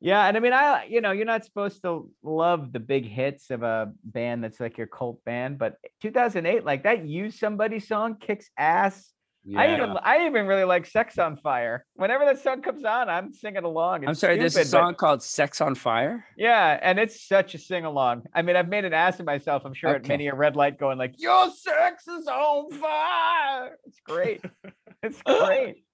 yeah, 0.00 0.26
and 0.26 0.36
I 0.36 0.40
mean, 0.40 0.52
I 0.52 0.84
you 0.86 1.00
know, 1.00 1.10
you're 1.12 1.26
not 1.26 1.44
supposed 1.44 1.82
to 1.82 2.10
love 2.22 2.72
the 2.72 2.80
big 2.80 3.06
hits 3.06 3.50
of 3.50 3.62
a 3.62 3.92
band 4.04 4.42
that's 4.42 4.58
like 4.60 4.78
your 4.78 4.86
cult 4.86 5.22
band, 5.24 5.58
but 5.58 5.76
2008, 6.02 6.64
like 6.64 6.84
that 6.84 7.06
"Use 7.06 7.38
Somebody" 7.38 7.80
song 7.80 8.16
kicks 8.18 8.48
ass. 8.58 9.12
I 9.56 9.72
even 9.74 9.96
I 10.02 10.26
even 10.26 10.46
really 10.46 10.64
like 10.64 10.84
"Sex 10.86 11.18
on 11.18 11.36
Fire." 11.36 11.86
Whenever 11.94 12.26
that 12.26 12.40
song 12.40 12.60
comes 12.60 12.84
on, 12.84 13.08
I'm 13.08 13.32
singing 13.32 13.64
along. 13.64 14.04
I'm 14.04 14.10
It's 14.10 14.20
sorry, 14.20 14.36
there's 14.36 14.54
a 14.54 14.64
stupid, 14.64 14.70
but- 14.76 14.78
song 14.84 14.94
called 14.94 15.22
"Sex 15.22 15.60
on 15.62 15.74
Fire." 15.74 16.26
Yeah, 16.36 16.78
and 16.82 16.98
it's 16.98 17.26
such 17.26 17.54
a 17.54 17.58
sing 17.58 17.86
along. 17.86 18.24
I 18.34 18.42
mean, 18.42 18.56
I've 18.56 18.68
made 18.68 18.84
an 18.84 18.92
ass 18.92 19.18
of 19.18 19.24
myself. 19.26 19.62
I'm 19.64 19.72
sure 19.72 19.94
at 19.96 20.06
many 20.06 20.28
a 20.28 20.34
red 20.34 20.56
light 20.56 20.78
going 20.78 20.98
like, 20.98 21.14
"Your 21.18 21.50
sex 21.50 22.06
is 22.06 22.26
on 22.26 22.70
fire." 22.72 23.78
It's 23.86 24.00
great. 24.04 24.42
it's 25.02 25.22
great. 25.22 25.84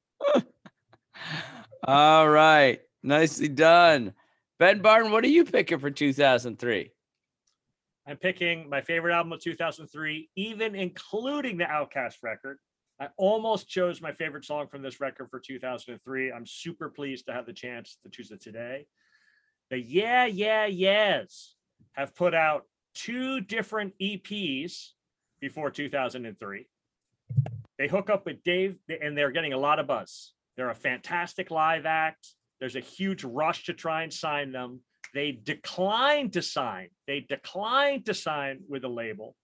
All 1.87 2.29
right. 2.29 2.81
Nicely 3.07 3.47
done. 3.47 4.15
Ben 4.59 4.81
Barton, 4.81 5.13
what 5.13 5.23
are 5.23 5.29
you 5.29 5.45
picking 5.45 5.79
for 5.79 5.93
2003? 5.93 6.91
I'm 8.09 8.17
picking 8.17 8.69
my 8.69 8.81
favorite 8.81 9.15
album 9.15 9.33
of 9.33 9.41
2003, 9.41 10.29
even 10.35 10.75
including 10.75 11.57
the 11.57 11.65
Outkast 11.67 12.17
record. 12.25 12.59
I 13.01 13.09
almost 13.17 13.69
chose 13.69 14.01
my 14.01 14.11
favorite 14.11 14.45
song 14.45 14.67
from 14.67 14.83
this 14.83 15.01
record 15.01 15.29
for 15.31 15.39
2003. 15.39 16.33
I'm 16.33 16.47
super 16.47 16.89
pleased 16.89 17.27
to 17.27 17.33
have 17.33 17.47
the 17.47 17.53
chance 17.53 17.97
to 18.03 18.11
choose 18.11 18.33
it 18.33 18.41
today. 18.41 18.87
The 19.71 19.79
Yeah, 19.79 20.27
Yeah, 20.27 20.67
Yeahs 20.67 21.55
have 21.93 22.13
put 22.17 22.35
out 22.35 22.65
two 22.95 23.41
different 23.41 23.95
EPs 24.01 24.91
before 25.41 25.71
2003. 25.71 26.67
They 27.79 27.87
hook 27.87 28.11
up 28.11 28.27
with 28.27 28.43
Dave, 28.43 28.79
and 29.01 29.17
they're 29.17 29.31
getting 29.31 29.53
a 29.53 29.59
lot 29.59 29.79
of 29.79 29.87
buzz. 29.87 30.33
They're 30.57 30.71
a 30.71 30.75
fantastic 30.75 31.53
live 31.53 31.87
act. 31.87 32.35
There's 32.61 32.77
a 32.77 32.81
huge 32.81 33.25
rush 33.25 33.65
to 33.65 33.75
try 33.75 34.03
and 34.03 34.13
sign 34.13 34.53
them. 34.53 34.81
They 35.15 35.33
decline 35.33 36.31
to 36.31 36.43
sign. 36.43 36.89
They 37.07 37.21
decline 37.29 38.03
to 38.05 38.15
sign 38.15 38.61
with 38.69 38.85
a 38.85 38.89
label. 38.89 39.37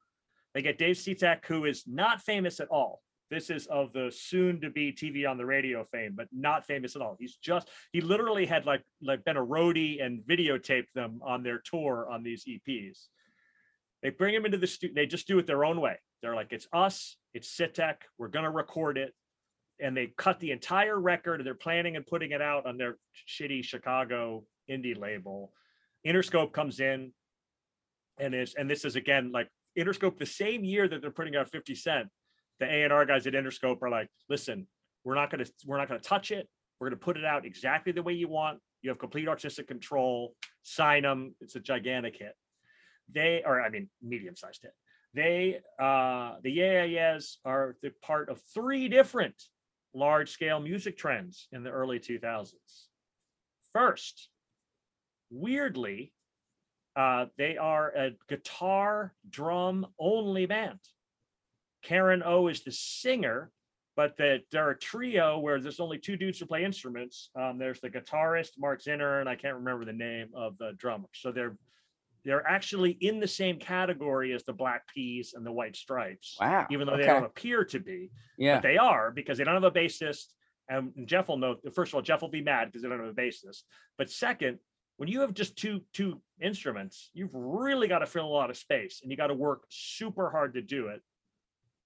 They 0.55 0.63
get 0.63 0.79
Dave 0.79 0.97
Sitek, 0.97 1.47
who 1.47 1.65
is 1.65 1.85
not 1.87 2.21
famous 2.21 2.61
at 2.61 2.69
all. 2.69 3.01
This 3.31 3.49
is 3.49 3.67
of 3.69 3.95
the 3.95 4.13
soon-to-be 4.15 4.93
TV 4.93 5.27
on 5.27 5.39
the 5.39 5.47
radio 5.47 5.85
fame, 5.85 6.13
but 6.15 6.29
not 6.33 6.67
famous 6.67 6.95
at 6.97 7.01
all. 7.01 7.17
He's 7.19 7.37
just 7.37 7.71
he 7.91 8.03
literally 8.03 8.45
had 8.45 8.67
like 8.67 8.83
like 9.01 9.25
been 9.25 9.39
a 9.39 9.47
roadie 9.47 10.05
and 10.05 10.21
videotaped 10.25 10.93
them 10.95 11.21
on 11.25 11.43
their 11.43 11.63
tour 11.65 12.07
on 12.11 12.23
these 12.23 12.45
EPs. 12.45 13.07
They 14.03 14.11
bring 14.11 14.35
him 14.35 14.45
into 14.45 14.59
the 14.59 14.67
studio. 14.67 14.95
They 14.95 15.07
just 15.07 15.27
do 15.27 15.39
it 15.39 15.47
their 15.47 15.65
own 15.65 15.81
way. 15.81 15.97
They're 16.21 16.35
like, 16.35 16.49
it's 16.53 16.69
us, 16.75 17.17
it's 17.33 17.49
Sitek. 17.57 17.95
We're 18.19 18.29
gonna 18.29 18.51
record 18.51 18.99
it, 18.99 19.15
and 19.81 19.97
they 19.97 20.13
cut 20.17 20.39
the 20.41 20.51
entire 20.51 20.99
record. 20.99 21.45
They're 21.45 21.55
planning 21.55 21.97
and 21.97 22.07
putting 22.07 22.33
it 22.33 22.43
out 22.43 22.67
on 22.67 22.77
their 22.77 22.97
shitty 23.29 23.65
Chicago 23.65 24.45
indie 24.71 24.99
label. 24.99 25.53
Interscope 26.07 26.53
comes 26.53 26.81
in, 26.81 27.13
and 28.19 28.35
is 28.35 28.55
and 28.55 28.71
this 28.71 28.85
is 28.85 28.97
again 28.97 29.31
like 29.33 29.49
Interscope 29.79 30.19
the 30.19 30.27
same 30.27 30.65
year 30.65 30.89
that 30.89 31.01
they're 31.01 31.11
putting 31.11 31.37
out 31.37 31.51
50 31.51 31.75
Cent. 31.75 32.09
The 32.61 32.67
A 32.67 32.85
and 32.85 32.93
R 32.93 33.05
guys 33.07 33.27
at 33.27 33.33
Interscope 33.33 33.83
are 33.83 33.91
like, 33.91 34.09
listen, 34.29 34.67
we're 35.05 35.15
not 35.15 35.31
gonna 35.31 35.47
we're 35.67 35.79
not 35.79 35.89
gonna 35.89 36.01
touch 36.01 36.31
it. 36.31 36.49
We're 36.79 36.89
gonna 36.89 36.97
put 36.97 37.17
it 37.17 37.25
out 37.25 37.45
exactly 37.45 37.93
the 37.93 38.03
way 38.03 38.13
you 38.13 38.29
want. 38.29 38.61
You 38.83 38.91
have 38.91 38.99
complete 38.99 39.29
artistic 39.29 39.69
control. 39.69 40.35
Sign 40.63 41.03
them. 41.03 41.35
It's 41.41 41.57
a 41.57 41.61
gigantic 41.61 42.17
hit. 42.19 42.35
They 43.13 43.43
or 43.45 43.61
I 43.61 43.71
mean 43.71 43.89
medium 44.03 44.37
sized 44.37 44.63
hit. 44.63 44.73
They 45.15 45.61
uh 45.81 46.37
the 46.43 46.51
Yeah 46.51 46.85
Yeahs 46.85 47.39
are 47.45 47.77
the 47.83 47.93
part 48.03 48.29
of 48.29 48.41
three 48.55 48.89
different 48.89 49.35
large 49.95 50.31
scale 50.31 50.61
music 50.61 50.97
trends 50.97 51.49
in 51.53 51.63
the 51.63 51.71
early 51.71 51.99
2000s. 51.99 52.55
First, 53.73 54.29
weirdly, 55.31 56.13
uh, 56.95 57.27
they 57.39 57.57
are 57.57 57.91
a 57.91 58.11
guitar 58.29 59.15
drum 59.29 59.87
only 59.99 60.47
band. 60.47 60.79
Karen 61.83 62.23
O 62.25 62.49
is 62.49 62.63
the 62.63 62.71
singer, 62.71 63.51
but 63.97 64.17
that 64.19 64.43
they're 64.51 64.71
a 64.71 64.79
trio 64.79 65.39
where 65.39 65.61
there's 65.61 65.81
only 65.81 65.99
two 65.99 66.17
dudes 66.17 66.39
who 66.39 66.47
play 66.47 66.65
instruments. 66.65 67.31
Um, 67.35 67.59
there's 67.59 67.81
the 67.81 67.91
guitarist 67.91 68.59
Mark 68.59 68.83
Zinner, 68.83 69.21
and 69.21 69.29
I 69.29 69.37
can't 69.37 69.57
remember 69.57 69.85
the 69.85 69.93
name 69.93 70.29
of 70.35 70.57
the 70.59 70.73
drummer. 70.79 71.09
So 71.15 71.33
they're 71.33 71.57
they're 72.25 72.47
actually 72.47 72.93
in 73.01 73.21
the 73.21 73.29
same 73.29 73.59
category 73.59 74.33
as 74.33 74.45
the 74.45 74.53
Black 74.53 74.83
Keys 74.95 75.35
and 75.35 75.45
the 75.45 75.53
White 75.53 75.77
Stripes. 75.77 76.37
Wow, 76.41 76.67
Even 76.71 76.87
though 76.87 76.97
they 76.97 77.07
don't 77.07 77.25
appear 77.25 77.65
to 77.67 77.81
be. 77.81 78.11
Yeah. 78.39 78.57
But 78.57 78.63
they 78.63 78.77
are 78.77 79.11
because 79.11 79.39
they 79.39 79.45
don't 79.45 79.55
have 79.55 79.65
a 79.65 79.71
bassist. 79.71 80.27
And 80.69 80.93
Jeff 81.07 81.29
will 81.29 81.37
know. 81.37 81.57
First 81.75 81.91
of 81.91 81.97
all, 81.97 82.03
Jeff 82.03 82.23
will 82.23 82.31
be 82.31 82.43
mad 82.43 82.67
because 82.67 82.83
they 82.83 82.89
don't 82.89 83.01
have 83.01 83.09
a 83.09 83.13
bassist. 83.13 83.63
But 83.99 84.11
second, 84.11 84.59
when 84.97 85.09
you 85.09 85.21
have 85.23 85.35
just 85.35 85.57
two 85.57 85.81
two 85.93 86.21
instruments, 86.41 87.11
you've 87.13 87.35
really 87.35 87.89
got 87.89 87.99
to 87.99 88.07
fill 88.07 88.27
a 88.27 88.29
lot 88.29 88.51
of 88.51 88.57
space, 88.57 89.01
and 89.03 89.11
you 89.11 89.17
got 89.17 89.27
to 89.27 89.35
work 89.35 89.65
super 89.69 90.31
hard 90.31 90.55
to 90.55 90.63
do 90.63 90.89
it. 90.89 91.01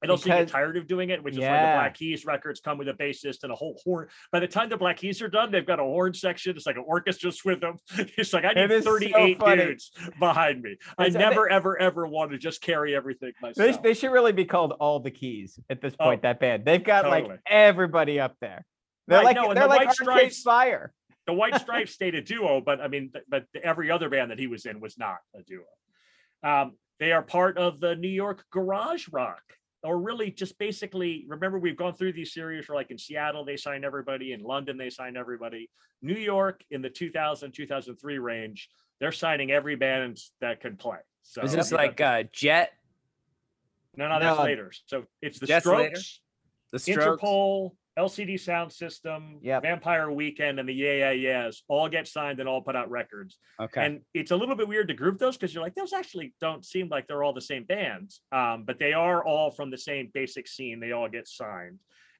I 0.03 0.07
don't 0.07 0.22
get 0.22 0.49
tired 0.49 0.76
of 0.76 0.86
doing 0.86 1.09
it, 1.11 1.22
which 1.24 1.34
is 1.34 1.40
why 1.40 1.47
the 1.47 1.76
Black 1.78 1.94
Keys 1.94 2.26
records 2.26 2.61
come 2.61 2.76
with 2.76 2.88
a 2.88 2.92
bassist 2.92 3.42
and 3.44 3.51
a 3.53 3.55
whole 3.55 3.80
horn. 3.82 4.09
By 4.30 4.40
the 4.40 4.47
time 4.47 4.68
the 4.68 4.76
Black 4.76 4.99
Keys 4.99 5.22
are 5.22 5.28
done, 5.28 5.51
they've 5.51 5.66
got 5.66 5.80
a 5.80 5.82
horn 5.84 6.12
section. 6.12 6.55
It's 6.55 6.66
like 6.66 6.76
an 6.76 6.84
orchestra 6.86 7.32
with 7.44 7.61
them. 7.61 7.76
It's 8.18 8.32
like 8.32 8.44
I 8.44 8.53
need 8.53 8.70
is 8.70 8.84
so 8.84 8.92
38 8.99 9.38
funny. 9.40 9.64
dudes 9.64 9.90
behind 10.20 10.62
me. 10.62 10.76
I 10.99 11.07
It's- 11.07 11.14
they- 11.14 11.18
never, 11.18 11.49
ever, 11.49 11.78
ever 11.80 12.07
want 12.07 12.30
to 12.32 12.38
just 12.38 12.61
carry 12.61 12.94
everything 12.94 13.32
They, 13.40 13.49
myself. 13.49 13.82
they 13.82 13.94
should 13.94 14.11
really 14.12 14.32
be 14.32 14.44
called 14.44 14.72
all 14.72 15.01
the 15.01 15.11
keys 15.11 15.59
at 15.70 15.80
this 15.80 15.97
point. 15.97 16.20
Oh, 16.20 16.22
that 16.22 16.40
band, 16.40 16.64
they've 16.66 16.84
got 16.84 17.03
totally. 17.03 17.28
like 17.30 17.40
everybody 17.47 18.20
up 18.20 18.36
there. 18.40 18.64
They're 19.09 19.18
Right, 19.18 19.24
like 19.24 19.36
no, 19.36 19.55
they're 19.55 19.62
the 19.62 19.68
like 19.68 19.86
White 19.86 19.94
Stripes- 19.94 20.42
Fire. 20.42 20.92
the 21.26 21.32
White 21.32 21.55
Stripes 21.61 21.92
stayed 21.92 22.14
a 22.14 22.20
duo, 22.20 22.61
but 22.61 22.80
I 22.82 22.88
mean, 22.88 23.12
but 23.28 23.44
every 23.64 23.90
other 23.90 24.11
band 24.11 24.30
that 24.30 24.38
he 24.38 24.47
was 24.47 24.66
in 24.66 24.78
was 24.78 24.99
not 24.99 25.16
a 25.34 25.42
duo. 25.42 25.64
Um, 26.42 26.72
they 27.01 27.12
are 27.12 27.22
part 27.22 27.57
of 27.57 27.80
the 27.80 27.94
New 27.97 28.09
York 28.09 28.44
garage 28.53 29.09
rock, 29.12 29.42
or 29.87 29.99
really 29.99 30.30
just 30.30 30.59
basically. 30.59 31.24
Remember, 31.28 31.59
we've 31.59 31.76
gone 31.76 31.95
through 31.95 32.12
these 32.12 32.32
series 32.34 32.68
where, 32.68 32.76
like 32.76 32.91
in 32.91 32.99
Seattle, 32.99 33.45
they 33.45 33.57
signed 33.57 33.84
everybody, 33.84 34.32
in 34.32 34.43
London, 34.43 34.76
they 34.76 34.91
signed 34.91 35.16
everybody. 35.16 35.70
New 36.03 36.14
York 36.16 36.62
in 36.70 36.82
the 36.82 36.91
2000 36.91 37.53
2003 37.53 38.18
range 38.18 38.68
they're 38.99 39.12
signing 39.12 39.51
every 39.51 39.76
band 39.76 40.18
that 40.41 40.61
could 40.62 40.78
play. 40.78 40.97
So 41.22 41.43
Is 41.43 41.53
this 41.53 41.70
you 41.70 41.76
like 41.76 41.99
the- 41.99 42.07
uh, 42.07 42.22
Jet? 42.32 42.72
no, 43.95 44.09
no, 44.09 44.18
that's 44.18 44.39
No. 44.39 44.43
later. 44.45 44.72
So 44.87 45.05
it's 45.20 45.39
the 45.39 45.47
Jet's 45.47 45.66
later? 45.66 45.97
Strokes, 45.97 46.20
The 46.72 46.78
Strokes? 46.78 47.22
Interpol, 47.22 47.76
LCD 47.99 48.38
Sound 48.38 48.72
System, 48.72 49.38
Yep. 49.42 49.62
Vampire 49.62 50.11
Weekend, 50.11 50.61
and 50.61 50.68
the 50.68 50.74
Yeah 50.74 50.92
Yeah 50.92 51.11
Yeahs 51.12 51.62
all 51.68 51.88
get 51.88 52.07
signed 52.07 52.40
and 52.40 52.49
all 52.49 52.61
put 52.61 52.76
out 52.76 52.90
records. 52.90 53.38
Okay. 53.61 53.84
And 53.84 54.01
it's 54.12 54.30
a 54.30 54.36
little 54.36 54.55
bit 54.55 54.68
weird 54.68 54.88
to 54.88 54.94
group 54.94 55.18
those 55.18 55.36
because 55.36 55.55
you're 55.55 55.62
like, 55.62 55.74
those 55.74 55.92
actually 55.94 56.34
don't 56.40 56.64
seem 56.64 56.88
like 56.88 57.07
they're 57.07 57.24
all 57.24 57.32
the 57.32 57.40
same 57.40 57.64
bands. 57.64 58.20
Um, 58.32 58.64
but 58.66 58.78
they 58.78 58.92
are 58.92 59.24
all 59.24 59.51
from 59.51 59.70
the 59.70 59.78
same 59.78 60.11
basic 60.12 60.47
scene. 60.47 60.78
They 60.80 60.92
all 60.92 61.09
get 61.09 61.26
signed. 61.26 61.78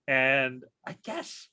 And 0.09 0.63
I 0.87 0.97
guess, 1.05 1.49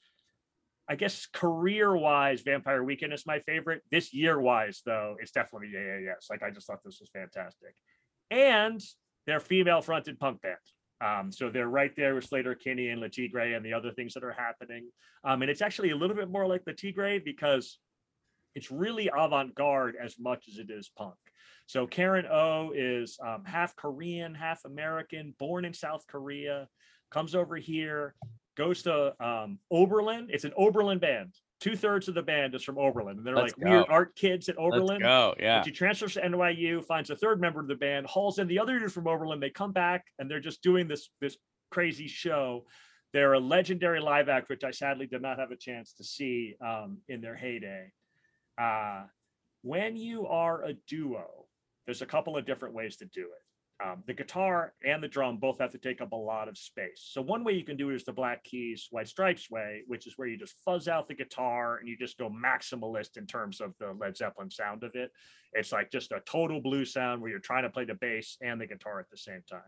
I 0.88 0.96
guess 0.96 1.26
career 1.26 1.96
wise, 1.96 2.42
Vampire 2.44 2.84
Weekend 2.84 3.12
is 3.14 3.26
my 3.26 3.40
favorite. 3.42 3.82
This 3.92 4.14
year 4.14 4.40
wise, 4.40 4.82
though, 4.86 5.16
it's 5.20 5.32
definitely 5.32 5.72
Yeah 5.74 5.82
Yeah 5.82 6.00
Yeahs. 6.00 6.28
Like 6.30 6.44
I 6.44 6.50
just 6.50 6.68
thought 6.68 6.80
this 6.86 7.00
was 7.02 7.10
fantastic. 7.12 7.76
And 8.32 8.82
they're 9.28 9.40
female 9.42 9.82
fronted 9.82 10.18
punk 10.18 10.42
band. 10.42 10.56
Um, 11.04 11.32
so 11.32 11.50
they're 11.50 11.68
right 11.68 11.94
there 11.96 12.16
with 12.16 12.30
Sleater-Kinney 12.30 12.90
and 12.90 13.02
Le 13.02 13.10
Tigre 13.10 13.56
and 13.56 13.66
the 13.66 13.74
other 13.74 13.92
things 13.92 14.14
that 14.14 14.24
are 14.24 14.32
happening. 14.32 14.90
Um, 15.24 15.42
and 15.42 15.52
it's 15.52 15.62
actually 15.62 15.92
a 15.92 15.96
little 15.96 16.16
bit 16.16 16.30
more 16.30 16.48
like 16.48 16.62
Le 16.66 16.74
Tigre 16.74 17.20
because 17.20 17.80
it's 18.56 18.72
really 18.72 19.10
avant-garde 19.16 19.96
as 20.02 20.16
much 20.20 20.46
as 20.48 20.60
it 20.60 20.70
is 20.70 20.90
punk. 20.98 21.16
So 21.66 21.88
Karen 21.88 22.26
O 22.32 22.72
is 22.76 23.18
um, 23.26 23.44
half 23.46 23.76
Korean, 23.76 24.34
half 24.36 24.64
American, 24.66 25.34
born 25.40 25.66
in 25.66 25.74
South 25.74 26.06
Korea, 26.08 26.68
comes 27.12 27.36
over 27.36 27.56
here, 27.56 28.16
goes 28.56 28.84
to 28.84 29.14
um, 29.24 29.60
Oberlin. 29.72 30.28
It's 30.30 30.46
an 30.46 30.54
Oberlin 30.58 31.00
band. 31.00 31.34
Two 31.64 31.78
thirds 31.78 32.10
of 32.10 32.14
the 32.14 32.22
band 32.22 32.54
is 32.56 32.62
from 32.62 32.78
Oberlin, 32.78 33.18
and 33.18 33.26
they're 33.26 33.38
Let's 33.38 33.58
like 33.58 33.66
weird 33.66 33.86
art 33.88 34.18
kids 34.18 34.50
at 34.50 34.58
Oberlin. 34.58 35.00
go. 35.00 35.34
Yeah. 35.40 35.60
But 35.60 35.66
she 35.66 35.72
transfers 35.72 36.16
to 36.16 36.22
NYU, 36.22 36.84
finds 36.84 37.10
a 37.10 37.16
third 37.16 37.40
member 37.40 37.62
of 37.62 37.70
the 37.70 37.76
band, 37.76 38.06
hauls 38.06 38.38
in 38.38 38.50
the 38.50 38.60
other 38.60 38.78
dude 38.80 38.92
from 38.92 39.08
Oberlin. 39.08 39.40
They 39.40 39.50
come 39.50 39.72
back 39.72 40.04
and 40.20 40.30
they're 40.30 40.42
just 40.42 40.62
doing 40.62 40.90
this 40.90 41.10
this 41.22 41.38
crazy 41.72 42.06
show. 42.06 42.66
They're 43.14 43.32
a 43.32 43.40
legendary 43.40 44.02
live 44.02 44.28
act, 44.28 44.50
which 44.50 44.66
I 44.66 44.72
sadly 44.72 45.06
did 45.06 45.22
not 45.22 45.40
have 45.40 45.52
a 45.52 45.56
chance 45.56 45.94
to 45.94 46.04
see 46.04 46.56
um, 46.60 46.98
in 47.08 47.22
their 47.22 47.36
heyday. 47.36 47.94
Uh, 48.62 49.04
when 49.62 49.96
you 49.96 50.28
are 50.28 50.66
a 50.66 50.74
duo, 50.90 51.46
there's 51.86 52.02
a 52.02 52.06
couple 52.06 52.36
of 52.36 52.46
different 52.46 52.76
ways 52.76 52.98
to 52.98 53.06
do 53.06 53.22
it. 53.22 53.43
Um, 53.84 54.04
the 54.06 54.14
guitar 54.14 54.74
and 54.86 55.02
the 55.04 55.08
drum 55.08 55.38
both 55.38 55.60
have 55.60 55.72
to 55.72 55.78
take 55.78 56.00
up 56.00 56.12
a 56.12 56.16
lot 56.16 56.48
of 56.48 56.58
space. 56.58 57.10
So 57.12 57.22
one 57.22 57.44
way 57.44 57.54
you 57.54 57.64
can 57.64 57.76
do 57.76 57.90
it 57.90 57.96
is 57.96 58.04
the 58.04 58.14
Black 58.14 58.44
Keys 58.44 58.88
White 58.92 59.08
Stripes 59.08 59.50
way, 59.50 59.82
which 59.88 60.06
is 60.06 60.14
where 60.16 60.28
you 60.28 60.38
just 60.38 60.56
fuzz 60.64 60.88
out 60.88 61.08
the 61.08 61.16
guitar 61.16 61.78
and 61.78 61.88
you 61.88 61.98
just 61.98 62.18
go 62.18 62.30
maximalist 62.30 63.18
in 63.18 63.26
terms 63.26 63.60
of 63.60 63.74
the 63.80 63.94
Led 64.00 64.16
Zeppelin 64.16 64.52
sound 64.52 64.84
of 64.84 64.96
it. 64.96 65.12
It's 65.54 65.72
like 65.72 65.92
just 65.92 66.12
a 66.12 66.22
total 66.22 66.62
blues 66.62 66.94
sound 66.94 67.22
where 67.22 67.32
you're 67.32 67.40
trying 67.40 67.64
to 67.64 67.70
play 67.70 67.86
the 67.86 67.96
bass 67.96 68.38
and 68.42 68.62
the 68.62 68.68
guitar 68.68 69.00
at 69.00 69.10
the 69.10 69.18
same 69.18 69.42
time. 69.50 69.62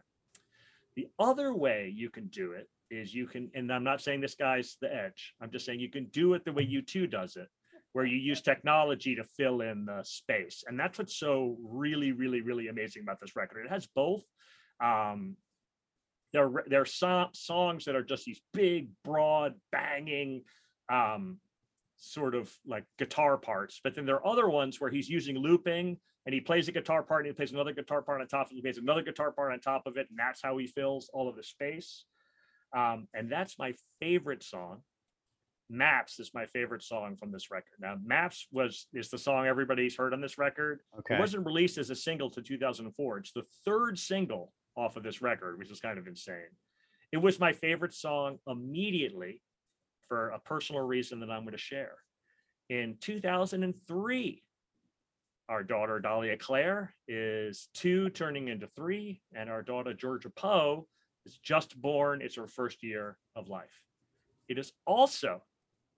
The 0.96 1.08
other 1.20 1.54
way 1.54 1.92
you 1.94 2.10
can 2.10 2.28
do 2.28 2.52
it 2.52 2.70
is 2.92 3.14
you 3.14 3.28
can, 3.28 3.52
and 3.54 3.72
I'm 3.72 3.84
not 3.84 4.02
saying 4.02 4.22
this 4.22 4.36
guy's 4.36 4.78
the 4.82 4.94
edge. 4.94 5.34
I'm 5.42 5.52
just 5.52 5.66
saying 5.66 5.80
you 5.80 5.90
can 5.90 6.06
do 6.06 6.34
it 6.36 6.46
the 6.46 6.54
way 6.54 6.66
U2 6.66 7.10
does 7.10 7.36
it, 7.36 7.50
where 7.96 8.04
you 8.04 8.18
use 8.18 8.42
technology 8.42 9.16
to 9.16 9.24
fill 9.24 9.62
in 9.62 9.86
the 9.86 10.04
space. 10.04 10.66
And 10.68 10.78
that's 10.78 10.98
what's 11.00 11.16
so 11.16 11.56
really, 11.64 12.12
really, 12.12 12.42
really 12.42 12.68
amazing 12.68 13.04
about 13.04 13.22
this 13.22 13.38
record. 13.38 13.66
It 13.66 13.70
has 13.70 13.88
both. 13.88 14.22
Um, 14.84 15.38
there, 16.34 16.44
are- 16.44 16.66
there 16.68 16.82
are 16.82 16.86
so- 16.86 17.30
songs 17.32 17.86
that 17.86 17.96
are 17.96 18.04
just 18.04 18.26
these 18.26 18.42
big, 18.54 18.90
broad, 19.06 19.54
banging, 19.72 20.44
um, 20.90 21.40
sort 21.96 22.36
of 22.36 22.54
like 22.68 22.84
guitar 23.00 23.38
parts. 23.38 23.80
But 23.82 23.96
then 23.96 24.06
there 24.06 24.18
are 24.18 24.28
other 24.28 24.50
ones 24.50 24.82
where 24.82 24.90
he's 24.92 25.08
using 25.08 25.38
looping 25.38 25.98
and 26.26 26.34
he 26.36 26.42
plays 26.42 26.68
a 26.68 26.74
guitar 26.74 27.02
part 27.02 27.22
and 27.22 27.28
he 27.28 27.34
plays 27.34 27.54
another 27.54 27.72
guitar 27.72 28.02
part 28.02 28.20
on 28.20 28.28
top 28.28 28.48
of 28.48 28.52
it. 28.52 28.56
He 28.56 28.62
plays 28.62 28.78
another 28.78 29.04
guitar 29.04 29.32
part 29.32 29.54
on 29.54 29.62
top 29.62 29.88
of 29.88 29.96
it. 29.96 30.08
And 30.10 30.20
that's 30.20 30.42
how 30.42 30.58
he 30.58 30.68
fills 30.68 31.10
all 31.14 31.30
of 31.30 31.38
the 31.38 31.44
space. 31.44 32.04
Um, 32.76 33.08
and 33.14 33.32
that's 33.32 33.58
my 33.58 33.74
favorite 34.02 34.44
song. 34.44 34.82
Maps 35.70 36.20
is 36.20 36.32
my 36.34 36.46
favorite 36.46 36.84
song 36.84 37.16
from 37.16 37.32
this 37.32 37.50
record. 37.50 37.80
Now, 37.80 37.96
Maps 38.04 38.48
was 38.52 38.88
is 38.94 39.10
the 39.10 39.18
song 39.18 39.48
everybody's 39.48 39.96
heard 39.96 40.14
on 40.14 40.22
this 40.22 40.38
record. 40.38 40.82
Okay. 41.00 41.16
It 41.16 41.20
wasn't 41.20 41.46
released 41.46 41.78
as 41.78 41.90
a 41.90 41.96
single 41.96 42.30
to 42.32 42.42
2004. 42.42 43.18
It's 43.18 43.32
the 43.32 43.46
third 43.66 43.98
single 43.98 44.54
off 44.76 44.96
of 44.96 45.04
this 45.04 45.22
record, 45.22 45.58
which 45.58 45.72
is 45.72 45.80
kind 45.80 45.98
of 45.98 46.08
insane. 46.08 46.36
It 47.12 47.18
was 47.18 47.40
my 47.40 47.54
favorite 47.54 47.94
song 47.94 48.38
immediately 48.48 49.42
for 50.08 50.30
a 50.30 50.40
personal 50.40 50.82
reason 50.82 51.20
that 51.22 51.32
I'm 51.32 51.44
going 51.44 51.54
to 51.54 51.58
share. 51.58 51.96
In 52.70 52.98
2003, 53.00 54.44
our 55.48 55.64
daughter 55.64 56.00
Dahlia 56.00 56.38
Claire 56.38 56.94
is 57.08 57.70
two 57.74 58.10
turning 58.10 58.48
into 58.48 58.68
three, 58.68 59.22
and 59.34 59.50
our 59.50 59.62
daughter 59.62 59.94
Georgia 59.94 60.30
Poe 60.30 60.88
is 61.26 61.38
just 61.38 61.80
born. 61.80 62.22
It's 62.22 62.36
her 62.36 62.48
first 62.48 62.84
year 62.84 63.18
of 63.36 63.48
life. 63.48 63.82
It 64.48 64.58
is 64.58 64.74
also 64.86 65.42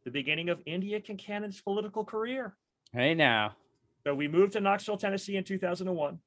the 0.08 0.12
beginning 0.12 0.48
of 0.48 0.62
India 0.66 1.02
Kincannon's 1.02 1.60
political 1.60 2.06
career. 2.06 2.56
Hey 2.94 3.14
now. 3.14 3.58
So 4.06 4.16
we 4.16 4.30
moved 4.30 4.54
to 4.54 4.62
Knoxville, 4.62 4.96
Tennessee 4.96 5.36
in 5.36 5.44
2001. 5.44 6.18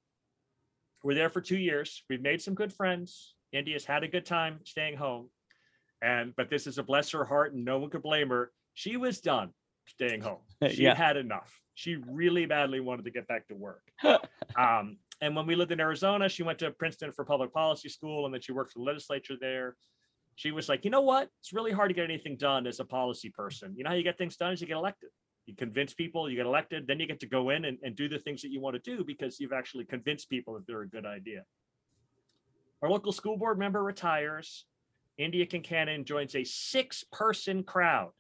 We're 1.03 1.15
there 1.15 1.31
for 1.31 1.41
two 1.41 1.57
years. 1.57 2.03
We've 2.11 2.21
made 2.21 2.43
some 2.43 2.53
good 2.53 2.75
friends. 2.75 3.37
India's 3.55 3.87
had 3.87 4.05
a 4.05 4.09
good 4.09 4.27
time 4.27 4.61
staying 4.65 4.99
home. 4.99 5.31
And 6.03 6.35
but 6.37 6.51
this 6.51 6.67
is 6.67 6.77
a 6.77 6.83
bless 6.83 7.11
her 7.13 7.25
heart, 7.25 7.55
and 7.55 7.65
no 7.65 7.79
one 7.79 7.89
could 7.89 8.03
blame 8.03 8.29
her. 8.29 8.53
She 8.75 8.99
was 8.99 9.23
done 9.23 9.49
staying 9.87 10.21
home. 10.21 10.41
She 10.71 10.83
Yeah. 10.83 10.95
had 10.95 11.17
enough. 11.17 11.59
She 11.73 11.97
really 12.07 12.45
badly 12.45 12.81
wanted 12.81 13.07
to 13.07 13.11
get 13.11 13.27
back 13.29 13.49
to 13.49 13.55
work. 13.55 13.91
um, 14.59 14.99
and 15.23 15.35
when 15.35 15.47
we 15.47 15.55
lived 15.55 15.73
in 15.73 15.81
Arizona, 15.81 16.29
she 16.29 16.43
went 16.43 16.59
to 16.59 16.71
Princeton 16.71 17.13
for 17.13 17.25
public 17.25 17.51
policy 17.55 17.89
school, 17.89 18.27
and 18.27 18.35
then 18.35 18.43
she 18.43 18.53
worked 18.53 18.75
for 18.75 18.81
the 18.81 18.85
legislature 18.85 19.37
there. 19.41 19.77
She 20.41 20.53
was 20.53 20.71
like, 20.71 20.87
you 20.87 20.91
know 20.91 21.03
what? 21.03 21.29
It's 21.41 21.53
really 21.53 21.71
hard 21.71 21.91
to 21.91 21.95
get 21.95 22.05
anything 22.05 22.37
done 22.37 22.67
as 22.67 22.81
a 22.81 22.85
policy 22.85 23.29
person. 23.29 23.75
You 23.77 23.85
know 23.85 23.91
how 23.91 23.97
you 23.97 24.03
get 24.03 24.17
things 24.17 24.37
done 24.37 24.55
is 24.55 24.61
you 24.61 24.67
get 24.67 24.77
elected 24.77 25.11
you 25.51 25.57
convince 25.57 25.93
people, 25.93 26.31
you 26.31 26.37
get 26.37 26.47
elected, 26.47 26.87
then 26.87 27.01
you 27.01 27.07
get 27.07 27.21
to 27.21 27.27
go 27.27 27.51
in 27.51 27.65
and, 27.65 27.77
and 27.83 27.97
do 27.97 28.09
the 28.09 28.19
things 28.19 28.41
that 28.43 28.51
you 28.51 28.61
want 28.61 28.83
to 28.83 28.97
do 28.97 29.05
because 29.05 29.41
you've 29.41 29.53
actually 29.53 29.85
convinced 29.85 30.31
people 30.31 30.55
that 30.55 30.67
they're 30.67 30.83
a 30.83 30.89
good 30.89 31.05
idea. 31.05 31.45
Our 32.83 32.89
local 32.89 33.13
school 33.13 33.37
board 33.37 33.59
member 33.59 33.83
retires. 33.83 34.65
India 35.19 35.45
Kincannon 35.45 36.05
joins 36.05 36.35
a 36.35 36.45
six 36.45 37.05
person 37.13 37.65
crowd 37.65 38.13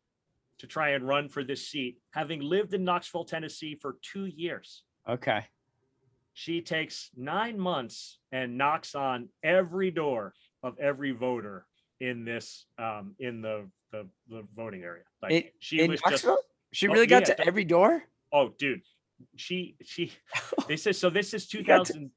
to 0.59 0.67
try 0.67 0.91
and 0.91 1.07
run 1.07 1.29
for 1.29 1.43
this 1.43 1.69
seat, 1.69 1.99
having 2.11 2.41
lived 2.41 2.75
in 2.75 2.85
Knoxville, 2.85 3.25
Tennessee 3.25 3.79
for 3.81 3.97
two 4.03 4.27
years. 4.27 4.83
Okay. 5.09 5.47
She 6.35 6.61
takes 6.61 7.11
nine 7.17 7.59
months 7.59 8.19
and 8.33 8.59
knocks 8.59 8.95
on 8.95 9.29
every 9.43 9.91
door 9.91 10.35
of 10.63 10.79
every 10.79 11.13
voter 11.13 11.65
in 12.01 12.25
this 12.25 12.67
um 12.79 13.15
in 13.19 13.43
the 13.43 13.69
the, 13.93 14.07
the 14.29 14.45
voting 14.55 14.83
area. 14.83 15.03
Like 15.23 15.33
In- 15.33 15.45
she 15.59 15.81
in 15.81 15.91
was 15.91 16.01
just? 16.09 16.27
She 16.73 16.87
Oh, 16.89 16.93
really 16.93 17.07
got 17.07 17.29
yeah, 17.29 17.35
to 17.35 17.47
every 17.47 17.65
door? 17.65 18.05
Oh, 18.33 18.51
dude, 18.59 18.83
she 19.37 19.77
she. 19.83 20.13
This 20.69 20.87
is 20.87 20.99
so. 20.99 21.11
This 21.11 21.35
is 21.35 21.47
got 21.47 21.87
to- 21.87 21.93
2000. 21.95 22.11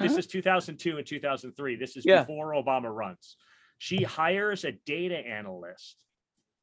This 0.00 0.16
is 0.16 0.26
2002 0.26 0.96
and 0.98 1.06
2003. 1.06 1.76
This 1.76 1.96
is 1.96 2.04
Yeah. 2.06 2.20
before 2.20 2.52
Obama 2.54 2.92
runs. 2.94 3.36
She 3.78 4.02
hires 4.02 4.64
a 4.64 4.72
data 4.86 5.16
analyst. 5.18 5.96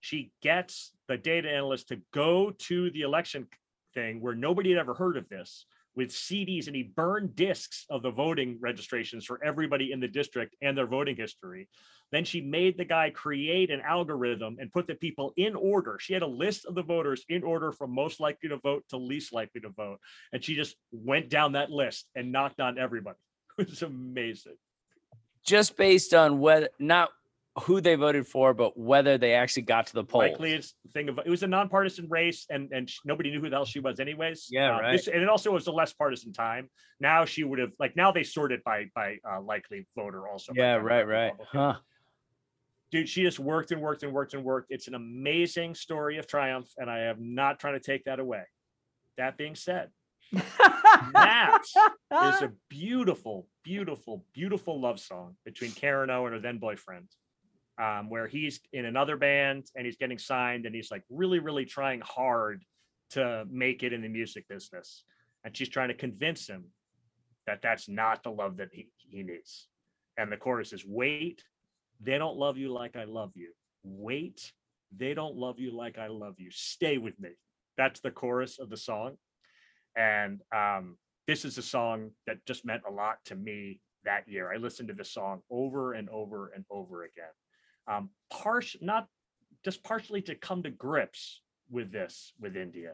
She 0.02 0.32
gets 0.42 0.92
the 1.08 1.18
data 1.18 1.50
analyst 1.50 1.90
to 1.90 2.02
go 2.12 2.52
to 2.52 2.90
the 2.92 3.02
election 3.02 3.48
thing 3.94 4.20
where 4.22 4.34
nobody 4.36 4.70
had 4.72 4.80
ever 4.80 4.94
heard 4.94 5.16
of 5.18 5.30
this 5.30 5.66
with 5.96 6.10
CDs, 6.10 6.68
and 6.68 6.76
he 6.76 6.84
burned 6.84 7.36
discs 7.36 7.86
of 7.90 8.04
the 8.04 8.12
voting 8.12 8.58
registrations 8.62 9.26
for 9.26 9.44
everybody 9.44 9.92
in 9.92 10.00
the 10.00 10.08
district 10.08 10.56
and 10.62 10.78
their 10.78 10.88
voting 10.88 11.16
history. 11.16 11.68
Then 12.12 12.26
she 12.26 12.42
made 12.42 12.78
the 12.78 12.86
guy 12.86 13.12
create 13.12 13.70
an 13.70 13.82
algorithm 13.82 14.58
and 14.60 14.72
put 14.72 14.88
the 14.88 14.96
people 14.96 15.34
in 15.38 15.56
order. 15.56 15.98
She 16.00 16.14
had 16.14 16.24
a 16.24 16.28
list 16.28 16.66
of 16.66 16.74
the 16.74 16.84
voters 16.84 17.24
in 17.30 17.44
order 17.44 17.72
from 17.72 17.94
most 17.94 18.20
likely 18.20 18.50
to 18.50 18.58
vote 18.58 18.84
to 18.90 18.98
least 18.98 19.32
likely 19.32 19.62
to 19.62 19.70
vote. 19.70 20.00
And 20.34 20.44
she 20.44 20.56
just 20.56 20.76
went 20.92 21.30
down 21.30 21.52
that 21.52 21.70
list 21.70 22.08
and 22.16 22.32
knocked 22.32 22.60
on 22.60 22.78
everybody. 22.78 23.18
It 23.60 23.70
was 23.70 23.82
amazing. 23.82 24.56
Just 25.46 25.76
based 25.76 26.14
on 26.14 26.40
whether 26.40 26.70
not 26.80 27.10
who 27.64 27.82
they 27.82 27.96
voted 27.96 28.26
for, 28.28 28.54
but 28.54 28.78
whether 28.78 29.18
they 29.18 29.34
actually 29.34 29.64
got 29.64 29.88
to 29.88 29.94
the 29.94 30.04
polls. 30.04 30.24
Likely 30.32 30.54
it's 30.54 30.76
thing 30.94 31.10
of 31.10 31.20
it 31.20 31.30
was 31.30 31.44
a 31.44 31.48
nonpartisan 31.48 32.08
race 32.10 32.46
and 32.50 32.72
and 32.72 32.90
sh- 32.90 33.00
nobody 33.06 33.32
knew 33.32 33.42
who 33.42 33.50
the 33.50 33.56
hell 33.56 33.66
she 33.66 33.80
was 33.80 34.00
anyways. 34.00 34.48
Yeah, 34.50 34.76
Uh, 34.78 34.82
right. 34.82 34.92
this- 34.94 35.08
and 35.08 35.22
it 35.22 35.28
also 35.30 35.52
was 35.52 35.68
a 35.68 35.72
less 35.72 35.92
partisan 35.94 36.32
time. 36.32 36.70
Now 37.00 37.26
she 37.26 37.44
would 37.44 37.60
have 37.60 37.72
like 37.80 37.96
now 37.96 38.12
they 38.12 38.24
sort 38.24 38.52
it 38.52 38.64
by 38.64 38.86
by 38.96 39.18
uh, 39.30 39.42
likely 39.42 39.88
voter 39.96 40.28
also. 40.28 40.54
Yeah, 40.56 40.76
right, 40.76 41.08
right. 41.08 41.34
Huh. 41.52 41.76
dude, 42.92 43.10
she 43.10 43.24
just 43.24 43.40
worked 43.40 43.72
and 43.72 43.82
worked 43.82 44.04
and 44.04 44.14
worked 44.14 44.34
and 44.34 44.44
worked. 44.44 44.68
It's 44.72 44.88
an 44.88 44.96
amazing 44.96 45.76
story 45.76 46.18
of 46.18 46.28
triumph, 46.28 46.70
and 46.78 46.90
I 46.90 47.00
am 47.06 47.36
not 47.36 47.60
trying 47.60 47.74
to 47.74 47.80
take 47.80 48.06
that 48.06 48.20
away. 48.20 48.44
That 49.18 49.38
being 49.38 49.56
said, 49.56 49.90
Maps 51.12 51.76
is 51.76 52.42
a 52.42 52.52
beautiful, 52.70 53.48
beautiful, 53.64 54.24
beautiful 54.34 54.80
love 54.80 55.00
song 55.00 55.36
between 55.46 55.72
Karen 55.72 56.10
O 56.10 56.26
and 56.26 56.34
her 56.36 56.40
then 56.42 56.58
boyfriend, 56.58 57.08
um, 57.80 58.10
where 58.10 58.28
he's 58.28 58.60
in 58.74 58.86
another 58.86 59.16
band 59.18 59.66
and 59.76 59.86
he's 59.86 59.98
getting 59.98 60.18
signed 60.18 60.66
and 60.66 60.76
he's 60.76 60.92
like 60.92 61.04
really, 61.10 61.40
really 61.40 61.66
trying 61.66 62.02
hard 62.02 62.64
to 63.12 63.46
make 63.50 63.84
it 63.84 63.94
in 63.94 64.02
the 64.02 64.10
music 64.10 64.48
business. 64.48 65.04
and 65.46 65.56
she's 65.56 65.70
trying 65.70 65.88
to 65.88 65.94
convince 65.94 66.48
him 66.48 66.66
that 67.48 67.62
that's 67.62 67.88
not 67.88 68.22
the 68.24 68.30
love 68.30 68.58
that 68.58 68.70
he, 68.74 68.90
he 68.98 69.24
needs. 69.24 69.70
And 70.18 70.32
the 70.32 70.38
chorus 70.38 70.74
is 70.74 70.86
wait, 70.86 71.44
they 72.02 72.18
don't 72.18 72.38
love 72.38 72.58
you 72.58 72.72
like 72.72 72.96
I 72.96 73.06
love 73.06 73.32
you. 73.36 73.52
Wait, 73.84 74.52
they 74.96 75.14
don't 75.14 75.36
love 75.38 75.60
you 75.60 75.72
like 75.72 75.98
I 75.98 76.08
love 76.08 76.36
you. 76.38 76.52
Stay 76.52 76.98
with 76.98 77.18
me. 77.20 77.30
That's 77.78 78.02
the 78.02 78.12
chorus 78.12 78.60
of 78.60 78.70
the 78.70 78.78
song. 78.78 79.16
And 79.96 80.42
um, 80.56 80.98
this 81.28 81.46
is 81.46 81.58
a 81.58 81.62
song 81.62 82.12
that 82.28 82.46
just 82.46 82.66
meant 82.66 82.84
a 82.88 82.92
lot 82.92 83.18
to 83.26 83.36
me 83.36 83.80
that 84.04 84.28
year. 84.28 84.52
I 84.54 84.58
listened 84.58 84.90
to 84.90 84.94
the 84.94 85.06
song 85.06 85.42
over 85.50 85.94
and 85.94 86.10
over 86.10 86.52
and 86.54 86.66
over 86.70 87.04
again. 87.04 87.32
Um, 87.90 88.10
partial, 88.30 88.80
not 88.84 89.08
just 89.66 89.84
partially 89.84 90.22
to 90.24 90.36
come 90.36 90.64
to 90.64 90.70
grips 90.70 91.42
with 91.70 91.92
this 91.92 92.34
with 92.40 92.56
India. 92.56 92.94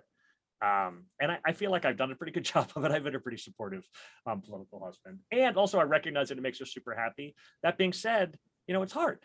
Um, 0.62 1.04
and 1.20 1.32
I, 1.32 1.39
I 1.46 1.52
feel 1.52 1.70
like 1.70 1.86
I've 1.86 1.98
done 1.98 2.12
a 2.12 2.16
pretty 2.16 2.32
good 2.32 2.46
job 2.54 2.72
of 2.76 2.86
it. 2.86 2.91
I've 2.91 3.04
been 3.04 3.16
a 3.16 3.20
pretty 3.20 3.38
supportive 3.38 3.84
um, 4.26 4.41
political 4.41 4.84
husband. 4.84 5.20
And 5.32 5.58
also, 5.58 5.80
I 5.80 5.84
recognize 5.84 6.30
that 6.30 6.38
it 6.38 6.41
makes 6.41 6.60
her 6.60 6.66
super 6.66 6.96
happy. 6.96 7.36
That 7.64 7.78
being 7.78 7.93
said, 7.93 8.38
you 8.68 8.74
know, 8.74 8.82
it's 8.82 8.93
hard. 8.93 9.20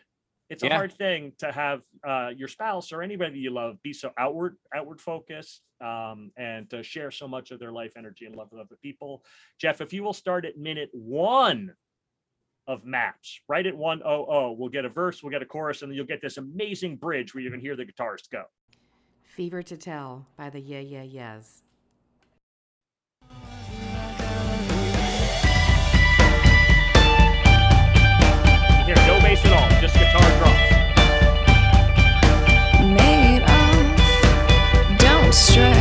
It's 0.49 0.63
a 0.63 0.69
hard 0.69 0.91
thing 0.91 1.31
to 1.39 1.49
have 1.49 1.81
uh, 2.05 2.31
your 2.35 2.49
spouse 2.49 2.91
or 2.91 3.01
anybody 3.01 3.39
you 3.39 3.51
love 3.51 3.81
be 3.83 3.93
so 3.93 4.11
outward, 4.17 4.57
outward 4.75 4.99
focused, 4.99 5.61
um, 5.79 6.29
and 6.35 6.69
to 6.71 6.83
share 6.83 7.09
so 7.09 7.25
much 7.25 7.51
of 7.51 7.59
their 7.59 7.71
life 7.71 7.93
energy 7.97 8.25
and 8.25 8.35
love 8.35 8.49
with 8.51 8.59
other 8.59 8.75
people. 8.81 9.23
Jeff, 9.61 9.79
if 9.79 9.93
you 9.93 10.03
will 10.03 10.11
start 10.11 10.43
at 10.43 10.57
minute 10.57 10.89
one 10.91 11.73
of 12.67 12.85
maps, 12.85 13.39
right 13.47 13.65
at 13.65 13.75
one 13.75 14.01
oh 14.05 14.25
oh, 14.29 14.51
we'll 14.51 14.69
get 14.69 14.85
a 14.85 14.89
verse, 14.89 15.23
we'll 15.23 15.31
get 15.31 15.41
a 15.41 15.45
chorus, 15.45 15.81
and 15.81 15.91
then 15.91 15.95
you'll 15.95 16.05
get 16.05 16.21
this 16.21 16.37
amazing 16.37 16.95
bridge 16.95 17.33
where 17.33 17.43
you 17.43 17.51
can 17.51 17.59
hear 17.59 17.75
the 17.75 17.85
guitarist 17.85 18.29
go. 18.31 18.43
Fever 19.23 19.63
to 19.63 19.77
Tell 19.77 20.27
by 20.37 20.49
the 20.49 20.59
Yeah 20.59 20.79
Yeah 20.79 21.03
Yeahs. 21.03 21.63
You 28.79 28.85
hear 28.85 28.95
no 29.07 29.19
bass 29.21 29.45
at 29.45 29.51
all, 29.53 29.69
just 29.81 29.93
guitar 29.95 30.29
drums. 30.39 30.71
made 32.93 33.43
of. 33.43 34.97
Don't 34.97 35.33
stray. 35.33 35.80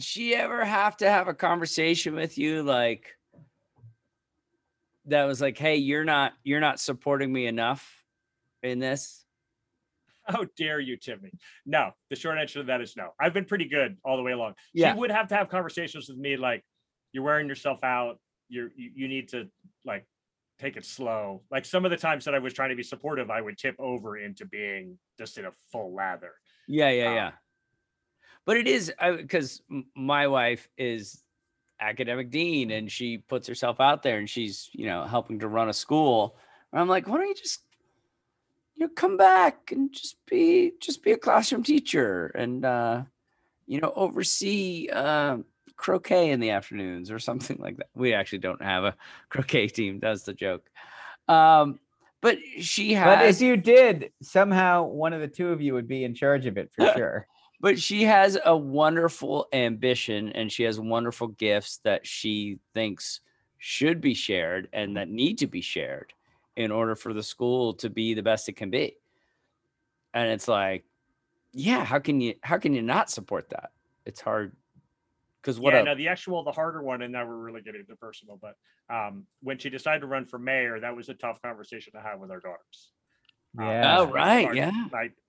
Did 0.00 0.04
she 0.06 0.34
ever 0.34 0.64
have 0.64 0.96
to 0.96 1.10
have 1.10 1.28
a 1.28 1.34
conversation 1.34 2.14
with 2.14 2.38
you 2.38 2.62
like 2.62 3.18
that 5.04 5.24
was 5.24 5.42
like, 5.42 5.58
"Hey, 5.58 5.76
you're 5.76 6.04
not 6.04 6.32
you're 6.42 6.60
not 6.60 6.80
supporting 6.80 7.30
me 7.30 7.46
enough 7.46 7.86
in 8.62 8.78
this?" 8.78 9.26
How 10.24 10.46
dare 10.56 10.80
you, 10.80 10.96
Timmy? 10.96 11.32
No, 11.66 11.90
the 12.08 12.16
short 12.16 12.38
answer 12.38 12.60
to 12.60 12.64
that 12.64 12.80
is 12.80 12.96
no. 12.96 13.10
I've 13.20 13.34
been 13.34 13.44
pretty 13.44 13.66
good 13.66 13.98
all 14.02 14.16
the 14.16 14.22
way 14.22 14.32
along. 14.32 14.54
Yeah. 14.72 14.94
She 14.94 15.00
would 15.00 15.10
have 15.10 15.28
to 15.28 15.34
have 15.34 15.50
conversations 15.50 16.08
with 16.08 16.16
me 16.16 16.38
like, 16.38 16.64
you're 17.12 17.24
wearing 17.24 17.46
yourself 17.46 17.84
out. 17.84 18.18
You're 18.48 18.70
you, 18.74 18.92
you 18.94 19.06
need 19.06 19.28
to 19.30 19.48
like 19.84 20.06
take 20.58 20.78
it 20.78 20.86
slow. 20.86 21.42
Like 21.50 21.66
some 21.66 21.84
of 21.84 21.90
the 21.90 21.98
times 21.98 22.24
that 22.24 22.34
I 22.34 22.38
was 22.38 22.54
trying 22.54 22.70
to 22.70 22.76
be 22.76 22.82
supportive, 22.82 23.30
I 23.30 23.42
would 23.42 23.58
tip 23.58 23.76
over 23.78 24.16
into 24.16 24.46
being 24.46 24.98
just 25.18 25.36
in 25.36 25.44
a 25.44 25.50
full 25.70 25.94
lather. 25.94 26.32
Yeah, 26.66 26.90
yeah, 26.90 27.08
Um, 27.08 27.14
yeah. 27.16 27.30
But 28.50 28.56
it 28.56 28.66
is 28.66 28.92
because 29.16 29.62
my 29.94 30.26
wife 30.26 30.68
is 30.76 31.22
academic 31.80 32.32
dean 32.32 32.72
and 32.72 32.90
she 32.90 33.18
puts 33.18 33.46
herself 33.46 33.78
out 33.78 34.02
there 34.02 34.18
and 34.18 34.28
she's 34.28 34.68
you 34.72 34.86
know 34.86 35.04
helping 35.04 35.38
to 35.38 35.46
run 35.46 35.68
a 35.68 35.72
school. 35.72 36.36
And 36.72 36.80
I'm 36.80 36.88
like, 36.88 37.06
why 37.06 37.18
don't 37.18 37.28
you 37.28 37.34
just 37.36 37.60
you 38.74 38.86
know 38.86 38.92
come 38.96 39.16
back 39.16 39.70
and 39.70 39.92
just 39.92 40.16
be 40.28 40.72
just 40.80 41.04
be 41.04 41.12
a 41.12 41.16
classroom 41.16 41.62
teacher 41.62 42.32
and 42.34 42.64
uh, 42.64 43.02
you 43.68 43.80
know 43.80 43.92
oversee 43.94 44.88
uh, 44.92 45.36
croquet 45.76 46.32
in 46.32 46.40
the 46.40 46.50
afternoons 46.50 47.12
or 47.12 47.20
something 47.20 47.58
like 47.60 47.76
that. 47.76 47.90
We 47.94 48.14
actually 48.14 48.38
don't 48.38 48.64
have 48.64 48.82
a 48.82 48.96
croquet 49.28 49.68
team. 49.68 50.00
That's 50.00 50.24
the 50.24 50.34
joke. 50.34 50.68
Um, 51.28 51.78
but 52.20 52.38
she 52.58 52.94
has. 52.94 53.16
But 53.16 53.26
if 53.26 53.40
you 53.40 53.56
did, 53.56 54.10
somehow 54.22 54.86
one 54.86 55.12
of 55.12 55.20
the 55.20 55.28
two 55.28 55.50
of 55.50 55.60
you 55.60 55.74
would 55.74 55.86
be 55.86 56.02
in 56.02 56.16
charge 56.16 56.46
of 56.46 56.58
it 56.58 56.72
for 56.74 56.92
sure. 56.96 57.28
But 57.60 57.78
she 57.78 58.04
has 58.04 58.38
a 58.44 58.56
wonderful 58.56 59.46
ambition 59.52 60.30
and 60.32 60.50
she 60.50 60.62
has 60.62 60.80
wonderful 60.80 61.28
gifts 61.28 61.78
that 61.84 62.06
she 62.06 62.58
thinks 62.74 63.20
should 63.58 64.00
be 64.00 64.14
shared 64.14 64.68
and 64.72 64.96
that 64.96 65.08
need 65.08 65.38
to 65.38 65.46
be 65.46 65.60
shared 65.60 66.12
in 66.56 66.70
order 66.70 66.96
for 66.96 67.12
the 67.12 67.22
school 67.22 67.74
to 67.74 67.90
be 67.90 68.14
the 68.14 68.22
best 68.22 68.48
it 68.48 68.54
can 68.56 68.70
be 68.70 68.96
and 70.14 70.30
it's 70.30 70.48
like 70.48 70.84
yeah 71.52 71.84
how 71.84 71.98
can 71.98 72.20
you 72.20 72.34
how 72.42 72.56
can 72.58 72.72
you 72.74 72.82
not 72.82 73.10
support 73.10 73.48
that 73.50 73.70
it's 74.06 74.20
hard 74.20 74.56
because 75.42 75.58
what 75.60 75.72
yeah, 75.72 75.80
a- 75.80 75.84
no, 75.84 75.94
the 75.94 76.08
actual, 76.08 76.44
the 76.44 76.52
harder 76.52 76.82
one, 76.82 77.00
and 77.00 77.10
now 77.14 77.24
we're 77.26 77.34
really 77.34 77.62
getting 77.62 77.80
into 77.80 77.96
personal, 77.96 78.38
but 78.42 78.56
um, 78.94 79.24
when 79.42 79.56
she 79.56 79.70
decided 79.70 80.00
to 80.00 80.06
run 80.06 80.26
for 80.26 80.38
mayor, 80.38 80.78
that 80.80 80.94
was 80.94 81.08
a 81.08 81.14
tough 81.14 81.40
conversation 81.40 81.94
to 81.94 82.00
have 82.02 82.20
with 82.20 82.30
our 82.30 82.40
daughters. 82.40 82.90
Um, 83.58 83.64
Yeah. 83.66 84.00
Oh, 84.00 84.04
right, 84.12 84.44
our- 84.48 84.54
yeah. 84.54 84.70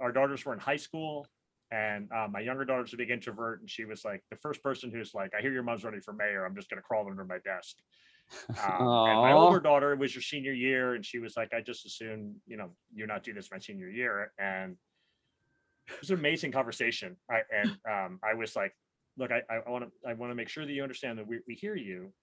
Our 0.01 0.11
daughters 0.11 0.43
were 0.43 0.51
in 0.51 0.59
high 0.59 0.75
school, 0.75 1.27
and 1.71 2.11
uh, 2.11 2.27
my 2.29 2.41
younger 2.41 2.65
daughter's 2.65 2.93
a 2.93 2.97
big 2.97 3.11
introvert, 3.11 3.61
and 3.61 3.69
she 3.69 3.85
was 3.85 4.03
like 4.05 4.23
the 4.29 4.37
first 4.37 4.61
person 4.63 4.91
who's 4.91 5.13
like, 5.13 5.33
"I 5.37 5.41
hear 5.41 5.53
your 5.53 5.63
mom's 5.63 5.83
running 5.83 6.01
for 6.01 6.13
mayor. 6.13 6.45
I'm 6.45 6.55
just 6.55 6.69
gonna 6.69 6.81
crawl 6.81 7.07
under 7.09 7.25
my 7.25 7.39
desk." 7.39 7.77
Um, 8.57 8.99
and 9.05 9.19
my 9.21 9.33
older 9.33 9.59
daughter 9.59 9.93
it 9.93 9.99
was 9.99 10.15
your 10.15 10.21
senior 10.21 10.53
year, 10.53 10.95
and 10.95 11.05
she 11.05 11.19
was 11.19 11.35
like, 11.37 11.53
"I 11.53 11.61
just 11.61 11.85
assume 11.85 12.41
you 12.47 12.57
know 12.57 12.75
you're 12.93 13.07
not 13.07 13.23
doing 13.23 13.35
this 13.35 13.51
my 13.51 13.59
senior 13.59 13.89
year," 13.89 14.31
and 14.37 14.77
it 15.87 15.99
was 15.99 16.09
an 16.11 16.19
amazing 16.19 16.51
conversation. 16.51 17.17
I 17.29 17.41
and 17.51 17.77
um, 17.89 18.19
I 18.23 18.33
was 18.33 18.55
like, 18.55 18.73
"Look, 19.17 19.31
I 19.31 19.41
I 19.49 19.69
want 19.69 19.85
to 19.85 20.09
I 20.09 20.13
want 20.13 20.31
to 20.31 20.35
make 20.35 20.49
sure 20.49 20.65
that 20.65 20.71
you 20.71 20.83
understand 20.83 21.19
that 21.19 21.27
we 21.27 21.39
we 21.47 21.55
hear 21.55 21.75
you, 21.75 22.13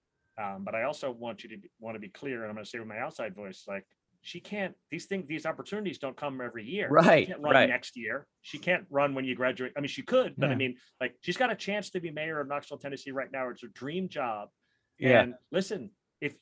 um, 0.41 0.63
but 0.63 0.75
I 0.75 0.83
also 0.83 1.11
want 1.11 1.43
you 1.43 1.49
to 1.49 1.57
want 1.79 1.95
to 1.95 1.99
be 1.99 2.09
clear." 2.09 2.41
And 2.41 2.49
I'm 2.49 2.55
going 2.55 2.65
to 2.65 2.69
say 2.69 2.79
with 2.79 2.87
my 2.87 2.99
outside 2.99 3.35
voice, 3.35 3.65
like, 3.67 3.85
she 4.21 4.39
can't. 4.39 4.75
These 4.91 5.05
things, 5.05 5.25
these 5.27 5.45
opportunities 5.45 5.97
don't 5.97 6.15
come 6.17 6.41
every 6.41 6.65
year. 6.65 6.89
Right, 6.89 7.25
She 7.25 7.31
can't 7.31 7.41
run 7.41 7.53
right. 7.53 7.69
next 7.69 7.95
year. 7.95 8.27
She 8.41 8.57
can't 8.57 8.85
run 8.89 9.13
when 9.15 9.25
you 9.25 9.35
graduate. 9.35 9.71
I 9.77 9.79
mean, 9.79 9.87
she 9.87 10.01
could, 10.01 10.33
but 10.37 10.49
I 10.51 10.55
mean, 10.55 10.75
like, 10.99 11.15
she's 11.21 11.37
got 11.37 11.51
a 11.51 11.55
chance 11.55 11.89
to 11.91 11.99
be 11.99 12.11
mayor 12.11 12.39
of 12.39 12.47
Knoxville, 12.47 12.77
Tennessee, 12.79 13.11
right 13.11 13.31
now. 13.31 13.49
It's 13.49 13.61
her 13.61 13.69
dream 13.69 14.09
job. 14.09 14.49
Yeah. 14.97 15.21
And 15.21 15.35
listen, 15.51 15.91
if 16.21 16.35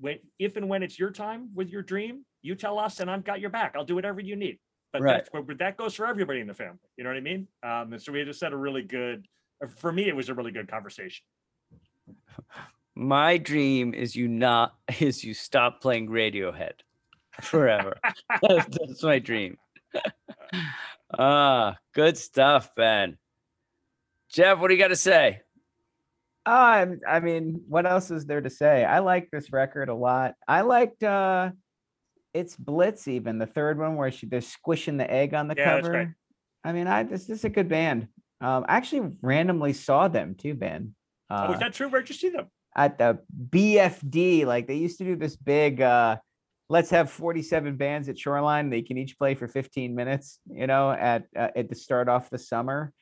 when 0.00 0.18
if 0.38 0.56
and 0.56 0.68
when 0.68 0.82
it's 0.82 0.98
your 0.98 1.10
time 1.10 1.50
with 1.54 1.68
your 1.68 1.82
dream, 1.82 2.24
you 2.40 2.54
tell 2.54 2.78
us, 2.78 3.00
and 3.00 3.10
I've 3.10 3.24
got 3.24 3.40
your 3.40 3.50
back. 3.50 3.74
I'll 3.76 3.84
do 3.84 3.94
whatever 3.94 4.20
you 4.20 4.34
need. 4.36 4.58
But 4.92 5.02
Right. 5.02 5.24
that's 5.24 5.28
but 5.46 5.58
that 5.58 5.76
goes 5.76 5.94
for 5.94 6.06
everybody 6.06 6.40
in 6.40 6.46
the 6.46 6.54
family. 6.54 6.78
You 6.96 7.04
know 7.04 7.10
what 7.10 7.16
I 7.18 7.20
mean? 7.20 7.46
Um, 7.62 7.92
and 7.92 8.00
so 8.02 8.12
we 8.12 8.24
just 8.24 8.40
had 8.42 8.52
a 8.52 8.56
really 8.56 8.82
good. 8.82 9.26
uh, 9.62 9.66
For 9.66 9.92
me, 9.92 10.08
it 10.08 10.16
was 10.16 10.30
a 10.30 10.34
really 10.34 10.50
good 10.52 10.68
conversation. 10.70 11.24
my 12.94 13.38
dream 13.38 13.94
is 13.94 14.14
you 14.16 14.28
not 14.28 14.74
is 15.00 15.22
you 15.24 15.34
stop 15.34 15.80
playing 15.82 16.08
radiohead 16.08 16.72
forever 17.40 17.98
that's, 18.42 18.66
that's 18.76 19.02
my 19.02 19.18
dream 19.18 19.56
Ah, 21.18 21.76
good 21.94 22.16
stuff, 22.16 22.74
Ben. 22.74 23.18
Jeff, 24.32 24.58
what 24.58 24.68
do 24.68 24.74
you 24.74 24.80
got 24.80 24.88
to 24.88 24.96
say? 24.96 25.40
Um, 26.46 27.00
I 27.06 27.20
mean, 27.20 27.62
what 27.68 27.86
else 27.86 28.10
is 28.10 28.24
there 28.24 28.40
to 28.40 28.50
say? 28.50 28.84
I 28.84 29.00
like 29.00 29.30
this 29.30 29.52
record 29.52 29.88
a 29.90 29.94
lot. 29.94 30.34
I 30.48 30.62
liked 30.62 31.02
uh 31.02 31.50
it's 32.34 32.56
Blitz 32.56 33.08
even 33.08 33.38
the 33.38 33.46
third 33.46 33.78
one 33.78 33.96
where 33.96 34.10
she 34.10 34.26
they're 34.26 34.40
squishing 34.40 34.96
the 34.96 35.10
egg 35.10 35.34
on 35.34 35.48
the 35.48 35.54
Yeah, 35.56 35.74
that's 35.74 35.86
cover. 35.86 35.92
great. 35.92 36.08
I 36.64 36.72
mean, 36.72 36.86
I 36.86 37.02
this, 37.02 37.26
this 37.26 37.40
is 37.40 37.44
a 37.44 37.50
good 37.50 37.68
band. 37.68 38.08
Um, 38.40 38.64
I 38.66 38.76
actually 38.76 39.16
randomly 39.20 39.74
saw 39.74 40.08
them 40.08 40.34
too, 40.34 40.54
Ben. 40.54 40.94
Uh, 41.30 41.48
oh, 41.50 41.52
is 41.52 41.60
that 41.60 41.74
true? 41.74 41.88
Where'd 41.88 42.08
you 42.08 42.14
see 42.14 42.30
them? 42.30 42.46
at 42.74 42.96
the 42.96 43.18
BFD. 43.50 44.46
Like 44.46 44.66
they 44.66 44.76
used 44.76 44.96
to 44.98 45.04
do 45.04 45.14
this 45.14 45.36
big 45.36 45.82
uh 45.82 46.16
let's 46.72 46.88
have 46.88 47.10
47 47.10 47.76
bands 47.76 48.08
at 48.08 48.18
Shoreline. 48.18 48.70
They 48.70 48.80
can 48.80 48.96
each 48.96 49.18
play 49.18 49.34
for 49.34 49.46
15 49.46 49.94
minutes, 49.94 50.40
you 50.50 50.66
know, 50.66 50.90
at 50.90 51.24
uh, 51.36 51.48
at 51.54 51.68
the 51.68 51.74
start 51.74 52.08
off 52.08 52.30
the 52.30 52.38
summer. 52.38 52.92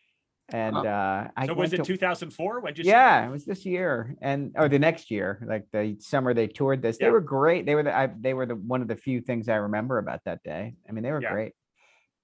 And 0.52 0.76
uh 0.76 1.28
I 1.36 1.46
so 1.46 1.54
was 1.54 1.72
it 1.72 1.76
to- 1.76 1.84
2004? 1.84 2.60
When 2.60 2.74
you? 2.74 2.82
yeah, 2.84 3.24
it 3.24 3.30
was 3.30 3.44
this 3.44 3.64
year 3.64 4.16
and 4.20 4.52
or 4.56 4.68
the 4.68 4.80
next 4.80 5.08
year, 5.12 5.40
like 5.46 5.66
the 5.72 5.96
summer 6.00 6.34
they 6.34 6.48
toured 6.48 6.82
this. 6.82 6.98
They 6.98 7.08
were 7.10 7.20
great. 7.20 7.64
They 7.66 7.76
were 7.76 7.84
the 7.84 7.96
I, 7.96 8.08
they 8.18 8.34
were 8.34 8.46
the 8.46 8.56
one 8.56 8.82
of 8.82 8.88
the 8.88 8.96
few 8.96 9.20
things 9.20 9.48
I 9.48 9.54
remember 9.56 9.98
about 9.98 10.20
that 10.24 10.42
day. 10.42 10.74
I 10.88 10.92
mean, 10.92 11.04
they 11.04 11.12
were 11.12 11.22
Yeah. 11.22 11.32
great. 11.32 11.52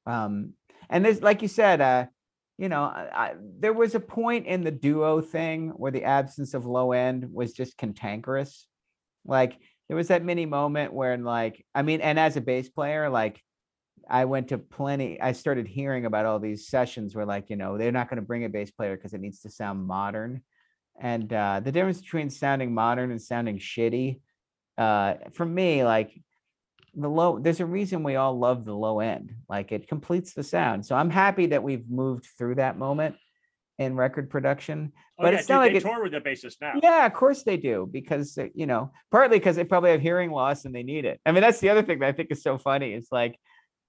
Um, 0.07 0.55
and 0.91 1.05
there's 1.05 1.23
like 1.23 1.41
you 1.43 1.49
said, 1.49 1.81
uh, 1.81 2.07
you 2.59 2.69
know, 2.69 2.83
I, 2.83 3.35
there 3.61 3.73
was 3.73 3.95
a 3.95 4.01
point 4.01 4.47
in 4.47 4.63
the 4.65 4.73
duo 4.73 5.21
thing 5.21 5.69
where 5.77 5.93
the 5.93 6.03
absence 6.05 6.53
of 6.55 6.67
low 6.67 6.91
end 6.91 7.29
was 7.33 7.53
just 7.53 7.77
cantankerous. 7.79 8.67
Like 9.25 9.57
there 9.89 9.97
was 9.97 10.09
that 10.09 10.25
mini 10.25 10.47
moment 10.47 10.93
where, 10.93 11.17
like, 11.17 11.65
I 11.75 11.83
mean, 11.83 12.01
and 12.01 12.19
as 12.19 12.37
a 12.37 12.41
bass 12.41 12.69
player, 12.69 13.09
like 13.09 13.41
I 14.09 14.25
went 14.25 14.49
to 14.49 14.59
plenty. 14.59 15.21
I 15.21 15.33
started 15.33 15.67
hearing 15.67 16.07
about 16.07 16.27
all 16.27 16.39
these 16.39 16.69
sessions 16.69 17.15
where, 17.15 17.27
like, 17.27 17.51
you 17.51 17.57
know, 17.57 17.79
they're 17.79 17.93
not 17.93 18.09
going 18.09 18.21
to 18.21 18.27
bring 18.27 18.45
a 18.45 18.49
bass 18.49 18.71
player 18.71 18.97
because 18.97 19.15
it 19.15 19.21
needs 19.21 19.41
to 19.41 19.51
sound 19.51 19.87
modern. 19.87 20.43
And 21.01 21.33
uh, 21.33 21.61
the 21.61 21.73
difference 21.73 22.01
between 22.01 22.31
sounding 22.31 22.73
modern 22.73 23.11
and 23.11 23.21
sounding 23.21 23.59
shitty, 23.59 24.21
uh, 24.79 25.15
for 25.33 25.45
me, 25.45 25.85
like 25.85 26.21
the 26.95 27.09
low, 27.09 27.39
there's 27.39 27.61
a 27.61 27.67
reason 27.67 28.03
we 28.03 28.17
all 28.17 28.39
love 28.39 28.65
the 28.65 28.75
low 28.75 29.01
end. 29.01 29.35
Like 29.49 29.73
it 29.73 29.89
completes 29.89 30.33
the 30.33 30.43
sound. 30.43 30.87
So 30.87 30.97
I'm 30.97 31.11
happy 31.11 31.47
that 31.47 31.63
we've 31.63 31.89
moved 31.89 32.27
through 32.39 32.57
that 32.57 32.79
moment 32.79 33.17
in 33.79 33.95
record 33.95 34.31
production. 34.31 34.93
Oh, 35.19 35.25
But 35.25 35.33
yeah, 35.33 35.39
it's 35.41 35.49
not 35.49 35.59
like 35.59 35.73
they 35.73 35.79
it, 35.79 35.83
tour 35.83 36.03
with 36.03 36.13
the 36.13 36.21
bassist 36.21 36.57
now. 36.61 36.75
yeah, 36.83 37.07
of 37.07 37.13
course 37.13 37.43
they 37.43 37.57
do 37.57 37.89
because 37.91 38.37
uh, 38.39 38.47
you 38.55 38.67
know, 38.67 38.93
partly 39.11 39.39
because 39.39 39.57
they 39.57 39.65
probably 39.65 39.91
have 39.91 40.01
hearing 40.01 40.31
loss 40.31 40.65
and 40.65 40.75
they 40.75 40.83
need 40.83 41.05
it. 41.05 41.21
I 41.27 41.33
mean, 41.33 41.43
that's 41.43 41.61
the 41.61 41.69
other 41.71 41.83
thing 41.83 41.99
that 42.01 42.09
I 42.09 42.13
think 42.13 42.31
is 42.31 42.43
so 42.43 42.59
funny. 42.59 42.93
It's 42.93 43.13
like 43.13 43.39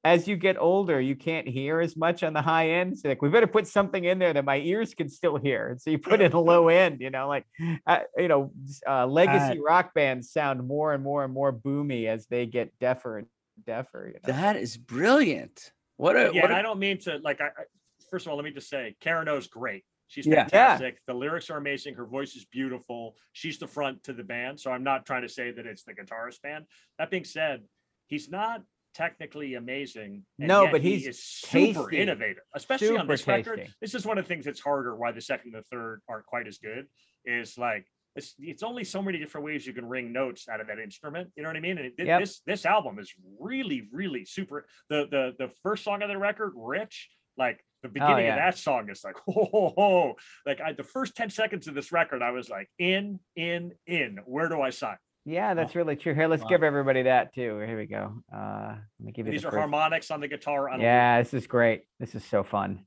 as 0.03 0.27
you 0.27 0.37
get 0.37 0.57
older, 0.57 1.01
you 1.01 1.15
can't 1.15 1.47
hear 1.47 1.81
as 1.81 1.97
much 1.97 2.23
on 2.23 2.31
the 2.31 2.41
high 2.41 2.69
end. 2.69 2.97
So 2.97 3.09
like, 3.09 3.21
we 3.21 3.27
better 3.29 3.47
put 3.47 3.67
something 3.67 4.05
in 4.05 4.19
there 4.19 4.31
that 4.31 4.45
my 4.45 4.57
ears 4.57 4.93
can 4.93 5.09
still 5.09 5.35
hear. 5.37 5.67
And 5.69 5.81
so 5.81 5.89
you 5.89 5.97
put 5.97 6.21
in 6.21 6.31
a 6.31 6.39
low 6.39 6.69
end. 6.69 7.01
You 7.01 7.09
know, 7.09 7.27
like 7.27 7.45
uh, 7.85 7.99
you 8.15 8.27
know, 8.27 8.51
uh, 8.87 9.05
legacy 9.07 9.59
rock 9.59 9.93
bands 9.93 10.31
sound 10.31 10.65
more 10.65 10.93
and 10.93 11.03
more 11.03 11.23
and 11.23 11.33
more 11.33 11.51
boomy 11.51 12.07
as 12.07 12.25
they 12.27 12.45
get 12.45 12.71
deafer 12.79 13.17
and 13.17 13.27
deafer. 13.65 14.07
You 14.07 14.13
know? 14.13 14.33
That 14.33 14.55
is 14.55 14.77
brilliant. 14.77 15.71
What 15.97 16.15
a 16.15 16.31
yeah, 16.33 16.43
what 16.43 16.51
a- 16.51 16.55
I 16.55 16.61
don't 16.61 16.79
mean 16.79 16.99
to 16.99 17.17
like. 17.17 17.41
I, 17.41 17.45
I 17.47 17.63
first 18.09 18.25
of 18.25 18.31
all, 18.31 18.35
let 18.37 18.45
me 18.45 18.51
just 18.51 18.69
say, 18.69 18.95
Karen 19.01 19.27
O's 19.27 19.47
great. 19.47 19.83
She's 20.07 20.25
Yeah. 20.25 20.33
Yeah. 20.35 20.47
fantastic. 20.47 20.99
The 21.07 21.13
lyrics 21.13 21.49
are 21.49 21.57
amazing. 21.57 21.95
Her 21.95 22.05
voice 22.05 22.35
is 22.35 22.45
beautiful. 22.45 23.17
She's 23.33 23.59
the 23.59 23.67
front 23.67 24.03
to 24.05 24.13
the 24.13 24.23
band. 24.23 24.59
So 24.59 24.71
I'm 24.71 24.83
not 24.83 25.05
trying 25.05 25.23
to 25.23 25.29
say 25.29 25.51
that 25.51 25.65
it's 25.65 25.83
the 25.83 25.93
guitarist 25.93 26.41
band. 26.41 26.65
That 26.97 27.09
being 27.11 27.25
said, 27.25 27.63
he's 28.07 28.29
not 28.29 28.61
technically 28.93 29.55
amazing. 29.55 30.23
and 30.39 30.47
No, 30.47 30.63
yet 30.63 30.71
but 30.71 30.81
he 30.81 30.93
he's 30.95 31.07
is 31.07 31.23
super 31.23 31.81
tasty. 31.89 31.97
innovative, 31.99 32.43
especially 32.55 32.89
on 32.89 33.01
Super 33.01 33.07
this 33.13 33.27
record. 33.27 33.73
This 33.81 33.93
is 33.95 34.05
one 34.05 34.17
of 34.17 34.23
the 34.25 34.27
things 34.29 34.45
that's 34.45 34.61
harder. 34.61 34.95
Why 34.95 35.11
the 35.11 35.21
second 35.21 35.53
and 35.53 35.61
the 35.63 35.67
third 35.69 36.01
aren't 36.07 36.25
quite 36.25 36.47
as 36.47 36.57
good 36.57 36.87
is 37.25 37.57
like. 37.57 37.85
It's, 38.15 38.33
it's 38.39 38.63
only 38.63 38.83
so 38.83 38.99
many 39.03 39.19
different 39.19 39.45
ways 39.45 39.67
you 39.67 39.73
can 39.73 39.85
ring 39.85 40.11
notes 40.11 40.49
out 40.49 40.59
of 40.59 40.65
that 40.67 40.79
instrument. 40.79 41.29
You 41.35 41.43
know 41.43 41.49
what 41.49 41.55
I 41.55 41.59
mean? 41.59 41.77
And 41.77 41.85
it, 41.85 41.93
Yep. 41.99 42.19
this 42.21 42.41
this 42.47 42.65
album 42.65 42.97
is 42.97 43.13
really, 43.39 43.87
really 43.91 44.25
super. 44.25 44.65
The 44.89 45.05
the 45.11 45.35
the 45.37 45.51
first 45.61 45.83
song 45.83 46.01
of 46.01 46.09
the 46.09 46.17
record, 46.17 46.53
"Rich," 46.55 47.09
like 47.37 47.63
the 47.83 47.89
beginning 47.89 48.15
Oh, 48.15 48.17
yeah. 48.19 48.33
of 48.33 48.53
that 48.53 48.57
song 48.57 48.89
is 48.89 49.03
like, 49.03 49.15
ho, 49.27 49.47
ho, 49.51 49.73
ho. 49.77 50.13
like 50.45 50.59
I, 50.61 50.73
the 50.73 50.83
first 50.83 51.15
10 51.15 51.29
seconds 51.29 51.67
of 51.67 51.75
this 51.75 51.91
record, 51.91 52.21
I 52.21 52.31
was 52.31 52.49
like, 52.49 52.69
in, 52.79 53.19
in, 53.35 53.71
in. 53.85 54.19
Where 54.25 54.49
do 54.49 54.61
I 54.61 54.69
sign? 54.71 54.97
Yeah, 55.25 55.53
that's 55.55 55.75
really 55.75 55.95
true. 55.97 56.13
Here, 56.13 56.27
let's 56.27 56.43
Wow. 56.43 56.47
give 56.49 56.63
everybody 56.63 57.03
that 57.03 57.33
too. 57.35 57.59
Here 57.59 57.77
we 57.77 57.85
go. 57.85 58.23
Uh, 58.33 58.75
let 58.99 59.05
me 59.05 59.11
give 59.11 59.25
you 59.25 59.33
These 59.33 59.41
the 59.41 59.49
are 59.49 59.51
first- 59.51 59.59
harmonics 59.59 60.09
on 60.09 60.21
the 60.21 60.27
guitar. 60.27 60.69
On 60.69 60.75
a 60.75 60.77
loop. 60.77 60.83
Yeah, 60.83 61.21
this 61.21 61.33
is 61.33 61.47
great. 61.47 61.83
This 61.99 62.15
is 62.15 62.23
so 62.23 62.43
fun. 62.43 62.85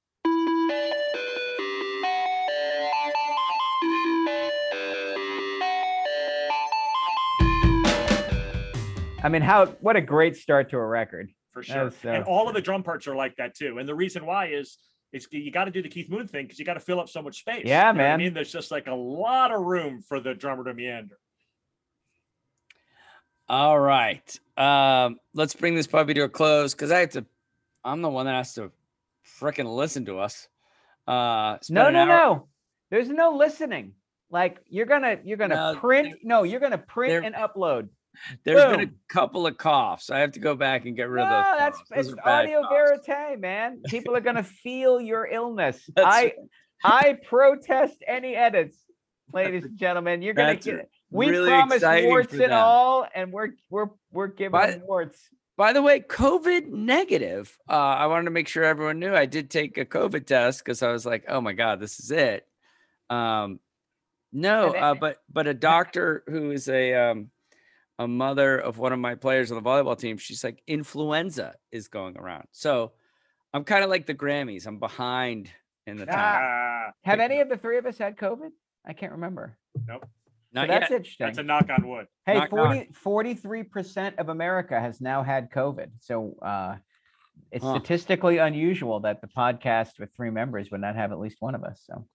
I 9.22 9.28
mean, 9.28 9.42
how 9.42 9.66
what 9.80 9.96
a 9.96 10.00
great 10.00 10.36
start 10.36 10.70
to 10.70 10.78
a 10.78 10.86
record. 10.86 11.28
For 11.52 11.62
sure. 11.62 11.88
is 11.88 11.96
so- 12.02 12.10
and 12.10 12.24
all 12.24 12.48
of 12.48 12.54
the 12.54 12.60
drum 12.60 12.82
parts 12.82 13.06
are 13.06 13.14
like 13.16 13.36
that 13.36 13.54
too. 13.54 13.78
And 13.78 13.88
the 13.88 13.94
reason 13.94 14.26
why 14.26 14.46
is 14.48 14.78
is 15.12 15.26
you 15.32 15.50
got 15.50 15.64
to 15.64 15.72
do 15.72 15.82
the 15.82 15.88
Keith 15.88 16.08
Moon 16.08 16.28
thing 16.28 16.44
because 16.44 16.58
you 16.60 16.64
got 16.64 16.74
to 16.74 16.80
fill 16.80 17.00
up 17.00 17.08
so 17.08 17.20
much 17.20 17.40
space. 17.40 17.64
Yeah, 17.64 17.90
You 17.90 17.98
know 17.98 18.04
what 18.04 18.10
I 18.12 18.16
mean, 18.16 18.32
there's 18.32 18.52
just 18.52 18.70
like 18.70 18.86
a 18.86 18.94
lot 18.94 19.50
of 19.50 19.60
room 19.60 20.02
for 20.02 20.20
the 20.20 20.34
drummer 20.34 20.62
to 20.62 20.72
meander. 20.72 21.18
All 23.48 23.78
right. 23.78 24.38
Um, 24.56 25.18
let's 25.34 25.54
bring 25.54 25.74
this 25.74 25.88
puppy 25.88 26.14
to 26.14 26.20
a 26.22 26.28
close 26.28 26.74
because 26.74 26.92
I 26.92 27.00
have 27.00 27.10
to. 27.10 27.26
I'm 27.84 28.02
the 28.02 28.08
one 28.08 28.26
that 28.26 28.34
has 28.36 28.54
to 28.54 28.70
freaking 29.40 29.74
listen 29.74 30.04
to 30.06 30.18
us. 30.20 30.46
Uh, 31.08 31.58
spend 31.60 31.74
No, 31.74 31.90
no, 31.90 31.98
hour- 32.00 32.06
no. 32.06 32.48
There's 32.90 33.08
no 33.08 33.30
listening. 33.32 33.94
Like 34.30 34.60
you're 34.68 34.86
gonna 34.86 35.16
you're 35.24 35.36
gonna 35.36 35.72
No, 35.72 35.80
print. 35.80 36.18
No, 36.22 36.44
you're 36.44 36.60
gonna 36.60 36.78
print 36.78 37.24
and 37.24 37.34
upload. 37.34 37.88
There's 38.44 38.76
been 38.76 38.88
a 38.88 39.12
couple 39.12 39.46
of 39.46 39.56
coughs. 39.56 40.10
I 40.10 40.18
have 40.20 40.32
to 40.32 40.40
go 40.40 40.54
back 40.54 40.84
and 40.86 40.94
get 40.96 41.08
rid 41.08 41.22
No, 41.22 41.26
of 41.28 41.44
those. 41.44 41.58
that's 41.58 41.78
coughs. 41.78 42.08
It's 42.08 42.14
audio 42.24 42.62
coughs. 42.62 43.06
verite, 43.06 43.40
man. 43.40 43.82
People 43.86 44.16
are 44.16 44.20
gonna 44.20 44.42
feel 44.42 45.00
your 45.00 45.26
illness. 45.26 45.88
That's 45.96 46.06
I 46.06 46.32
I 46.84 47.18
protest 47.26 48.02
any 48.06 48.34
edits, 48.34 48.76
ladies 49.32 49.64
and 49.64 49.78
gentlemen. 49.78 50.22
You're 50.22 50.34
gonna 50.34 50.54
That's 50.54 50.66
get. 50.66 50.90
We 51.10 51.28
really 51.28 51.48
promise 51.50 51.82
warts 51.82 52.32
and 52.34 52.52
all, 52.52 53.06
and 53.14 53.32
we're 53.32 53.50
we're 53.68 53.88
we're 54.12 54.28
giving 54.28 54.52
By- 54.52 54.80
warts. 54.84 55.28
By 55.56 55.74
the 55.74 55.82
way, 55.82 56.00
COVID 56.00 56.68
negative. 56.68 57.54
Uh, 57.68 57.72
I 57.74 58.06
wanted 58.06 58.24
to 58.26 58.30
make 58.30 58.48
sure 58.48 58.64
everyone 58.64 58.98
knew 58.98 59.14
I 59.14 59.26
did 59.26 59.50
take 59.50 59.76
a 59.76 59.84
COVID 59.84 60.24
test 60.24 60.64
because 60.64 60.82
I 60.82 60.90
was 60.90 61.04
like, 61.04 61.26
oh 61.28 61.42
my 61.42 61.52
God, 61.52 61.80
this 61.80 62.00
is 62.00 62.10
it. 62.10 62.46
Um, 63.10 63.60
no, 64.32 64.68
uh, 64.68 64.94
but 64.94 65.18
but 65.30 65.46
a 65.46 65.52
doctor 65.52 66.22
who 66.28 66.50
is 66.52 66.66
a 66.68 66.94
um, 66.94 67.30
a 68.00 68.08
mother 68.08 68.56
of 68.58 68.78
one 68.78 68.94
of 68.94 68.98
my 68.98 69.14
players 69.14 69.52
on 69.52 69.62
the 69.62 69.68
volleyball 69.68 69.96
team, 69.96 70.16
she's 70.16 70.42
like, 70.42 70.62
influenza 70.66 71.54
is 71.70 71.88
going 71.88 72.16
around. 72.16 72.44
So 72.50 72.92
I'm 73.52 73.62
kind 73.62 73.84
of 73.84 73.90
like 73.90 74.06
the 74.06 74.14
Grammys. 74.14 74.66
I'm 74.66 74.78
behind 74.78 75.50
in 75.86 75.98
the 75.98 76.06
time. 76.06 76.40
Ah, 76.42 76.92
Have 77.04 77.20
any 77.20 77.40
of 77.40 77.50
the 77.50 77.58
three 77.58 77.76
of 77.76 77.84
us 77.84 77.98
had 77.98 78.16
COVID? 78.16 78.52
I 78.86 78.94
can't 78.94 79.12
remember. 79.12 79.58
nope. 79.86 80.06
Not 80.52 80.62
so 80.62 80.66
that's 80.72 80.90
yet. 80.90 80.96
interesting. 80.96 81.26
That's 81.26 81.38
a 81.38 81.42
knock 81.42 81.68
on 81.68 81.86
wood. 81.88 82.06
Hey, 82.24 82.38
Knock, 82.38 82.52
knock. 82.52 82.86
43% 83.04 84.18
of 84.18 84.30
America 84.30 84.80
has 84.80 85.00
now 85.02 85.22
had 85.22 85.50
COVID. 85.52 85.90
So 86.00 86.36
uh, 86.40 86.76
it's 87.52 87.62
Huh. 87.62 87.74
statistically 87.78 88.38
unusual 88.38 89.00
that 89.00 89.20
the 89.20 89.28
podcast 89.28 89.98
with 90.00 90.12
three 90.16 90.30
members 90.30 90.70
would 90.70 90.80
not 90.80 90.96
have 90.96 91.12
at 91.12 91.20
least 91.20 91.36
one 91.40 91.54
of 91.54 91.62
us. 91.64 91.82
So 91.84 92.06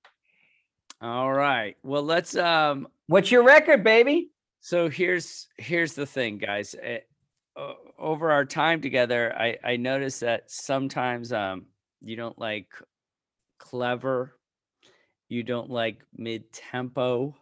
All 0.99 1.31
right. 1.31 1.75
Well, 1.83 2.03
let's 2.03 2.35
um 2.35 2.87
what's 3.07 3.31
your 3.31 3.43
record, 3.43 3.83
baby? 3.83 4.31
So 4.65 4.89
here's 4.89 5.47
here's 5.57 5.93
the 5.93 6.07
thing, 6.07 6.39
guys. 6.39 6.73
Eh, 6.81 7.01
o- 7.55 7.75
over 7.99 8.31
our 8.31 8.45
time 8.45 8.81
together, 8.81 9.31
I 9.37 9.59
I 9.63 9.75
noticed 9.77 10.21
that 10.21 10.49
sometimes 10.49 11.31
um 11.31 11.67
you 12.01 12.15
don't 12.15 12.39
like 12.39 12.69
clever, 13.59 14.39
you 15.29 15.43
don't 15.43 15.69
like 15.69 16.01
mid 16.17 16.51
tempo. 16.51 17.35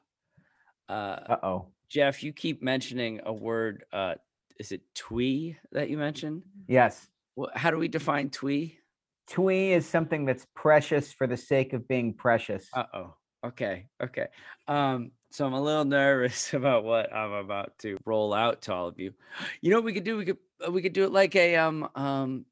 Uh, 0.90 1.20
Uh-oh. 1.30 1.68
Jeff, 1.88 2.24
you 2.24 2.34
keep 2.34 2.62
mentioning 2.62 3.22
a 3.26 3.32
word. 3.32 3.86
Uh, 3.94 4.16
is 4.60 4.74
it 4.74 4.82
twee 4.94 5.56
that 5.72 5.90
you 5.90 5.98
mentioned? 5.98 6.44
Yes. 6.68 7.08
Wha 7.38 7.48
how 7.56 7.72
do 7.72 7.78
we 7.78 7.88
define 7.88 8.32
twee? 8.32 8.80
Twee 9.28 9.72
is 9.72 9.88
something 9.88 10.26
that's 10.26 10.46
precious 10.56 11.14
for 11.14 11.26
the 11.26 11.38
sake 11.38 11.72
of 11.72 11.88
being 11.88 12.14
precious. 12.14 12.68
Uh 12.74 12.84
oh. 12.94 13.14
Okay. 13.46 13.88
Okay. 14.02 14.28
Um, 14.68 15.12
so 15.34 15.48
I'm 15.48 15.54
a 15.54 15.62
little 15.62 15.86
nervous 16.00 16.54
about 16.54 16.84
what 16.84 17.12
I'm 17.14 17.32
about 17.32 17.78
to 17.80 17.98
roll 18.06 18.34
out 18.34 18.62
to 18.64 18.74
all 18.74 18.88
of 18.88 19.00
you. 19.00 19.14
You 19.62 19.72
know 19.72 19.78
what 19.78 19.86
we 19.86 19.94
could 19.94 20.04
do? 20.04 20.18
We 20.18 20.26
could 20.26 20.38
uh, 20.66 20.72
we 20.72 20.82
could 20.82 20.94
do 20.94 21.04
it 21.04 21.12
like 21.12 21.36
a 21.36 21.56
um 21.56 21.90
um 21.96 22.46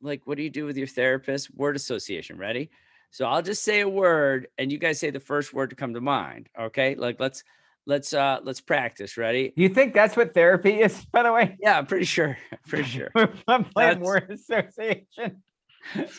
like 0.00 0.22
what 0.26 0.36
do 0.36 0.42
you 0.42 0.50
do 0.50 0.66
with 0.66 0.76
your 0.76 0.86
therapist? 0.86 1.54
Word 1.54 1.76
association. 1.76 2.36
Ready? 2.38 2.70
So 3.10 3.24
I'll 3.26 3.42
just 3.42 3.62
say 3.62 3.80
a 3.80 3.88
word 3.88 4.48
and 4.58 4.70
you 4.70 4.78
guys 4.78 5.00
say 5.00 5.10
the 5.10 5.20
first 5.20 5.54
word 5.54 5.70
to 5.70 5.76
come 5.76 5.94
to 5.94 6.00
mind. 6.00 6.48
Okay. 6.58 6.94
Like 6.96 7.18
let's 7.18 7.44
let's 7.86 8.12
uh 8.12 8.40
let's 8.42 8.60
practice. 8.60 9.16
Ready? 9.16 9.52
You 9.56 9.68
think 9.68 9.94
that's 9.94 10.16
what 10.16 10.34
therapy 10.34 10.80
is, 10.80 11.04
by 11.06 11.22
the 11.22 11.32
way? 11.32 11.56
Yeah, 11.60 11.78
I'm 11.78 11.86
pretty 11.86 12.04
sure. 12.06 12.36
I'm 12.52 12.58
pretty 12.68 12.88
sure. 12.88 13.10
I'm 13.48 13.64
playing 13.64 14.00
That's- 14.00 14.06
word 14.06 14.30
association. 14.30 15.42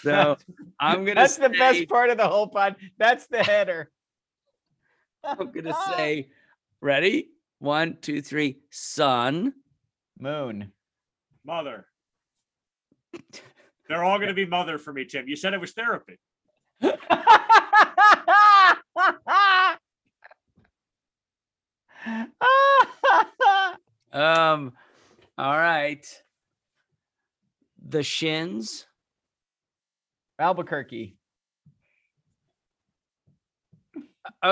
So 0.01 0.37
I'm 0.79 1.03
gonna 1.03 1.15
That's 1.15 1.35
the 1.37 1.49
best 1.49 1.89
part 1.89 2.09
of 2.09 2.17
the 2.17 2.27
whole 2.27 2.47
pod. 2.47 2.77
That's 2.97 3.27
the 3.27 3.43
header. 3.43 3.91
I'm 5.23 5.51
gonna 5.51 5.75
say, 5.95 6.29
ready? 6.81 7.29
One, 7.59 7.97
two, 8.01 8.21
three. 8.21 8.59
Sun. 8.69 9.53
Moon. 10.19 10.71
Mother. 11.45 11.87
They're 13.87 14.03
all 14.03 14.17
going 14.17 14.27
to 14.27 14.33
be 14.33 14.45
mother 14.45 14.77
for 14.77 14.91
me, 14.93 15.05
Tim. 15.05 15.27
You 15.27 15.35
said 15.35 15.53
it 15.53 15.61
was 15.61 15.71
therapy. 15.71 16.17
Um. 24.13 24.73
All 25.37 25.57
right. 25.57 26.05
The 27.87 28.01
Shins. 28.01 28.87
Albuquerque. 30.39 31.15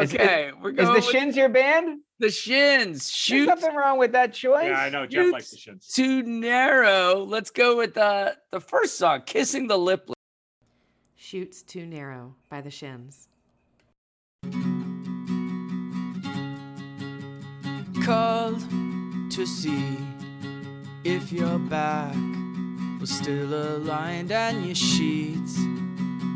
Is- 0.02 0.10
is- 0.14 0.16
Okay, 0.16 0.52
we're 0.62 0.72
going. 0.72 0.88
Is 0.90 1.04
the 1.04 1.08
with 1.08 1.16
Shins 1.16 1.36
your 1.38 1.50
band? 1.50 2.00
the 2.20 2.30
Shins. 2.32 2.92
There's 3.00 3.12
Shoot 3.12 3.46
nothing 3.48 3.76
wrong 3.76 3.98
with 4.00 4.14
that 4.14 4.34
choice. 4.34 4.68
Yeah, 4.70 4.80
I 4.80 4.90
know. 4.90 5.06
Jeff 5.06 5.32
likes 5.34 5.52
the 5.52 5.58
shins. 5.58 5.88
too 5.88 6.24
narrow. 6.24 7.24
Let's 7.26 7.50
go 7.52 7.78
with 7.78 7.94
the 7.94 8.38
the 8.52 8.60
first 8.60 8.98
song, 8.98 9.24
"Kissing 9.26 9.68
the 9.68 9.78
Lip." 9.78 10.10
Chutes 11.18 11.64
Too 11.64 11.86
Narrow 11.86 12.36
by 12.50 12.62
the 12.62 12.70
Shins. 12.72 13.28
called 18.04 18.60
to 19.32 19.46
see 19.46 19.98
if 21.04 21.32
your 21.32 21.58
back 21.58 22.16
was 23.00 23.10
still 23.10 23.54
aligned 23.78 24.32
and 24.32 24.66
your 24.66 24.76
sheets 24.76 25.58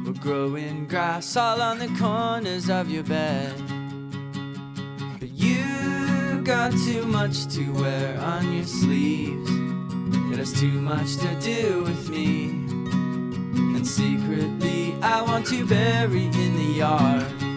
were 0.05 0.19
growing 0.19 0.87
grass 0.87 1.35
all 1.35 1.61
on 1.61 1.79
the 1.79 1.87
corners 1.99 2.69
of 2.69 2.89
your 2.89 3.03
bed. 3.03 3.53
But 5.19 5.29
you 5.29 6.41
got 6.43 6.71
too 6.71 7.05
much 7.05 7.47
to 7.55 7.63
wear 7.73 8.19
on 8.19 8.53
your 8.53 8.65
sleeves. 8.65 9.49
It 10.31 10.37
has 10.37 10.53
too 10.59 10.81
much 10.81 11.17
to 11.17 11.39
do 11.39 11.83
with 11.83 12.09
me. 12.09 12.49
And 13.75 13.85
secretly, 13.85 14.95
I 15.01 15.21
want 15.21 15.45
to 15.47 15.65
bury 15.65 16.25
in 16.25 16.55
the 16.55 16.73
yard 16.77 17.49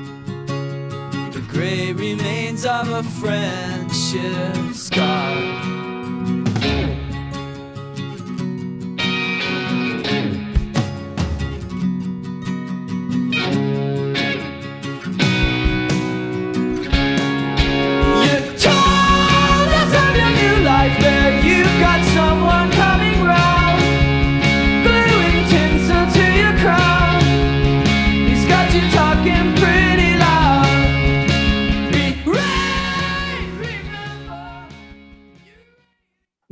the 1.32 1.40
gray 1.48 1.92
remains 1.94 2.66
of 2.66 2.90
a 2.90 3.02
friendship 3.02 4.74
scar. 4.74 5.91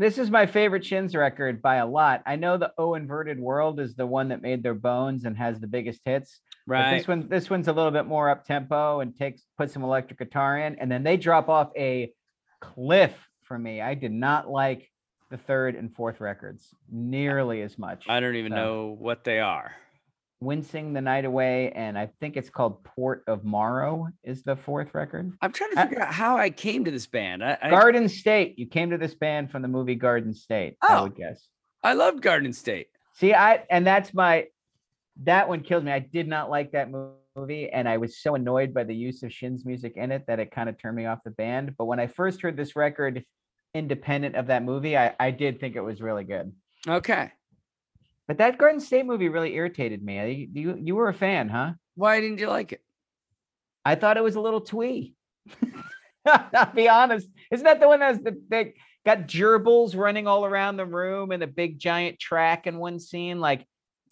This 0.00 0.16
is 0.16 0.30
my 0.30 0.46
favorite 0.46 0.82
Shins 0.82 1.14
record 1.14 1.60
by 1.60 1.76
a 1.76 1.86
lot. 1.86 2.22
I 2.24 2.36
know 2.36 2.56
the 2.56 2.72
O 2.78 2.94
inverted 2.94 3.38
world 3.38 3.78
is 3.78 3.94
the 3.94 4.06
one 4.06 4.28
that 4.28 4.40
made 4.40 4.62
their 4.62 4.74
bones 4.74 5.26
and 5.26 5.36
has 5.36 5.60
the 5.60 5.66
biggest 5.66 6.00
hits. 6.06 6.40
but 6.66 6.72
Right. 6.72 6.96
this 6.96 7.06
one, 7.06 7.28
this 7.28 7.50
one's 7.50 7.68
a 7.68 7.72
little 7.74 7.90
bit 7.90 8.06
more 8.06 8.30
up 8.30 8.46
tempo 8.46 9.00
and 9.00 9.14
takes 9.14 9.42
puts 9.58 9.74
some 9.74 9.84
electric 9.84 10.18
guitar 10.18 10.58
in, 10.58 10.76
and 10.76 10.90
then 10.90 11.02
they 11.02 11.18
drop 11.18 11.50
off 11.50 11.70
a 11.76 12.14
cliff 12.62 13.12
for 13.42 13.58
me. 13.58 13.82
I 13.82 13.92
did 13.92 14.10
not 14.10 14.48
like 14.48 14.90
the 15.30 15.36
third 15.36 15.74
and 15.74 15.94
fourth 15.94 16.18
records 16.18 16.74
nearly 16.90 17.60
as 17.60 17.78
much. 17.78 18.06
I 18.08 18.20
don't 18.20 18.36
even 18.36 18.52
So, 18.52 18.56
know 18.56 18.96
what 18.98 19.24
they 19.24 19.40
are. 19.40 19.74
Wincing 20.40 20.94
the 20.94 21.00
Night 21.02 21.26
Away, 21.26 21.70
and 21.72 21.98
I 21.98 22.08
think 22.20 22.36
it's 22.36 22.48
called 22.48 22.82
Port 22.82 23.22
of 23.26 23.44
Morrow 23.44 24.08
is 24.24 24.42
the 24.42 24.56
fourth 24.56 24.94
record. 24.94 25.32
I'm 25.42 25.52
trying 25.52 25.72
to 25.72 25.80
uh, 25.80 25.86
figure 25.86 26.02
out 26.02 26.14
how 26.14 26.38
I 26.38 26.48
came 26.48 26.84
to 26.86 26.90
this 26.90 27.06
band. 27.06 27.44
I, 27.44 27.58
I, 27.60 27.68
Garden 27.70 28.08
State. 28.08 28.58
You 28.58 28.66
came 28.66 28.90
to 28.90 28.98
this 28.98 29.14
band 29.14 29.50
from 29.50 29.60
the 29.60 29.68
movie 29.68 29.94
Garden 29.96 30.32
State. 30.32 30.76
I 30.82 30.96
Oh. 30.96 31.02
would 31.04 31.14
guess. 31.14 31.46
I 31.82 31.92
loved 31.92 32.22
Garden 32.22 32.52
State. 32.54 32.88
See, 33.14 33.34
I 33.34 33.64
and 33.70 33.86
that's 33.86 34.14
my 34.14 34.46
that 35.24 35.46
one 35.48 35.60
killed 35.60 35.84
me. 35.84 35.92
I 35.92 35.98
did 35.98 36.26
not 36.26 36.48
like 36.48 36.72
that 36.72 36.88
movie, 37.36 37.68
and 37.68 37.86
I 37.86 37.98
was 37.98 38.16
so 38.18 38.34
annoyed 38.34 38.72
by 38.72 38.84
the 38.84 38.94
use 38.94 39.22
of 39.22 39.32
Shin's 39.32 39.66
music 39.66 39.94
in 39.96 40.10
it 40.10 40.24
that 40.26 40.40
it 40.40 40.50
kind 40.50 40.70
of 40.70 40.78
turned 40.78 40.96
me 40.96 41.04
off 41.04 41.18
the 41.22 41.30
band. 41.32 41.74
But 41.76 41.84
when 41.84 42.00
I 42.00 42.06
first 42.06 42.40
heard 42.40 42.56
this 42.56 42.76
record, 42.76 43.24
independent 43.74 44.36
of 44.36 44.46
that 44.46 44.62
movie, 44.64 44.96
I, 44.96 45.14
I 45.20 45.30
did 45.32 45.60
think 45.60 45.76
it 45.76 45.80
was 45.82 46.00
really 46.00 46.24
good. 46.24 46.52
Okay. 46.88 47.30
But 48.30 48.38
that 48.38 48.58
Garden 48.58 48.78
State 48.78 49.06
movie 49.06 49.28
really 49.28 49.56
irritated 49.56 50.04
me. 50.04 50.20
I- 50.20 50.48
You 50.52 50.78
you 50.80 50.94
were 50.94 51.08
a 51.08 51.12
fan, 51.12 51.48
huh? 51.48 51.72
Why 51.96 52.20
didn't 52.20 52.38
you 52.38 52.46
like 52.46 52.70
it? 52.70 52.80
I 53.84 53.96
thought 53.96 54.16
it 54.16 54.22
was 54.22 54.36
a 54.36 54.40
little 54.40 54.60
twee. 54.60 55.16
I'll 56.24 56.72
be 56.74 56.88
honest. 56.88 57.28
Isn't 57.50 57.64
that 57.64 57.80
the 57.80 57.88
one 57.88 57.98
that's 57.98 58.22
the 58.22 58.40
they 58.48 58.74
got 59.04 59.26
gerbils 59.26 59.96
running 59.96 60.28
all 60.28 60.44
around 60.44 60.76
the 60.76 60.86
room 60.86 61.32
and 61.32 61.42
a 61.42 61.48
big 61.48 61.80
giant 61.80 62.20
track 62.20 62.68
in 62.68 62.78
one 62.78 63.00
scene? 63.00 63.40
Like 63.40 63.66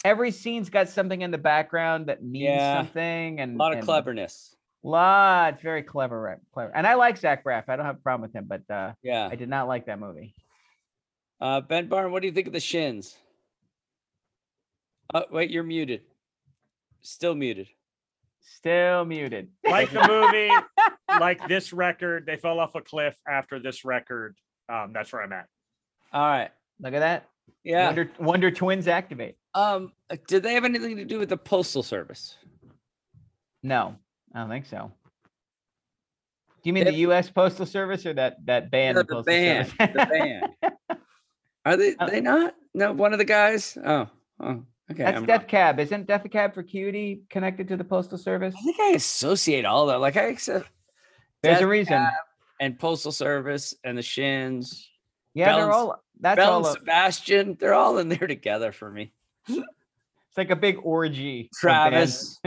every 0.04 0.32
scene's 0.32 0.68
got 0.68 0.88
something 0.88 1.22
in 1.22 1.30
the 1.30 1.38
background 1.38 2.06
that 2.08 2.20
means 2.20 2.46
Yeah. 2.46 2.78
something 2.78 3.38
and 3.38 3.54
A 3.54 3.56
lot 3.56 3.78
of 3.78 3.84
cleverness. 3.84 4.52
Lots, 4.82 5.62
very 5.62 5.84
clever, 5.84 6.20
right? 6.20 6.38
Clever. 6.52 6.74
And 6.74 6.88
I 6.88 6.94
like 6.94 7.18
Zach 7.18 7.44
Braff. 7.44 7.68
I 7.68 7.76
don't 7.76 7.86
have 7.86 7.94
a 7.94 8.00
problem 8.00 8.22
with 8.22 8.34
him, 8.34 8.46
but 8.48 8.68
uh 8.68 8.94
Yeah. 9.00 9.28
I 9.30 9.36
did 9.36 9.48
not 9.48 9.68
like 9.68 9.86
that 9.86 10.00
movie. 10.00 10.34
Uh, 11.40 11.60
ben 11.60 11.86
Barn, 11.86 12.10
what 12.10 12.20
do 12.20 12.26
you 12.26 12.34
think 12.34 12.48
of 12.48 12.52
the 12.52 12.58
Shins? 12.58 13.16
Oh, 15.14 15.24
wait, 15.30 15.50
you're 15.50 15.62
muted. 15.62 16.02
Still 17.02 17.34
muted. 17.34 17.68
Still 18.40 19.04
muted. 19.04 19.48
Like 19.64 19.90
the 19.90 20.06
movie, 20.06 20.50
like 21.20 21.46
this 21.48 21.72
record, 21.72 22.26
they 22.26 22.36
fell 22.36 22.60
off 22.60 22.74
a 22.74 22.80
cliff 22.80 23.14
after 23.26 23.58
this 23.58 23.84
record. 23.84 24.36
Um, 24.68 24.92
that's 24.92 25.12
where 25.12 25.22
I'm 25.22 25.32
at. 25.32 25.46
All 26.12 26.26
right. 26.26 26.50
Look 26.80 26.94
at 26.94 27.00
that. 27.00 27.28
Yeah. 27.64 27.86
Wonder 27.86 28.10
Wonder 28.18 28.50
Twins 28.50 28.88
activate. 28.88 29.36
Um, 29.54 29.92
uh, 30.10 30.16
did 30.26 30.42
they 30.42 30.54
have 30.54 30.64
anything 30.64 30.96
to 30.96 31.04
do 31.04 31.18
with 31.18 31.28
the 31.28 31.36
postal 31.36 31.82
service? 31.82 32.36
No, 33.62 33.96
I 34.34 34.40
don't 34.40 34.48
think 34.48 34.66
so. 34.66 34.92
Do 36.62 36.68
you 36.68 36.72
mean 36.72 36.84
the 36.84 36.94
U.S. 36.94 37.30
Postal 37.30 37.66
Service 37.66 38.04
or 38.04 38.14
that 38.14 38.44
that 38.46 38.70
band? 38.70 38.96
No, 38.96 39.02
the 39.02 39.06
the 39.06 39.14
Postal 39.14 39.32
band. 39.32 39.68
Service? 39.68 39.94
The 39.94 40.06
band. 40.06 41.00
Are 41.64 41.76
they? 41.76 41.94
They 42.08 42.20
not? 42.20 42.54
No, 42.74 42.92
one 42.92 43.12
of 43.12 43.18
the 43.18 43.24
guys. 43.24 43.78
Oh, 43.84 44.08
oh, 44.40 44.64
okay. 44.90 45.04
That's 45.04 45.16
I'm 45.18 45.26
Death 45.26 45.40
wrong. 45.42 45.48
Cab. 45.48 45.80
Isn't 45.80 46.06
Death 46.06 46.26
Cab 46.30 46.54
for 46.54 46.62
Cutie 46.62 47.22
connected 47.30 47.68
to 47.68 47.76
the 47.76 47.84
Postal 47.84 48.18
Service? 48.18 48.54
I 48.58 48.62
think 48.62 48.80
I 48.80 48.90
associate 48.90 49.64
all 49.64 49.86
that. 49.86 50.00
Like 50.00 50.16
I 50.16 50.24
accept. 50.24 50.68
There's 51.42 51.60
a 51.60 51.66
reason. 51.68 51.94
Cab 51.94 52.12
And 52.60 52.78
postal 52.78 53.12
service 53.12 53.74
and 53.84 53.96
the 53.96 54.02
Shins. 54.02 54.90
Yeah, 55.34 55.46
Bell 55.46 55.56
they're 55.58 55.72
all. 55.72 56.04
That's 56.20 56.36
Bell 56.36 56.50
all. 56.52 56.58
and 56.58 56.66
a- 56.66 56.72
Sebastian. 56.72 57.56
They're 57.60 57.74
all 57.74 57.98
in 57.98 58.08
there 58.08 58.26
together 58.26 58.72
for 58.72 58.90
me. 58.90 59.12
it's 59.48 59.62
like 60.36 60.50
a 60.50 60.56
big 60.56 60.78
orgy. 60.82 61.48
Travis. 61.54 62.40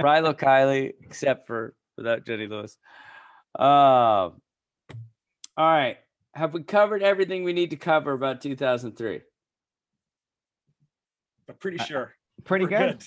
Rilo 0.00 0.34
Kiley, 0.38 0.92
except 1.02 1.46
for 1.48 1.74
without 1.96 2.24
Jenny 2.24 2.46
Lewis. 2.46 2.78
Um. 3.58 3.64
all 3.66 4.36
right. 5.56 5.96
Have 6.34 6.54
we 6.54 6.62
covered 6.62 7.02
everything 7.02 7.42
we 7.42 7.52
need 7.52 7.70
to 7.70 7.76
cover 7.76 8.12
about 8.12 8.40
2003? 8.40 9.22
I'm 11.48 11.56
pretty 11.56 11.78
uh, 11.78 11.82
uh, 11.82 11.86
sure. 11.86 12.14
Pretty 12.44 12.64
We're 12.64 12.78
good. 12.78 13.04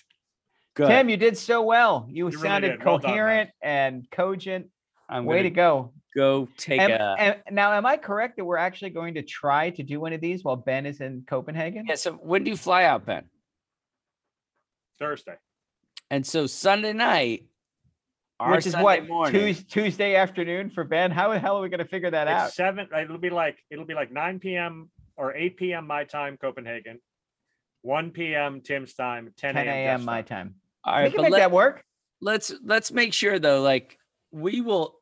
Good. 0.74 0.88
Tim, 0.88 1.10
you 1.10 1.18
did 1.18 1.38
so 1.38 1.62
well. 1.64 2.08
You, 2.10 2.26
really 2.26 2.38
sounded 2.38 2.70
did. 2.70 2.86
Well 2.86 2.98
done, 2.98 3.12
coherent 3.12 3.50
and 3.62 4.10
cogent. 4.10 4.68
I'm 5.10 5.26
Way 5.26 5.40
gonna 5.40 5.50
go. 5.50 5.94
Go 6.16 6.48
take 6.58 6.80
Am- 6.80 6.92
a. 6.92 7.16
am- 7.20 7.36
now, 7.52 7.74
am 7.74 7.86
I 7.86 7.98
correct 7.98 8.38
that 8.38 8.46
we're 8.46 8.58
actually 8.58 8.92
going 8.92 9.14
to 9.16 9.22
try 9.22 9.70
to 9.72 9.84
do 9.84 10.00
one 10.00 10.14
of 10.14 10.22
these 10.22 10.44
while 10.44 10.56
Ben 10.56 10.86
is 10.86 11.02
in 11.02 11.24
Copenhagen? 11.28 11.86
Yeah. 11.88 11.96
So 11.96 12.14
when 12.14 12.44
do 12.44 12.52
you 12.52 12.58
fly 12.58 12.86
out, 12.86 13.06
Ben? 13.06 13.24
Thursday. 15.00 15.36
And 16.10 16.26
so 16.26 16.48
Sunday 16.48 16.94
night, 16.94 17.46
our 18.40 18.52
Which 18.52 18.66
is 18.66 18.74
Sunday 18.74 18.84
what 18.84 19.08
morning. 19.08 19.34
Tues- 19.34 19.64
Tuesday 19.64 20.16
afternoon 20.16 20.70
for 20.70 20.84
Ben. 20.84 21.12
How 21.12 21.32
the 21.32 21.40
hell 21.40 21.58
are 21.58 21.62
we 21.62 21.70
going 21.70 21.80
to 21.80 21.86
figure 21.86 22.12
that 22.12 22.28
out? 22.28 22.54
Seven. 22.54 22.88
It'll 22.98 23.18
be 23.18 23.30
like 23.30 23.58
it'll 23.70 23.86
be 23.86 23.94
like 23.94 24.12
9 24.12 24.40
p.m. 24.40 24.90
or 25.16 25.34
8 25.34 25.58
p.m. 25.58 25.88
my 25.88 26.04
time, 26.04 26.38
Copenhagen. 26.38 27.00
1 27.84 28.12
p.m. 28.12 28.62
Tim's 28.62 28.94
time. 28.94 29.34
10 29.38 29.56
10 29.56 29.68
a.m. 29.68 29.76
a.m. 29.76 30.06
My 30.06 30.22
time. 30.22 30.56
All 30.84 30.94
right, 30.96 31.04
we 31.06 31.10
can 31.12 31.18
but 31.18 31.24
make 31.24 31.32
let- 31.34 31.40
that 31.40 31.52
work. 31.52 31.84
let's 32.22 32.54
let's 32.64 32.92
make 32.92 33.14
sure 33.14 33.40
though 33.40 33.62
like 33.62 33.98
we 34.32 34.62
will 34.62 35.00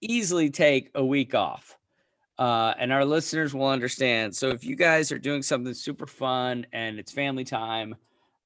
easily 0.00 0.48
take 0.50 0.90
a 0.94 1.04
week 1.04 1.34
off 1.34 1.76
uh, 2.38 2.72
and 2.78 2.92
our 2.92 3.04
listeners 3.04 3.52
will 3.54 3.68
understand. 3.68 4.34
So 4.34 4.48
if 4.50 4.64
you 4.64 4.76
guys 4.76 5.10
are 5.12 5.18
doing 5.18 5.42
something 5.42 5.74
super 5.74 6.06
fun 6.06 6.66
and 6.72 6.98
it's 6.98 7.10
family 7.12 7.44
time, 7.44 7.96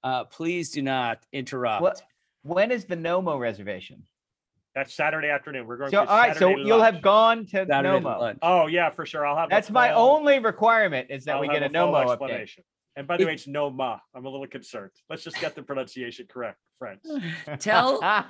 uh, 0.02 0.24
please 0.24 0.70
do 0.70 0.82
not 0.82 1.24
interrupt. 1.32 1.82
What? 1.82 2.02
When 2.42 2.72
is 2.72 2.86
the 2.86 2.96
Nomo 2.96 3.38
reservation? 3.38 4.02
That's 4.74 4.94
Saturday 4.94 5.28
afternoon. 5.28 5.66
We're 5.66 5.76
going 5.76 5.90
So, 5.90 6.02
to 6.04 6.10
all 6.10 6.16
right, 6.16 6.32
so 6.34 6.48
Saturday 6.48 6.62
you'll 6.62 6.82
have 6.82 7.02
gone 7.02 7.44
to 7.46 7.66
Saturday 7.66 8.00
Nomo. 8.00 8.18
lunch. 8.18 8.38
Oh 8.42 8.66
yeah, 8.66 8.88
for 8.90 9.04
sure. 9.04 9.26
I'll 9.26 9.36
have. 9.36 9.48
a 9.48 9.50
That's 9.50 9.70
my 9.70 9.92
only 9.92 10.38
requirement 10.38 11.08
is 11.10 11.24
that 11.26 11.34
I'll 11.34 11.40
we 11.42 11.48
get 11.48 11.62
a 11.62 11.68
full 11.68 11.92
Nomo 11.92 12.16
update. 12.18 12.58
Explanation. 12.96 12.96
And 12.96 13.06
by 13.06 13.16
the 13.16 13.26
way, 13.26 13.34
it's 13.34 13.46
no 13.46 13.70
ma. 13.70 13.98
I'm 14.14 14.24
a 14.24 14.28
little 14.28 14.46
concerned. 14.46 14.90
Let's 15.08 15.24
just 15.24 15.40
get 15.40 15.54
the 15.54 15.62
pronunciation 15.62 16.26
correct, 16.28 16.58
friends. 16.78 17.00
Tell 17.58 18.00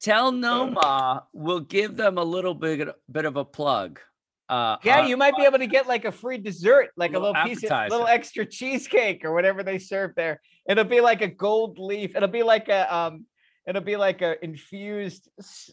tell 0.00 0.30
Noma 0.30 1.24
we'll 1.32 1.60
give 1.60 1.96
them 1.96 2.18
a 2.18 2.24
little 2.24 2.54
bit 2.54 2.88
bit 3.10 3.24
of 3.24 3.36
a 3.36 3.44
plug. 3.44 4.00
Uh, 4.48 4.76
Yeah, 4.84 5.00
uh, 5.00 5.06
you 5.06 5.16
might 5.16 5.36
be 5.36 5.44
able 5.44 5.58
to 5.58 5.66
get 5.66 5.88
like 5.88 6.04
a 6.04 6.12
free 6.12 6.38
dessert, 6.38 6.90
like 6.96 7.10
a 7.10 7.14
Little 7.14 7.32
little 7.32 7.48
piece 7.48 7.64
of 7.64 7.88
little 7.88 8.06
extra 8.06 8.46
cheesecake 8.46 9.24
or 9.24 9.32
whatever 9.32 9.62
they 9.62 9.78
serve 9.78 10.12
there. 10.16 10.40
It'll 10.68 10.84
be 10.84 11.00
like 11.00 11.22
a 11.22 11.28
gold 11.28 11.78
leaf. 11.78 12.14
It'll 12.14 12.28
be 12.28 12.42
like 12.42 12.68
a 12.68 12.94
um 12.94 13.26
it'll 13.66 13.82
be 13.82 13.96
like 13.96 14.22
a 14.22 14.42
infused 14.44 15.28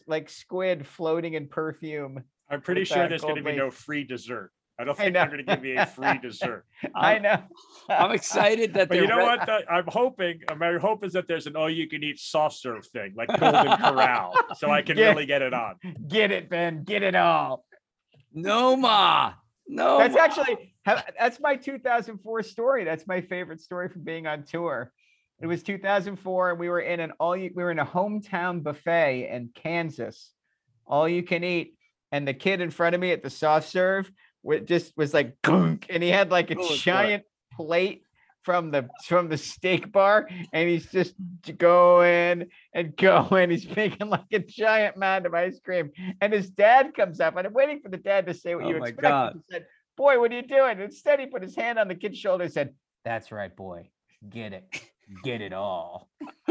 like 0.06 0.28
squid 0.28 0.86
floating 0.86 1.34
in 1.34 1.48
perfume. 1.48 2.24
I'm 2.50 2.60
pretty 2.60 2.84
sure 2.84 3.08
there's 3.08 3.22
going 3.22 3.36
to 3.36 3.42
gold 3.42 3.54
be 3.54 3.58
no 3.58 3.70
free 3.70 4.04
dessert. 4.04 4.50
I 4.78 4.82
don't 4.84 4.98
I 4.98 5.04
think 5.04 5.14
they're 5.14 5.26
going 5.26 5.38
to 5.38 5.44
give 5.44 5.62
me 5.62 5.76
a 5.76 5.86
free 5.86 6.18
dessert. 6.18 6.64
I 6.96 7.18
know. 7.20 7.42
I'm 7.88 8.10
excited 8.10 8.74
that 8.74 8.88
But 8.88 8.98
you 8.98 9.06
know 9.06 9.18
re- 9.18 9.24
what? 9.24 9.46
though? 9.46 9.60
I'm 9.70 9.84
hoping. 9.86 10.40
Uh, 10.48 10.56
my 10.56 10.78
hope 10.78 11.04
is 11.04 11.12
that 11.12 11.28
there's 11.28 11.46
an 11.46 11.54
all-you-can-eat 11.54 12.18
soft 12.18 12.56
serve 12.56 12.84
thing, 12.86 13.14
like 13.16 13.28
Golden 13.28 13.76
Corral, 13.78 14.34
so 14.56 14.70
I 14.70 14.82
can 14.82 14.98
Yeah. 14.98 15.10
really 15.10 15.26
get 15.26 15.42
it 15.42 15.54
on. 15.54 15.76
Get 16.08 16.32
it, 16.32 16.50
Ben. 16.50 16.82
Get 16.82 17.04
it 17.04 17.14
all. 17.14 17.64
Noma. 18.32 19.36
No, 19.66 19.98
That's 19.98 20.16
actually 20.16 20.74
that's 20.84 21.40
my 21.40 21.56
2004 21.56 22.42
story. 22.42 22.84
That's 22.84 23.06
my 23.06 23.22
favorite 23.22 23.60
story 23.62 23.88
from 23.88 24.02
being 24.04 24.26
on 24.26 24.42
tour. 24.44 24.92
It 25.40 25.46
was 25.46 25.62
2004, 25.62 26.50
and 26.50 26.58
we 26.60 26.68
were 26.68 26.80
in 26.80 27.00
an 27.00 27.12
all 27.18 27.34
you 27.36 27.50
we 27.54 27.62
were 27.62 27.70
in 27.70 27.78
a 27.78 27.86
hometown 27.86 28.62
buffet 28.62 29.28
in 29.30 29.50
Kansas, 29.54 30.32
all 30.86 31.08
you 31.08 31.22
can 31.22 31.42
eat. 31.44 31.76
And 32.12 32.28
the 32.28 32.34
kid 32.34 32.60
in 32.60 32.70
front 32.70 32.94
of 32.94 33.00
me 33.00 33.10
at 33.12 33.22
the 33.22 33.30
soft 33.30 33.68
serve 33.68 34.10
wa- 34.44 34.58
just 34.58 34.96
was 34.96 35.12
like 35.12 35.40
gunk, 35.42 35.86
and 35.90 36.02
he 36.02 36.08
had 36.10 36.30
like 36.30 36.50
a 36.52 36.54
Oh, 36.56 36.68
God. 36.68 36.76
giant 36.78 37.24
plate 37.52 38.02
from 38.44 38.70
the 38.70 38.88
from 39.06 39.28
the 39.28 39.38
steak 39.38 39.90
bar, 39.90 40.28
and 40.52 40.68
he's 40.68 40.86
just 40.92 41.14
going 41.58 42.46
and 42.74 42.96
going. 42.96 43.50
He's 43.50 43.66
making 43.74 44.08
like 44.10 44.26
a 44.32 44.38
giant 44.38 44.96
mound 44.96 45.26
of 45.26 45.34
ice 45.34 45.58
cream, 45.64 45.90
and 46.20 46.32
his 46.32 46.50
dad 46.50 46.94
comes 46.94 47.18
up, 47.20 47.36
and 47.36 47.46
I'm 47.46 47.54
waiting 47.54 47.80
for 47.80 47.88
the 47.88 47.96
dad 47.96 48.26
to 48.26 48.34
say 48.34 48.54
what 48.54 48.64
Oh 48.64 48.68
you 48.68 48.76
expect. 48.76 49.00
God. 49.02 49.32
He 49.34 49.40
said, 49.50 49.66
"Boy, 49.96 50.20
what 50.20 50.30
are 50.30 50.34
you 50.36 50.42
doing?" 50.42 50.78
Instead, 50.80 51.20
he 51.20 51.26
put 51.26 51.42
his 51.42 51.56
hand 51.56 51.78
on 51.78 51.88
the 51.88 51.94
kid's 51.94 52.18
shoulder 52.18 52.44
and 52.44 52.52
said, 52.52 52.74
"That's 53.04 53.32
right, 53.32 53.54
boy. 53.54 53.88
Get 54.28 54.52
it, 54.52 54.82
get 55.24 55.40
it 55.40 55.52
all." 55.54 56.08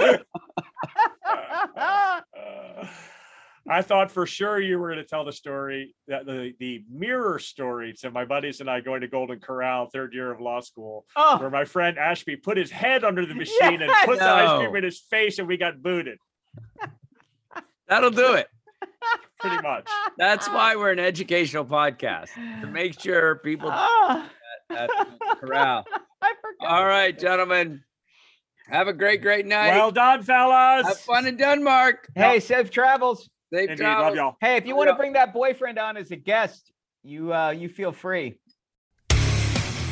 I 3.69 3.81
thought 3.81 4.11
for 4.11 4.25
sure 4.25 4.59
you 4.59 4.77
were 4.77 4.89
going 4.89 4.99
to 5.03 5.05
tell 5.07 5.23
the 5.23 5.31
story 5.31 5.95
that 6.09 6.25
the 6.25 6.53
the 6.59 6.83
mirror 6.91 7.39
story 7.39 7.93
to 8.01 8.11
my 8.11 8.25
buddies 8.25 8.59
and 8.59 8.69
I 8.69 8.81
going 8.81 8.99
to 9.01 9.07
Golden 9.07 9.39
Corral 9.39 9.87
third 9.89 10.13
year 10.13 10.31
of 10.31 10.41
law 10.41 10.59
school, 10.59 11.05
Oh. 11.15 11.37
where 11.39 11.49
my 11.49 11.63
friend 11.63 11.97
Ashby 11.97 12.35
put 12.35 12.57
his 12.57 12.69
head 12.69 13.03
under 13.05 13.25
the 13.25 13.35
machine 13.43 13.81
and 13.81 13.91
put 14.05 14.19
the 14.19 14.25
ice 14.29 14.59
cream 14.59 14.75
in 14.75 14.83
his 14.83 14.99
face, 14.99 15.39
and 15.39 15.47
we 15.47 15.55
got 15.57 15.81
booted. 15.81 16.17
That'll 17.87 18.11
do 18.11 18.33
it. 18.33 18.47
Pretty 19.39 19.61
much. 19.61 19.87
That's 20.17 20.47
why 20.47 20.75
we're 20.75 20.91
an 20.91 20.99
educational 20.99 21.65
podcast 21.65 22.29
to 22.61 22.67
make 22.67 22.99
sure 22.99 23.35
people 23.37 23.69
Ah. 23.71 24.29
at 24.69 24.89
the 24.89 25.35
corral. 25.39 25.85
I 26.21 26.33
forgot. 26.41 26.69
All 26.69 26.85
right, 26.85 27.17
gentlemen. 27.17 27.83
Have 28.69 28.87
a 28.87 28.93
great, 28.93 29.21
great 29.21 29.45
night. 29.45 29.71
Well 29.75 29.91
done, 29.91 30.23
fellas. 30.23 30.87
Have 30.87 30.97
fun 30.99 31.27
in 31.27 31.35
Denmark. 31.37 32.07
Hey, 32.15 32.39
safe 32.39 32.69
travels. 32.71 33.29
Safe 33.53 33.69
Indeed, 33.69 33.83
love 33.83 34.15
y'all. 34.15 34.35
Hey, 34.41 34.55
if 34.55 34.65
you 34.65 34.75
want 34.75 34.89
to 34.89 34.95
bring 34.95 35.13
that 35.13 35.31
boyfriend 35.31 35.77
on 35.77 35.95
as 35.95 36.09
a 36.09 36.15
guest, 36.15 36.71
you 37.03 37.31
uh 37.31 37.51
you 37.51 37.69
feel 37.69 37.91
free. 37.91 38.39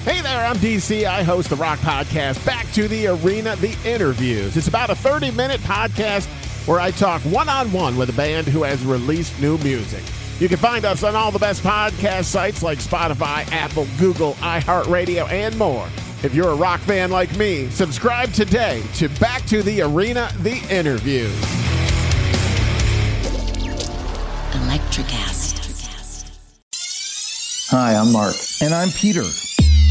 Hey 0.03 0.20
there, 0.22 0.47
I'm 0.47 0.55
DC. 0.55 1.03
I 1.03 1.22
host 1.22 1.51
the 1.51 1.55
Rock 1.55 1.78
Podcast, 1.80 2.43
Back 2.43 2.66
to 2.72 2.88
the 2.88 3.05
Arena, 3.05 3.55
The 3.57 3.78
Interviews. 3.86 4.57
It's 4.57 4.68
about 4.68 4.89
a 4.89 4.95
30 4.95 5.30
minute 5.30 5.62
podcast 5.62 6.26
where 6.68 6.80
I 6.80 6.89
talk 6.89 7.22
one 7.22 7.49
on 7.49 7.72
one 7.72 7.97
with 7.97 8.09
a 8.09 8.14
band 8.14 8.47
who 8.47 8.64
has 8.64 8.84
released 8.84 9.39
new 9.39 9.59
music. 9.59 10.03
You 10.39 10.49
can 10.49 10.57
find 10.57 10.84
us 10.84 11.03
on 11.03 11.16
all 11.16 11.30
the 11.30 11.38
best 11.38 11.62
podcast 11.62 12.24
sites 12.24 12.64
like 12.64 12.80
Spotify, 12.80 13.47
Apple, 13.51 13.86
Google, 13.99 14.34
iHeartRadio, 14.36 15.30
and 15.30 15.55
more. 15.55 15.88
If 16.24 16.34
you're 16.34 16.49
a 16.49 16.55
rock 16.55 16.80
fan 16.80 17.12
like 17.12 17.36
me, 17.38 17.70
subscribe 17.70 18.34
today 18.34 18.82
to 18.95 19.07
Back 19.20 19.45
to 19.45 19.62
the 19.62 19.82
Arena, 19.84 20.32
The 20.39 20.57
Interviews. 20.76 21.62
Electricast. 24.91 26.27
Hi, 27.71 27.95
I'm 27.95 28.11
Mark. 28.11 28.35
And 28.61 28.73
I'm 28.73 28.89
Peter. 28.89 29.23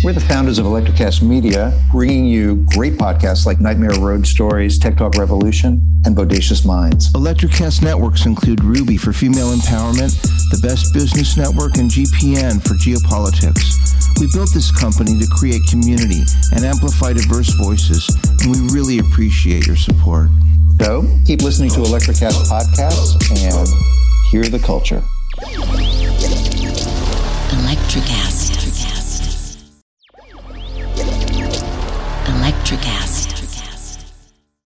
We're 0.04 0.12
the 0.12 0.20
founders 0.20 0.58
of 0.58 0.66
Electrocast 0.66 1.22
Media, 1.22 1.72
bringing 1.90 2.26
you 2.26 2.66
great 2.74 2.98
podcasts 2.98 3.46
like 3.46 3.60
Nightmare 3.60 3.98
Road 3.98 4.26
Stories, 4.26 4.78
Tech 4.78 4.98
Talk 4.98 5.14
Revolution, 5.16 5.80
and 6.04 6.14
Bodacious 6.14 6.66
Minds. 6.66 7.10
Electrocast 7.14 7.82
networks 7.82 8.26
include 8.26 8.62
Ruby 8.62 8.98
for 8.98 9.14
female 9.14 9.56
empowerment, 9.56 10.20
the 10.50 10.60
Best 10.60 10.92
Business 10.92 11.34
Network, 11.34 11.78
and 11.78 11.90
GPN 11.90 12.60
for 12.60 12.74
geopolitics. 12.74 14.20
We 14.20 14.28
built 14.34 14.52
this 14.52 14.70
company 14.70 15.18
to 15.18 15.26
create 15.32 15.62
community 15.70 16.20
and 16.52 16.62
amplify 16.62 17.14
diverse 17.14 17.54
voices, 17.54 18.06
and 18.42 18.52
we 18.52 18.68
really 18.68 18.98
appreciate 18.98 19.66
your 19.66 19.76
support. 19.76 20.28
So 20.78 21.08
keep 21.24 21.40
listening 21.40 21.70
to 21.70 21.80
Electrocast 21.88 22.52
podcasts 22.52 23.16
and 23.32 23.99
Hear 24.30 24.44
the 24.44 24.60
culture. 24.60 25.02
Electric 27.52 28.04
acid. 28.12 28.62
Electric 32.28 32.86
acid. 32.86 32.99